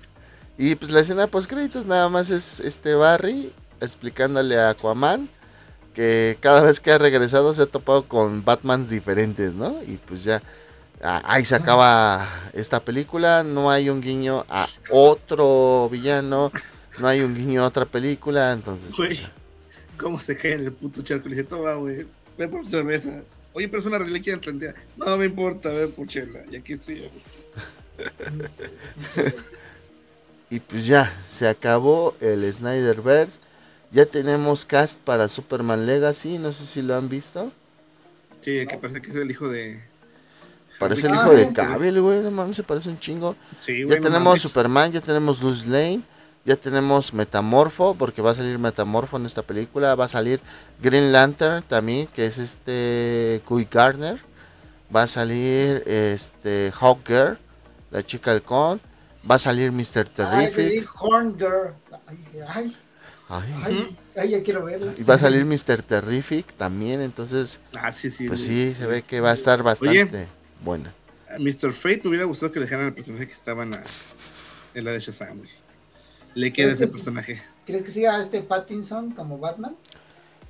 [0.59, 3.51] Y pues la escena post créditos nada más es este Barry
[3.81, 5.27] explicándole a Aquaman
[5.95, 9.79] que cada vez que ha regresado se ha topado con Batmans diferentes, ¿no?
[9.87, 10.43] Y pues ya
[11.03, 16.53] ah, ahí se acaba esta película, no hay un guiño a otro villano,
[17.01, 19.19] no hay un guiño a otra película, entonces Güey,
[19.99, 21.29] ¿cómo se cae en el puto charco?
[21.29, 22.07] Le dije, toma, güey,
[22.39, 23.23] ve por cerveza.
[23.53, 24.75] Oye, pero es una reliquia entendida.
[24.97, 26.41] No me importa, ve por chela.
[26.51, 27.05] Y aquí estoy.
[27.05, 27.31] a gusto.
[30.51, 33.39] y pues ya se acabó el Snyderverse.
[33.93, 37.51] Ya tenemos cast para Superman Legacy, no sé si lo han visto.
[38.41, 39.83] Sí, que parece que es el hijo de.
[40.79, 41.53] Parece el Ah, hijo de.
[41.53, 43.35] Cable, güey, no mames, se parece un chingo.
[43.59, 44.41] Sí, Ya tenemos.
[44.41, 46.03] Superman, ya tenemos Luz Lane,
[46.45, 50.41] ya tenemos Metamorfo, porque va a salir Metamorfo en esta película, va a salir
[50.83, 54.19] Green Lantern también, que es este Guy Gardner,
[54.95, 57.39] va a salir este Hawkgirl,
[57.91, 58.81] la chica halcón,
[59.29, 60.09] va a salir Mr.
[60.09, 61.75] Terrific, Big Horn Girl.
[62.07, 62.19] Ay,
[62.49, 62.77] ay,
[63.29, 64.93] ay, ay, ay, ya quiero verla.
[64.97, 65.83] y va a salir Mr.
[65.83, 68.27] Terrific también, entonces, Ah, sí, sí.
[68.29, 70.27] pues sí, se ve que va a estar bastante
[70.65, 70.93] buena.
[71.29, 71.73] A Mr.
[71.73, 73.83] Fate me hubiera gustado que dejaran al personaje que estaba en la,
[74.75, 75.51] en la de Shazam, güey.
[76.35, 77.43] Le queda Ese personaje.
[77.67, 79.77] ¿Crees que siga este Pattinson como Batman?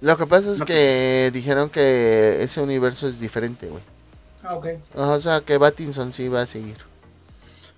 [0.01, 0.65] Lo que pasa es No.
[0.66, 3.82] que dijeron que ese universo es diferente, güey.
[4.43, 4.66] Ah, ok.
[4.94, 6.77] O sea, que Battinson sí va a seguir.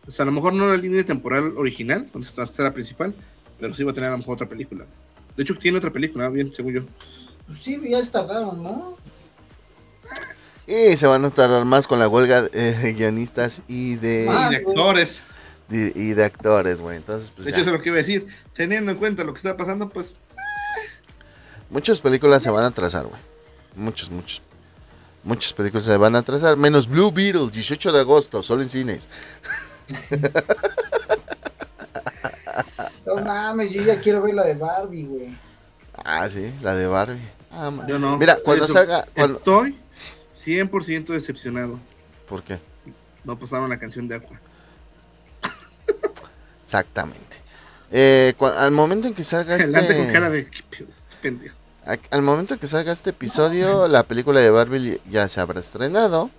[0.06, 3.14] O sea, a lo mejor no la línea temporal original, donde está está la principal,
[3.58, 4.84] pero sí va a tener a lo mejor otra película.
[5.36, 6.82] De hecho, tiene otra película, bien, según yo.
[7.46, 8.96] Pues sí, ya se tardaron, ¿no?
[10.66, 14.50] Y se van a tardar más con la huelga de guionistas y de, Ah, y
[14.50, 15.22] de actores.
[15.70, 16.96] Y de actores, güey.
[16.96, 17.58] Entonces, pues de ya.
[17.58, 18.26] hecho, eso es lo que iba a decir.
[18.52, 20.14] Teniendo en cuenta lo que está pasando, pues
[21.72, 23.20] Muchas películas se van a atrasar, güey.
[23.74, 24.42] Muchos, muchos.
[25.24, 26.58] Muchas películas se van a atrasar.
[26.58, 29.08] Menos Blue Beetle, 18 de agosto, solo en cines.
[33.04, 35.36] No mames, yo ya quiero ver la de Barbie, güey.
[36.04, 37.20] Ah, sí, la de Barbie.
[37.50, 37.86] Ah, man.
[37.88, 38.16] yo no.
[38.16, 39.06] Mira, cuando eso, salga.
[39.14, 39.38] Cuando...
[39.38, 39.76] Estoy
[40.36, 41.80] 100% decepcionado.
[42.28, 42.58] ¿Por qué?
[43.24, 44.40] No pasaron la canción de Aqua.
[46.72, 47.36] Exactamente.
[47.90, 50.12] Eh, al momento en que salga El ante con este.
[50.12, 51.56] cara de "¿Qué pedo este pendejo.
[52.10, 56.30] Al momento en que salga este episodio, la película de Barbie ya se habrá estrenado.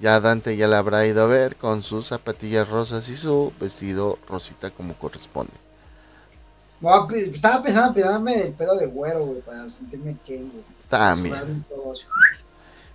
[0.00, 4.18] Ya Dante ya la habrá ido a ver con sus zapatillas rosas y su vestido
[4.28, 5.52] rosita como corresponde.
[7.32, 10.64] Estaba pensando en pintarme el pelo de güero, güey, para sentirme Ken, güey.
[10.88, 11.64] También.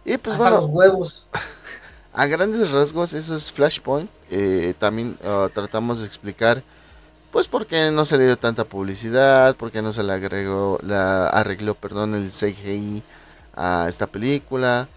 [0.05, 1.25] Y pues Hasta los huevos.
[2.13, 4.09] a grandes rasgos eso es Flashpoint.
[4.29, 6.63] Eh, también ah, tratamos de explicar
[7.31, 10.77] pues por qué no se le dio tanta publicidad, por qué no se le agregó,
[10.83, 13.01] la arregló, perdón, el CGI
[13.55, 14.87] a esta película.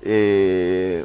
[0.00, 1.04] Eh,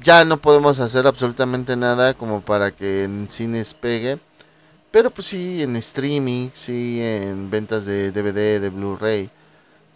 [0.00, 4.18] ya no podemos hacer absolutamente nada como para que en cines pegue.
[4.92, 9.28] Pero pues sí, en streaming, sí, en ventas de DVD, de Blu-ray.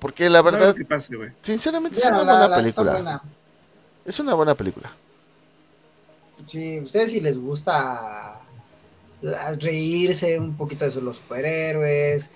[0.00, 1.30] Porque la No verdad, lo que pase, güey.
[1.42, 3.22] sinceramente es una la- buena la- está película.
[4.04, 4.92] Es una buena película.
[6.42, 8.40] Sí, ustedes si les gusta
[9.60, 12.30] reírse un poquito de los superhéroes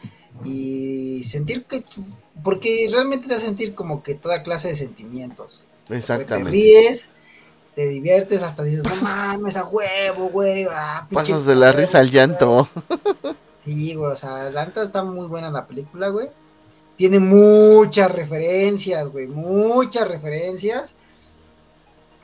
[0.45, 1.83] y sentir que
[2.45, 5.65] porque realmente te hace sentir como que toda clase de sentimientos.
[5.83, 6.51] Porque Te Exactamente.
[6.51, 7.11] ríes,
[7.75, 10.67] te diviertes, hasta dices, no mames, a huevo, güey.
[10.71, 12.15] ah, Pasas de la huevo, risa al güey".
[12.15, 12.69] llanto.
[13.65, 16.29] Sí, güey, o sea, la está muy buena la película, güey.
[16.97, 20.95] Tiene muchas referencias, güey, muchas referencias.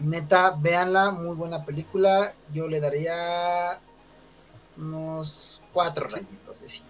[0.02, 2.34] Neta, véanla, muy buena película.
[2.52, 3.78] Yo le daría
[4.76, 6.88] unos cuatro rayitos de cinco.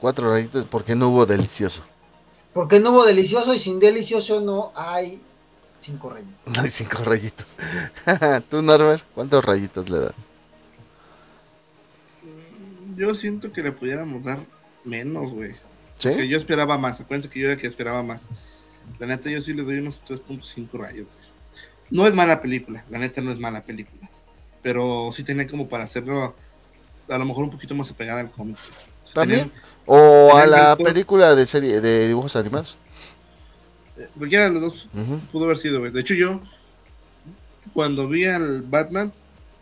[0.00, 1.82] Cuatro rayitos porque no hubo delicioso.
[2.52, 5.22] Porque no hubo delicioso y sin delicioso no hay
[5.78, 6.54] cinco rayitos.
[6.54, 7.56] No hay cinco rayitos.
[8.50, 10.14] Tú, Norbert, ¿cuántos rayitos le das?
[12.96, 14.40] Yo siento que le pudiéramos dar
[14.84, 15.54] menos, güey.
[15.98, 16.10] ¿Sí?
[16.14, 17.00] Que yo esperaba más.
[17.00, 18.28] Acuérdense que yo era el que esperaba más.
[18.98, 21.06] La neta, yo sí le doy unos 3.5 rayos.
[21.06, 21.22] güey.
[21.92, 22.84] No es mala película.
[22.88, 24.08] La neta, no es mala película.
[24.62, 26.34] Pero sí tenía como para hacerlo
[27.06, 28.56] a lo mejor un poquito más apegada al cómic.
[28.56, 29.52] O sea, ¿También?
[29.84, 32.78] O a la película de serie de dibujos animados.
[33.98, 34.88] Eh, Cualquiera de los dos
[35.30, 35.82] pudo haber sido.
[35.82, 36.40] De hecho, yo,
[37.74, 39.12] cuando vi al Batman,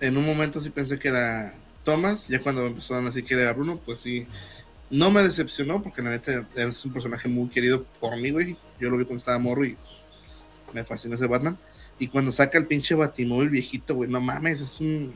[0.00, 1.52] en un momento sí pensé que era
[1.82, 2.28] Thomas.
[2.28, 4.28] Ya cuando empezaron a decir que era Bruno, pues sí.
[4.88, 8.56] No me decepcionó, porque la neta es un personaje muy querido por mí, güey.
[8.78, 9.76] Yo lo vi cuando estaba morro y
[10.72, 11.58] me fascinó ese Batman.
[12.00, 15.14] Y cuando saca el pinche Batimóvil viejito, güey, no mames, es un,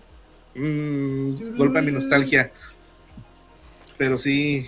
[0.54, 2.52] un golpe a mi nostalgia.
[3.98, 4.66] Pero sí,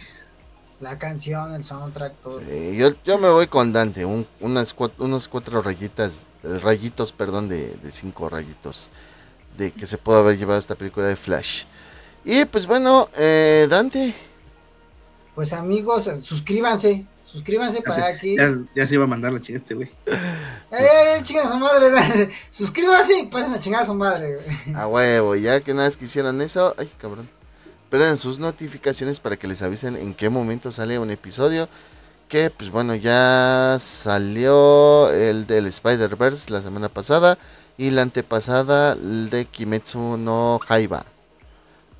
[0.80, 2.40] La canción, el soundtrack, todo.
[2.40, 7.12] Sí, yo, yo me voy con Dante, un- unas cuatro, unos cuatro rayitas, eh, rayitos,
[7.12, 8.90] perdón, de, de cinco rayitos
[9.56, 11.64] de que se pudo haber llevado esta película de Flash.
[12.26, 14.12] Y pues bueno, eh, Dante,
[15.34, 17.06] Pues amigos, suscríbanse.
[17.26, 18.36] Suscríbanse para que.
[18.36, 19.90] ya, ya se iba a mandar la chingada este, güey.
[20.06, 22.30] ¡Eh, chingan a su madre!
[22.50, 24.36] Suscríbanse y pasen a chingar a su madre.
[24.36, 24.76] güey.
[24.76, 27.28] a huevo, ya que nada más que hicieron eso, ay cabrón,
[27.90, 31.68] prendan sus notificaciones para que les avisen en qué momento sale un episodio.
[32.28, 37.38] Que pues bueno, ya salió el del Spider-Verse la semana pasada
[37.78, 41.04] y la antepasada el de Kimetsu no Haiba.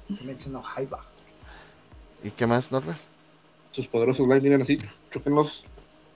[0.09, 1.05] Kimetsu no Yaiba.
[2.25, 2.99] ¿Y qué más, Norbert?
[3.77, 4.79] Sus poderosos likes, miren así,
[5.11, 5.65] choquenlos,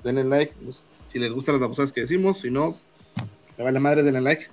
[0.03, 0.55] denle like.
[0.65, 0.83] los-
[1.13, 2.79] Si les gustan las babosadas que decimos, si no,
[3.59, 4.47] me vale madre, denle like.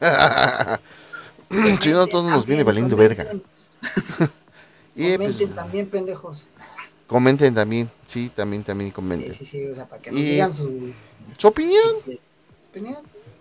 [1.80, 3.24] si no, todos nos viene valiendo verga.
[4.96, 6.48] Y pues, Comenten también, pendejos.
[7.06, 9.32] comenten también, sí, también, también comenten.
[9.32, 10.92] sí, sí, o sea, para que nos digan su
[11.38, 11.80] Su opinión.
[12.70, 12.98] opinión.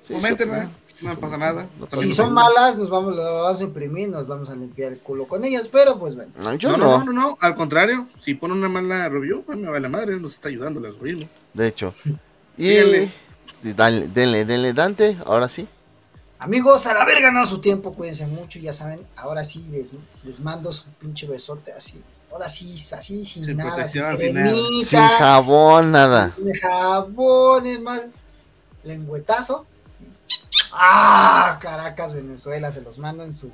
[0.07, 0.71] Sí, Comenten, su opinión.
[1.01, 1.67] No pasa nada.
[1.79, 4.99] No Si son malas, nos vamos, lo vamos a imprimir, nos vamos a limpiar el
[4.99, 6.31] culo con ellas, pero pues bueno.
[6.37, 9.43] No, yo No, no, no, no, no, no, al contrario, si ponen una mala review,
[9.43, 11.27] pues me vale madre, nos está ayudando el algoritmo.
[11.53, 11.93] de hecho.
[12.57, 15.65] Y dale, denle, denle, Dante, ahora sí.
[16.39, 19.91] Amigos, a la verga no su tiempo, cuídense mucho, ya saben, ahora sí les,
[20.23, 22.01] les mando su pinche besote así.
[22.31, 26.33] Ahora sí, así, sin, Sin nada, sin cremita, Sin jabón, nada.
[26.35, 28.01] sin jabón, es más,
[28.83, 29.65] lengüetazo.
[30.71, 33.51] Ah, Caracas, Venezuela, se los mando en su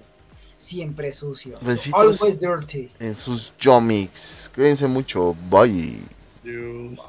[0.57, 1.57] siempre sucio.
[1.93, 2.91] Always dirty.
[2.99, 4.51] En sus Jomix.
[4.53, 5.35] Cuídense mucho.
[5.49, 6.01] Bye.
[6.43, 6.99] Dios.